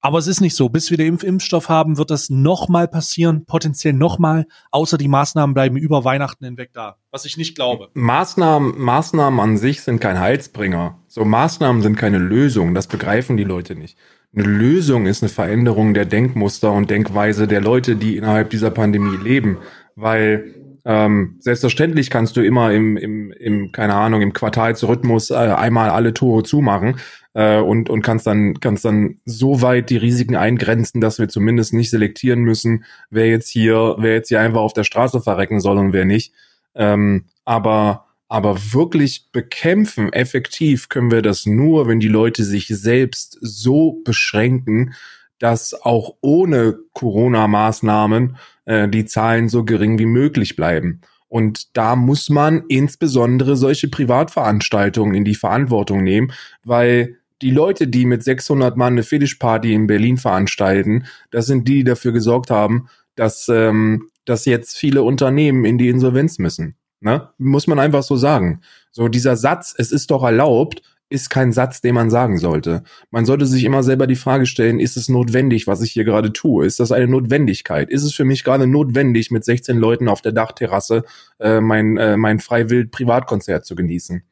Aber 0.00 0.18
es 0.18 0.26
ist 0.26 0.40
nicht 0.40 0.54
so. 0.54 0.68
Bis 0.68 0.90
wir 0.90 0.96
den 0.96 1.08
Impf 1.08 1.24
Impfstoff 1.24 1.68
haben, 1.68 1.98
wird 1.98 2.10
das 2.10 2.30
nochmal 2.30 2.86
passieren, 2.86 3.44
potenziell 3.44 3.92
nochmal, 3.92 4.46
außer 4.70 4.98
die 4.98 5.08
Maßnahmen 5.08 5.54
bleiben 5.54 5.76
über 5.76 6.04
Weihnachten 6.04 6.44
hinweg 6.44 6.70
da, 6.72 6.96
was 7.10 7.24
ich 7.24 7.36
nicht 7.36 7.56
glaube. 7.56 7.88
Maßnahmen, 7.94 8.78
Maßnahmen 8.78 9.40
an 9.40 9.56
sich 9.56 9.82
sind 9.82 10.00
kein 10.00 10.20
Heilsbringer. 10.20 10.98
So 11.08 11.24
Maßnahmen 11.24 11.82
sind 11.82 11.96
keine 11.96 12.18
Lösung. 12.18 12.74
Das 12.74 12.86
begreifen 12.86 13.36
die 13.36 13.44
Leute 13.44 13.74
nicht. 13.74 13.98
Eine 14.34 14.44
Lösung 14.44 15.06
ist 15.06 15.22
eine 15.22 15.30
Veränderung 15.30 15.94
der 15.94 16.04
Denkmuster 16.04 16.72
und 16.72 16.90
Denkweise 16.90 17.48
der 17.48 17.60
Leute, 17.60 17.96
die 17.96 18.16
innerhalb 18.16 18.50
dieser 18.50 18.70
Pandemie 18.70 19.16
leben. 19.16 19.58
Weil 19.94 20.65
ähm, 20.88 21.34
selbstverständlich 21.40 22.10
kannst 22.10 22.36
du 22.36 22.42
immer 22.42 22.72
im, 22.72 22.96
im, 22.96 23.32
im, 23.32 23.72
keine 23.72 23.94
Ahnung, 23.94 24.22
im 24.22 24.32
Quartalsrhythmus 24.32 25.30
äh, 25.30 25.34
einmal 25.34 25.90
alle 25.90 26.14
Tore 26.14 26.44
zumachen 26.44 27.00
äh, 27.34 27.58
und, 27.58 27.90
und 27.90 28.02
kannst 28.02 28.24
dann, 28.28 28.60
kannst 28.60 28.84
dann 28.84 29.18
so 29.24 29.62
weit 29.62 29.90
die 29.90 29.96
Risiken 29.96 30.36
eingrenzen, 30.36 31.00
dass 31.00 31.18
wir 31.18 31.28
zumindest 31.28 31.74
nicht 31.74 31.90
selektieren 31.90 32.42
müssen, 32.42 32.84
wer 33.10 33.26
jetzt 33.26 33.48
hier, 33.48 33.96
wer 33.98 34.14
jetzt 34.14 34.28
hier 34.28 34.40
einfach 34.40 34.60
auf 34.60 34.74
der 34.74 34.84
Straße 34.84 35.20
verrecken 35.20 35.58
soll 35.58 35.76
und 35.78 35.92
wer 35.92 36.04
nicht. 36.04 36.32
Ähm, 36.76 37.24
aber, 37.44 38.06
aber 38.28 38.56
wirklich 38.72 39.32
bekämpfen, 39.32 40.12
effektiv 40.12 40.88
können 40.88 41.10
wir 41.10 41.22
das 41.22 41.46
nur, 41.46 41.88
wenn 41.88 41.98
die 41.98 42.06
Leute 42.06 42.44
sich 42.44 42.68
selbst 42.68 43.38
so 43.40 44.00
beschränken, 44.04 44.94
dass 45.38 45.74
auch 45.74 46.14
ohne 46.20 46.78
Corona-Maßnahmen 46.92 48.36
äh, 48.64 48.88
die 48.88 49.04
Zahlen 49.04 49.48
so 49.48 49.64
gering 49.64 49.98
wie 49.98 50.06
möglich 50.06 50.56
bleiben. 50.56 51.00
Und 51.28 51.76
da 51.76 51.96
muss 51.96 52.30
man 52.30 52.64
insbesondere 52.68 53.56
solche 53.56 53.88
Privatveranstaltungen 53.88 55.14
in 55.14 55.24
die 55.24 55.34
Verantwortung 55.34 56.02
nehmen, 56.02 56.32
weil 56.64 57.16
die 57.42 57.50
Leute, 57.50 57.88
die 57.88 58.06
mit 58.06 58.22
600 58.22 58.76
Mann 58.76 58.94
eine 58.94 59.02
Fetischparty 59.02 59.74
in 59.74 59.86
Berlin 59.86 60.16
veranstalten, 60.16 61.04
das 61.30 61.46
sind 61.46 61.68
die, 61.68 61.78
die 61.78 61.84
dafür 61.84 62.12
gesorgt 62.12 62.50
haben, 62.50 62.88
dass, 63.14 63.48
ähm, 63.48 64.08
dass 64.24 64.46
jetzt 64.46 64.76
viele 64.78 65.02
Unternehmen 65.02 65.64
in 65.64 65.78
die 65.78 65.88
Insolvenz 65.88 66.38
müssen. 66.38 66.76
Ne? 67.00 67.28
Muss 67.38 67.66
man 67.66 67.78
einfach 67.78 68.02
so 68.02 68.16
sagen. 68.16 68.62
So 68.90 69.08
dieser 69.08 69.36
Satz, 69.36 69.74
es 69.76 69.92
ist 69.92 70.10
doch 70.10 70.22
erlaubt, 70.22 70.80
ist 71.08 71.30
kein 71.30 71.52
Satz, 71.52 71.80
den 71.80 71.94
man 71.94 72.10
sagen 72.10 72.38
sollte. 72.38 72.82
Man 73.10 73.24
sollte 73.24 73.46
sich 73.46 73.64
immer 73.64 73.82
selber 73.82 74.06
die 74.06 74.16
Frage 74.16 74.46
stellen, 74.46 74.80
ist 74.80 74.96
es 74.96 75.08
notwendig, 75.08 75.66
was 75.66 75.82
ich 75.82 75.92
hier 75.92 76.04
gerade 76.04 76.32
tue? 76.32 76.66
Ist 76.66 76.80
das 76.80 76.90
eine 76.90 77.06
Notwendigkeit? 77.06 77.90
Ist 77.90 78.02
es 78.02 78.14
für 78.14 78.24
mich 78.24 78.42
gerade 78.42 78.66
notwendig, 78.66 79.30
mit 79.30 79.44
16 79.44 79.78
Leuten 79.78 80.08
auf 80.08 80.20
der 80.20 80.32
Dachterrasse 80.32 81.04
äh, 81.38 81.60
mein, 81.60 81.96
äh, 81.96 82.16
mein 82.16 82.40
freiwild 82.40 82.90
Privatkonzert 82.90 83.64
zu 83.64 83.76
genießen? 83.76 84.22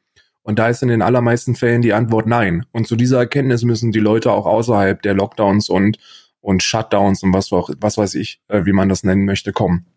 Und 0.43 0.59
da 0.59 0.69
ist 0.69 0.83
in 0.83 0.89
den 0.89 1.01
allermeisten 1.01 1.55
Fällen 1.55 1.81
die 1.81 1.93
Antwort 1.93 2.27
nein. 2.27 2.65
Und 2.71 2.87
zu 2.87 2.95
dieser 2.95 3.17
Erkenntnis 3.17 3.63
müssen 3.63 3.91
die 3.91 3.99
Leute 3.99 4.31
auch 4.31 4.45
außerhalb 4.45 5.01
der 5.01 5.15
Lockdowns 5.15 5.69
und, 5.69 5.97
und 6.39 6.61
Shutdowns 6.61 7.23
und 7.23 7.33
was, 7.33 7.51
was 7.51 7.97
weiß 7.97 8.13
ich, 8.15 8.41
äh, 8.49 8.65
wie 8.65 8.73
man 8.73 8.89
das 8.89 9.03
nennen 9.03 9.25
möchte, 9.25 9.53
kommen. 9.53 9.87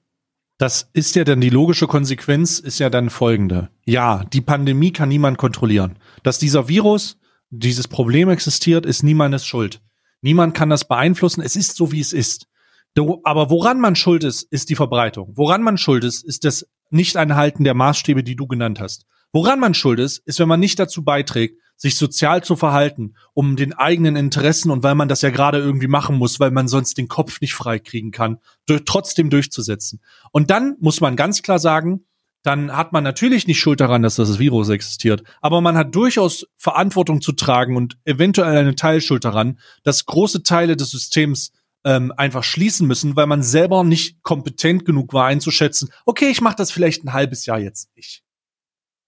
Das 0.59 0.91
ist 0.93 1.15
ja 1.15 1.23
dann 1.23 1.41
die 1.41 1.51
logische 1.51 1.87
Konsequenz, 1.87 2.59
ist 2.59 2.81
ja 2.81 2.91
dann 2.91 3.11
folgende. 3.11 3.71
Ja, 3.85 4.25
die 4.33 4.41
Pandemie 4.41 4.93
kann 4.93 5.09
niemand 5.09 5.39
kontrollieren. 5.39 5.99
Dass 6.25 6.41
dieser 6.41 6.67
Virus, 6.67 7.17
dieses 7.51 7.87
Problem 7.87 8.29
existiert, 8.29 8.85
ist 8.85 9.05
niemandes 9.05 9.47
Schuld. 9.47 9.81
Niemand 10.21 10.55
kann 10.55 10.69
das 10.69 10.87
beeinflussen. 10.87 11.43
Es 11.43 11.55
ist 11.55 11.77
so, 11.77 11.93
wie 11.93 12.01
es 12.01 12.13
ist. 12.13 12.49
Aber 13.23 13.51
woran 13.51 13.81
man 13.81 13.95
schuld 13.95 14.25
ist, 14.25 14.43
ist 14.51 14.71
die 14.71 14.75
Verbreitung. 14.75 15.33
Woran 15.37 15.63
man 15.63 15.79
schuld 15.79 16.03
ist, 16.03 16.25
ist 16.25 16.45
das 16.45 16.69
Nicht-Einhalten 16.91 17.63
der 17.63 17.75
Maßstäbe, 17.75 18.25
die 18.25 18.35
du 18.35 18.49
genannt 18.49 18.81
hast. 18.81 19.07
Woran 19.33 19.61
man 19.61 19.75
schuld 19.75 20.01
ist, 20.01 20.19
ist, 20.27 20.41
wenn 20.41 20.49
man 20.49 20.59
nicht 20.59 20.81
dazu 20.81 21.05
beiträgt, 21.05 21.61
sich 21.79 21.97
sozial 21.97 22.43
zu 22.43 22.57
verhalten, 22.57 23.15
um 23.33 23.57
den 23.57 23.73
eigenen 23.73 24.17
Interessen 24.17 24.71
und 24.71 24.83
weil 24.83 24.97
man 24.97 25.09
das 25.09 25.23
ja 25.23 25.31
gerade 25.31 25.59
irgendwie 25.59 25.87
machen 25.87 26.17
muss, 26.17 26.41
weil 26.41 26.51
man 26.51 26.69
sonst 26.69 26.99
den 26.99 27.09
Kopf 27.09 27.41
nicht 27.41 27.55
freikriegen 27.55 28.11
kann, 28.11 28.39
durch, 28.67 28.83
trotzdem 28.85 29.31
durchzusetzen. 29.31 30.01
Und 30.33 30.51
dann 30.51 30.77
muss 30.81 31.01
man 31.01 31.17
ganz 31.17 31.41
klar 31.41 31.61
sagen, 31.61 32.05
dann 32.43 32.77
hat 32.77 32.93
man 32.93 33.05
natürlich 33.05 33.47
nicht 33.47 33.61
Schuld 33.61 33.81
daran, 33.81 34.03
dass 34.03 34.17
das 34.17 34.39
Virus 34.39 34.69
existiert, 34.69 35.23
aber 35.41 35.61
man 35.61 35.77
hat 35.77 35.95
durchaus 35.95 36.47
Verantwortung 36.57 37.21
zu 37.21 37.33
tragen 37.33 37.77
und 37.77 37.97
eventuell 38.05 38.57
eine 38.57 38.75
Teilschuld 38.75 39.25
daran, 39.25 39.59
dass 39.85 40.07
große 40.07 40.43
Teile 40.43 40.77
des 40.77 40.91
Systems 40.91 41.53
ähm, 41.85 42.13
einfach 42.17 42.43
schließen 42.45 42.89
müssen, 42.89 43.15
weil 43.17 43.27
man 43.27 43.43
selber 43.43 43.85
nicht 43.85 44.23
kompetent 44.23 44.85
genug 44.85 45.13
war 45.13 45.27
einzuschätzen, 45.27 45.91
okay, 46.07 46.29
ich 46.29 46.41
mache 46.41 46.57
das 46.57 46.73
vielleicht 46.73 47.05
ein 47.05 47.13
halbes 47.13 47.47
Jahr 47.47 47.61
jetzt 47.61 47.95
nicht. 47.97 48.25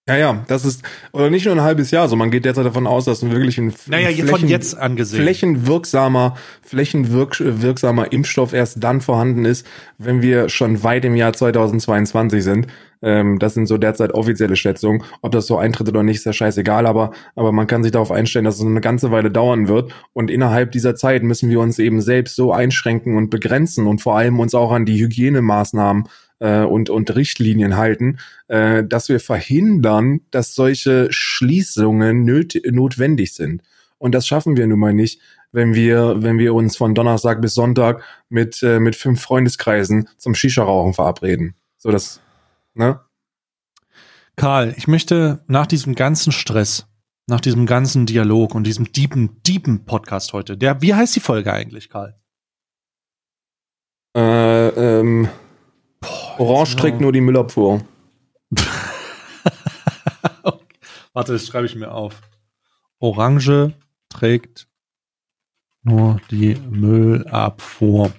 Ja, 0.09 0.17
ja, 0.17 0.43
das 0.47 0.65
ist, 0.65 0.81
oder 1.13 1.29
nicht 1.29 1.45
nur 1.45 1.53
ein 1.53 1.61
halbes 1.61 1.91
Jahr, 1.91 2.07
so 2.07 2.15
man 2.15 2.31
geht 2.31 2.43
derzeit 2.43 2.65
davon 2.65 2.87
aus, 2.87 3.05
dass 3.05 3.21
wirklich 3.29 3.59
ein, 3.59 3.71
naja, 3.85 4.07
ein 4.07 4.27
von 4.27 4.47
jetzt 4.47 4.75
angesehen. 4.75 5.21
flächenwirksamer, 5.21 6.35
flächenwirksamer 6.63 8.11
Impfstoff 8.11 8.51
erst 8.53 8.83
dann 8.83 9.01
vorhanden 9.01 9.45
ist, 9.45 9.65
wenn 9.99 10.23
wir 10.23 10.49
schon 10.49 10.83
weit 10.83 11.05
im 11.05 11.15
Jahr 11.15 11.33
2022 11.33 12.43
sind. 12.43 12.67
Ähm, 13.03 13.37
das 13.37 13.53
sind 13.53 13.67
so 13.67 13.77
derzeit 13.77 14.11
offizielle 14.13 14.55
Schätzungen. 14.55 15.03
Ob 15.21 15.33
das 15.33 15.45
so 15.45 15.57
eintritt 15.57 15.89
oder 15.89 16.01
nicht, 16.01 16.17
ist 16.17 16.25
ja 16.25 16.33
scheißegal, 16.33 16.87
aber, 16.87 17.11
aber 17.35 17.51
man 17.51 17.67
kann 17.67 17.83
sich 17.83 17.91
darauf 17.91 18.11
einstellen, 18.11 18.45
dass 18.45 18.55
es 18.55 18.65
eine 18.65 18.81
ganze 18.81 19.11
Weile 19.11 19.29
dauern 19.29 19.67
wird. 19.67 19.93
Und 20.13 20.31
innerhalb 20.31 20.71
dieser 20.71 20.95
Zeit 20.95 21.21
müssen 21.21 21.51
wir 21.51 21.59
uns 21.59 21.77
eben 21.77 22.01
selbst 22.01 22.35
so 22.35 22.51
einschränken 22.51 23.17
und 23.17 23.29
begrenzen 23.29 23.85
und 23.85 24.01
vor 24.01 24.17
allem 24.17 24.39
uns 24.39 24.55
auch 24.55 24.71
an 24.71 24.85
die 24.85 24.99
Hygienemaßnahmen 24.99 26.05
äh, 26.41 26.63
und, 26.63 26.89
und 26.89 27.15
Richtlinien 27.15 27.77
halten, 27.77 28.17
äh, 28.47 28.83
dass 28.83 29.07
wir 29.07 29.19
verhindern, 29.19 30.21
dass 30.31 30.55
solche 30.55 31.07
Schließungen 31.11 32.25
nöt 32.25 32.59
notwendig 32.69 33.33
sind. 33.33 33.61
Und 33.97 34.13
das 34.15 34.27
schaffen 34.27 34.57
wir 34.57 34.65
nun 34.67 34.79
mal 34.79 34.93
nicht, 34.93 35.21
wenn 35.51 35.75
wir, 35.75 36.23
wenn 36.23 36.39
wir 36.39 36.53
uns 36.53 36.75
von 36.75 36.95
Donnerstag 36.95 37.41
bis 37.41 37.53
Sonntag 37.53 38.03
mit, 38.29 38.63
äh, 38.63 38.79
mit 38.79 38.95
fünf 38.95 39.21
Freundeskreisen 39.21 40.09
zum 40.17 40.33
Shisha-Rauchen 40.33 40.93
verabreden. 40.93 41.55
So 41.77 41.91
das, 41.91 42.19
ne? 42.73 42.99
Karl, 44.35 44.73
ich 44.77 44.87
möchte 44.87 45.43
nach 45.47 45.67
diesem 45.67 45.93
ganzen 45.93 46.31
Stress, 46.31 46.87
nach 47.27 47.41
diesem 47.41 47.67
ganzen 47.67 48.07
Dialog 48.07 48.55
und 48.55 48.63
diesem 48.63 48.91
deepen, 48.91 49.41
deepen 49.43 49.85
Podcast 49.85 50.33
heute, 50.33 50.57
der, 50.57 50.81
wie 50.81 50.95
heißt 50.95 51.15
die 51.15 51.19
Folge 51.19 51.53
eigentlich, 51.53 51.89
Karl? 51.89 52.15
Äh, 54.15 54.69
ähm, 54.69 55.29
Boah, 56.01 56.39
Orange 56.39 56.75
trägt 56.75 56.99
nur 57.01 57.11
die 57.11 57.21
Müllabfuhr. 57.21 57.81
okay. 60.43 60.65
Warte, 61.13 61.33
das 61.33 61.47
schreibe 61.47 61.65
ich 61.65 61.75
mir 61.75 61.91
auf. 61.91 62.21
Orange 62.99 63.73
trägt 64.09 64.67
nur 65.83 66.19
die 66.29 66.55
Müllabfuhr. 66.55 68.11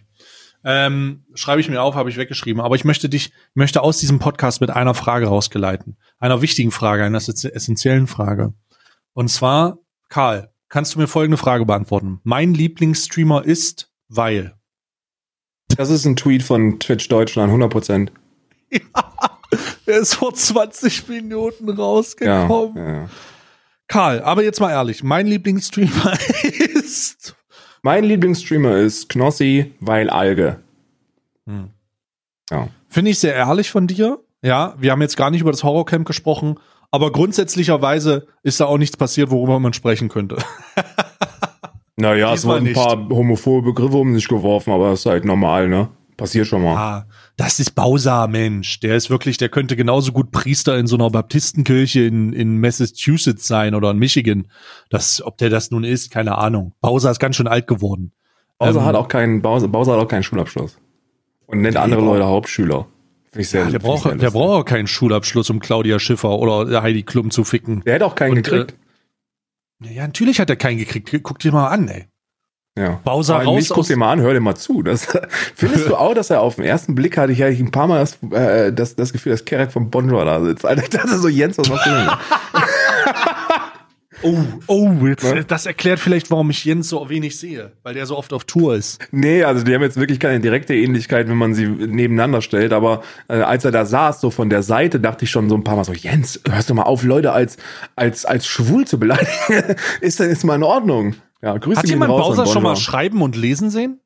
Ähm, 0.64 1.24
schreibe 1.34 1.60
ich 1.60 1.68
mir 1.68 1.82
auf, 1.82 1.94
habe 1.94 2.10
ich 2.10 2.16
weggeschrieben. 2.16 2.62
Aber 2.62 2.76
ich 2.76 2.84
möchte 2.84 3.08
dich, 3.08 3.32
möchte 3.54 3.82
aus 3.82 3.98
diesem 3.98 4.18
Podcast 4.18 4.60
mit 4.60 4.70
einer 4.70 4.94
Frage 4.94 5.26
rausgeleiten. 5.26 5.96
Einer 6.18 6.42
wichtigen 6.42 6.70
Frage, 6.70 7.04
einer 7.04 7.18
essentiellen 7.18 8.06
Frage. 8.06 8.54
Und 9.12 9.28
zwar, 9.28 9.78
Karl, 10.08 10.52
kannst 10.68 10.94
du 10.94 11.00
mir 11.00 11.08
folgende 11.08 11.36
Frage 11.36 11.66
beantworten? 11.66 12.20
Mein 12.22 12.54
Lieblingsstreamer 12.54 13.44
ist, 13.44 13.90
weil. 14.08 14.54
Das 15.76 15.90
ist 15.90 16.04
ein 16.04 16.16
Tweet 16.16 16.42
von 16.42 16.78
Twitch 16.78 17.08
Deutschland, 17.08 17.48
100 17.48 17.70
Prozent. 17.70 18.12
Ja, 18.94 19.38
der 19.86 19.98
ist 19.98 20.14
vor 20.14 20.32
20 20.32 21.06
Minuten 21.08 21.68
rausgekommen. 21.68 22.74
Ja, 22.74 22.92
ja. 23.02 23.08
Karl, 23.86 24.22
aber 24.22 24.42
jetzt 24.42 24.60
mal 24.60 24.70
ehrlich, 24.70 25.02
mein 25.02 25.26
Lieblingsstreamer 25.26 26.14
ist. 26.42 27.36
Mein 27.82 28.04
Lieblingsstreamer 28.04 28.76
ist 28.76 29.10
Knossi, 29.10 29.74
weil 29.78 30.08
Alge. 30.08 30.60
Hm. 31.46 31.68
Ja. 32.50 32.68
Finde 32.88 33.10
ich 33.10 33.18
sehr 33.18 33.34
ehrlich 33.34 33.70
von 33.70 33.86
dir. 33.86 34.20
Ja, 34.40 34.74
wir 34.78 34.92
haben 34.92 35.02
jetzt 35.02 35.18
gar 35.18 35.30
nicht 35.30 35.42
über 35.42 35.50
das 35.50 35.64
Horrorcamp 35.64 36.06
gesprochen, 36.06 36.58
aber 36.90 37.12
grundsätzlicherweise 37.12 38.26
ist 38.42 38.60
da 38.60 38.64
auch 38.64 38.78
nichts 38.78 38.96
passiert, 38.96 39.30
worüber 39.30 39.60
man 39.60 39.74
sprechen 39.74 40.08
könnte. 40.08 40.38
Naja, 41.96 42.32
es 42.32 42.46
wurden 42.46 42.66
ein 42.66 42.72
paar 42.72 43.08
homophobe 43.08 43.72
Begriffe 43.72 43.96
um 43.98 44.14
sich 44.14 44.26
geworfen, 44.26 44.72
aber 44.72 44.90
das 44.90 45.00
ist 45.00 45.06
halt 45.06 45.24
normal, 45.24 45.68
ne? 45.68 45.88
Passiert 46.16 46.46
schon 46.46 46.62
mal. 46.62 46.76
Ah, 46.76 47.06
das 47.36 47.58
ist 47.58 47.74
Bowser, 47.74 48.28
Mensch. 48.28 48.80
Der 48.80 48.96
ist 48.96 49.10
wirklich, 49.10 49.38
der 49.38 49.48
könnte 49.48 49.76
genauso 49.76 50.12
gut 50.12 50.30
Priester 50.30 50.78
in 50.78 50.86
so 50.86 50.96
einer 50.96 51.10
Baptistenkirche 51.10 52.02
in, 52.02 52.32
in 52.32 52.60
Massachusetts 52.60 53.46
sein 53.46 53.74
oder 53.74 53.90
in 53.90 53.98
Michigan. 53.98 54.46
Das, 54.90 55.22
ob 55.24 55.38
der 55.38 55.50
das 55.50 55.70
nun 55.70 55.84
ist, 55.84 56.10
keine 56.10 56.38
Ahnung. 56.38 56.74
Bowser 56.80 57.10
ist 57.10 57.18
ganz 57.18 57.36
schön 57.36 57.48
alt 57.48 57.66
geworden. 57.66 58.12
Bowser 58.58 58.80
ähm, 58.80 58.86
hat 58.86 58.94
auch 58.94 59.08
keinen, 59.08 59.42
Bowser, 59.42 59.68
Bowser 59.68 59.92
hat 59.92 60.00
auch 60.00 60.08
keinen 60.08 60.22
Schulabschluss. 60.22 60.78
Und 61.46 61.62
nennt 61.62 61.76
andere 61.76 62.00
Leute 62.02 62.26
Hauptschüler. 62.26 62.86
Sehr, 63.32 63.64
ja, 63.64 63.70
der 63.70 63.78
braucht, 63.78 64.04
der 64.04 64.30
braucht 64.30 64.60
auch 64.60 64.64
keinen 64.64 64.86
Schulabschluss, 64.86 65.48
um 65.48 65.58
Claudia 65.58 65.98
Schiffer 65.98 66.38
oder 66.38 66.82
Heidi 66.82 67.02
Klum 67.02 67.30
zu 67.30 67.44
ficken. 67.44 67.82
Der 67.84 67.94
hätte 67.94 68.06
auch 68.06 68.14
keinen 68.14 68.36
Und, 68.36 68.42
gekriegt. 68.42 68.72
Äh, 68.72 68.74
ja, 69.90 70.06
natürlich 70.06 70.40
hat 70.40 70.50
er 70.50 70.56
keinen 70.56 70.78
gekriegt. 70.78 71.10
Guck 71.22 71.38
dir 71.38 71.52
mal 71.52 71.68
an, 71.68 71.88
ey. 71.88 72.06
Ja. 72.78 73.00
Bowser 73.04 73.36
raus. 73.36 73.56
Nicht, 73.56 73.70
guck 73.70 73.86
dir 73.86 73.98
mal 73.98 74.12
an, 74.12 74.20
hör 74.20 74.32
dir 74.32 74.40
mal 74.40 74.54
zu. 74.54 74.82
Das, 74.82 75.06
findest 75.54 75.88
du 75.88 75.96
auch, 75.96 76.14
dass 76.14 76.30
er 76.30 76.40
auf 76.40 76.56
den 76.56 76.64
ersten 76.64 76.94
Blick 76.94 77.18
hatte 77.18 77.32
ich 77.32 77.44
eigentlich 77.44 77.60
ein 77.60 77.70
paar 77.70 77.86
Mal 77.86 78.00
das, 78.00 78.18
äh, 78.32 78.72
das, 78.72 78.96
das 78.96 79.12
Gefühl, 79.12 79.32
dass 79.32 79.44
Kerek 79.44 79.72
vom 79.72 79.90
Bonjour 79.90 80.24
da 80.24 80.42
sitzt. 80.42 80.64
Alter, 80.64 80.88
das 80.88 81.12
ist 81.12 81.22
so 81.22 81.28
Jens, 81.28 81.58
was 81.58 81.68
machst 81.68 81.86
du 81.86 81.90
denn? 81.90 82.10
Oh, 84.22 84.44
oh, 84.66 84.90
jetzt, 85.06 85.24
ne? 85.24 85.44
das 85.44 85.66
erklärt 85.66 85.98
vielleicht, 85.98 86.30
warum 86.30 86.50
ich 86.50 86.64
Jens 86.64 86.88
so 86.88 87.08
wenig 87.08 87.38
sehe, 87.38 87.72
weil 87.82 87.94
der 87.94 88.06
so 88.06 88.16
oft 88.16 88.32
auf 88.32 88.44
Tour 88.44 88.76
ist. 88.76 89.00
Nee, 89.10 89.42
also 89.44 89.64
die 89.64 89.74
haben 89.74 89.82
jetzt 89.82 89.96
wirklich 89.96 90.20
keine 90.20 90.40
direkte 90.40 90.74
Ähnlichkeit, 90.74 91.28
wenn 91.28 91.36
man 91.36 91.54
sie 91.54 91.66
nebeneinander 91.66 92.40
stellt, 92.40 92.72
aber 92.72 93.02
äh, 93.28 93.34
als 93.34 93.64
er 93.64 93.72
da 93.72 93.84
saß, 93.84 94.20
so 94.20 94.30
von 94.30 94.50
der 94.50 94.62
Seite, 94.62 95.00
dachte 95.00 95.24
ich 95.24 95.30
schon 95.30 95.48
so 95.48 95.56
ein 95.56 95.64
paar 95.64 95.76
Mal 95.76 95.84
so, 95.84 95.92
Jens, 95.92 96.40
hörst 96.48 96.70
du 96.70 96.74
mal 96.74 96.82
auf, 96.82 97.02
Leute 97.02 97.32
als, 97.32 97.56
als, 97.96 98.24
als 98.24 98.46
schwul 98.46 98.86
zu 98.86 98.98
beleidigen? 98.98 99.76
ist 100.00 100.20
denn 100.20 100.30
jetzt 100.30 100.44
mal 100.44 100.54
in 100.54 100.62
Ordnung? 100.62 101.14
Ja, 101.42 101.58
Grüße 101.58 101.80
Hat 101.80 101.88
jemand 101.88 102.10
Bowser 102.10 102.46
schon 102.46 102.62
mal 102.62 102.76
schreiben 102.76 103.22
und 103.22 103.36
lesen 103.36 103.70
sehen? 103.70 104.00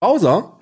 Bowser? 0.00 0.58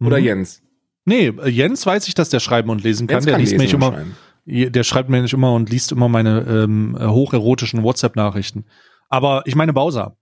Oder 0.00 0.18
mhm. 0.18 0.24
Jens? 0.24 0.62
Nee, 1.06 1.32
Jens 1.46 1.86
weiß 1.86 2.06
ich, 2.06 2.14
dass 2.14 2.28
der 2.28 2.40
schreiben 2.40 2.68
und 2.68 2.84
lesen 2.84 3.06
kann. 3.06 3.16
Jens 3.16 3.24
der 3.24 3.32
kann 3.32 3.40
liest 3.40 3.56
mich 3.56 3.72
immer. 3.72 4.04
Der 4.50 4.82
schreibt 4.82 5.10
mir 5.10 5.20
nicht 5.20 5.34
immer 5.34 5.52
und 5.52 5.68
liest 5.68 5.92
immer 5.92 6.08
meine 6.08 6.40
ähm, 6.48 6.96
hocherotischen 6.98 7.82
WhatsApp-Nachrichten. 7.82 8.64
Aber 9.10 9.42
ich 9.44 9.54
meine 9.54 9.74
Bowser. 9.74 10.16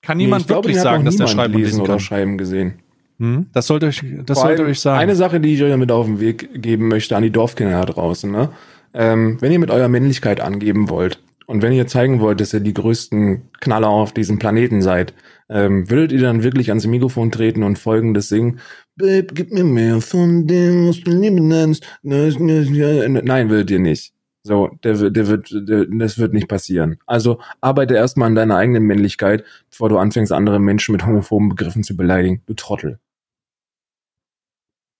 Kann 0.00 0.16
niemand 0.16 0.48
nee, 0.48 0.54
wirklich 0.54 0.78
sagen, 0.78 1.04
dass 1.04 1.16
der 1.16 1.26
schreiben 1.26 1.54
lesen 1.54 1.80
oder 1.80 1.98
schreiben 1.98 2.38
gesehen. 2.38 2.82
Hm? 3.18 3.46
Das 3.52 3.66
sollte 3.66 3.88
ich, 3.88 4.02
das 4.24 4.40
sollte 4.40 4.64
euch 4.64 4.80
sagen. 4.80 4.98
Eine 4.98 5.14
Sache, 5.14 5.40
die 5.40 5.54
ich 5.54 5.62
euch 5.62 5.76
mit 5.76 5.92
auf 5.92 6.06
den 6.06 6.20
Weg 6.20 6.62
geben 6.62 6.88
möchte 6.88 7.16
an 7.16 7.22
die 7.22 7.30
Dorfkinder 7.30 7.80
da 7.80 7.92
draußen, 7.92 8.30
ne? 8.30 8.50
Ähm, 8.92 9.40
wenn 9.40 9.52
ihr 9.52 9.58
mit 9.58 9.70
eurer 9.70 9.88
Männlichkeit 9.88 10.40
angeben 10.40 10.88
wollt 10.88 11.20
und 11.46 11.62
wenn 11.62 11.72
ihr 11.72 11.86
zeigen 11.86 12.20
wollt, 12.20 12.40
dass 12.40 12.54
ihr 12.54 12.60
die 12.60 12.74
größten 12.74 13.50
Knaller 13.60 13.88
auf 13.88 14.12
diesem 14.12 14.38
Planeten 14.38 14.82
seid, 14.82 15.14
ähm, 15.48 15.88
würdet 15.90 16.12
ihr 16.12 16.20
dann 16.20 16.42
wirklich 16.42 16.70
ans 16.70 16.86
Mikrofon 16.86 17.30
treten 17.30 17.62
und 17.62 17.78
folgendes 17.78 18.28
singen? 18.28 18.60
Babe, 18.96 19.26
gib 19.32 19.52
mir 19.52 19.64
mehr 19.64 20.00
von 20.00 20.46
dem, 20.46 20.88
was 20.88 21.00
du 21.00 21.10
lieben 21.10 21.48
nennst. 21.48 21.84
Nein, 22.02 23.50
würdet 23.50 23.70
ihr 23.70 23.78
nicht. 23.78 24.12
So, 24.46 24.68
der, 24.84 25.10
der 25.10 25.26
wird, 25.26 25.50
der, 25.52 25.86
das 25.86 26.18
wird 26.18 26.34
nicht 26.34 26.48
passieren. 26.48 26.98
Also 27.06 27.40
arbeite 27.62 27.94
erstmal 27.94 28.26
an 28.26 28.34
deiner 28.34 28.56
eigenen 28.56 28.82
Männlichkeit, 28.82 29.42
bevor 29.70 29.88
du 29.88 29.96
anfängst, 29.96 30.32
andere 30.32 30.60
Menschen 30.60 30.92
mit 30.92 31.06
homophoben 31.06 31.48
Begriffen 31.48 31.82
zu 31.82 31.96
beleidigen. 31.96 32.42
Du 32.46 32.52
Trottel. 32.52 32.98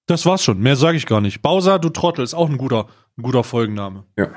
Das 0.07 0.24
war's 0.24 0.42
schon. 0.42 0.61
Mehr 0.61 0.76
sage 0.76 0.97
ich 0.97 1.07
gar 1.07 1.20
nicht. 1.20 1.42
Bowser, 1.42 1.78
du 1.78 1.90
Trottel, 1.90 2.24
ist 2.24 2.34
auch 2.34 2.49
ein 2.49 2.57
guter, 2.59 2.88
ein 3.18 3.22
guter 3.22 3.45
Folgenname. 3.45 4.05
Ja. 4.16 4.30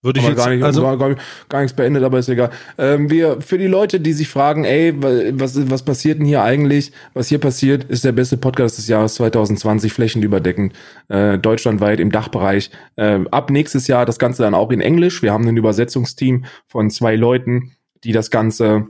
Würde 0.00 0.20
ich 0.20 0.28
jetzt, 0.28 0.36
gar, 0.36 0.50
nicht, 0.50 0.62
also, 0.62 0.82
gar, 0.82 0.96
gar, 0.96 1.16
gar 1.48 1.60
nichts 1.60 1.74
beendet, 1.74 2.04
aber 2.04 2.20
ist 2.20 2.28
egal. 2.28 2.50
Ähm, 2.78 3.10
wir, 3.10 3.40
für 3.40 3.58
die 3.58 3.66
Leute, 3.66 3.98
die 3.98 4.12
sich 4.12 4.28
fragen, 4.28 4.64
ey, 4.64 4.94
was, 4.96 5.68
was 5.70 5.82
passiert 5.82 6.20
denn 6.20 6.26
hier 6.26 6.42
eigentlich? 6.42 6.92
Was 7.14 7.28
hier 7.28 7.38
passiert, 7.38 7.82
ist 7.84 8.04
der 8.04 8.12
beste 8.12 8.36
Podcast 8.36 8.78
des 8.78 8.86
Jahres 8.86 9.14
2020, 9.14 9.92
flächenüberdeckend, 9.92 10.72
äh, 11.08 11.36
deutschlandweit 11.38 11.98
im 11.98 12.12
Dachbereich. 12.12 12.70
Äh, 12.94 13.24
ab 13.32 13.50
nächstes 13.50 13.88
Jahr 13.88 14.06
das 14.06 14.20
Ganze 14.20 14.44
dann 14.44 14.54
auch 14.54 14.70
in 14.70 14.80
Englisch. 14.80 15.20
Wir 15.22 15.32
haben 15.32 15.48
ein 15.48 15.56
Übersetzungsteam 15.56 16.44
von 16.68 16.90
zwei 16.90 17.16
Leuten, 17.16 17.72
die 18.04 18.12
das 18.12 18.30
Ganze 18.30 18.86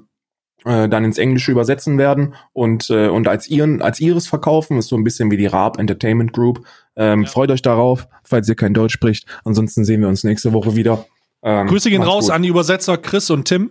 äh, 0.64 0.88
dann 0.88 1.04
ins 1.04 1.18
Englische 1.18 1.52
übersetzen 1.52 1.98
werden 1.98 2.34
und, 2.52 2.90
äh, 2.90 3.08
und 3.08 3.28
als, 3.28 3.48
ihren, 3.48 3.80
als 3.82 4.00
ihres 4.00 4.26
verkaufen. 4.26 4.78
Ist 4.78 4.88
so 4.88 4.96
ein 4.96 5.04
bisschen 5.04 5.30
wie 5.30 5.36
die 5.36 5.46
Raab 5.46 5.78
Entertainment 5.78 6.32
Group. 6.32 6.66
Ähm, 6.96 7.22
ja. 7.22 7.28
Freut 7.28 7.50
euch 7.50 7.62
darauf, 7.62 8.08
falls 8.24 8.48
ihr 8.48 8.56
kein 8.56 8.74
Deutsch 8.74 8.92
spricht. 8.92 9.26
Ansonsten 9.44 9.84
sehen 9.84 10.00
wir 10.00 10.08
uns 10.08 10.24
nächste 10.24 10.52
Woche 10.52 10.76
wieder. 10.76 11.06
Ähm, 11.42 11.68
Grüße 11.68 11.90
gehen 11.90 12.02
raus 12.02 12.26
gut. 12.26 12.34
an 12.34 12.42
die 12.42 12.48
Übersetzer 12.48 12.98
Chris 12.98 13.30
und 13.30 13.44
Tim, 13.46 13.70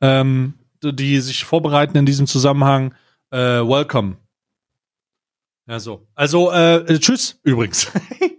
ähm, 0.00 0.54
die 0.82 1.20
sich 1.20 1.44
vorbereiten 1.44 1.96
in 1.98 2.06
diesem 2.06 2.26
Zusammenhang. 2.26 2.94
Äh, 3.30 3.38
welcome. 3.38 4.16
Ja, 5.66 5.78
so. 5.78 6.06
Also, 6.14 6.50
äh, 6.50 6.98
tschüss 6.98 7.38
übrigens. 7.44 7.90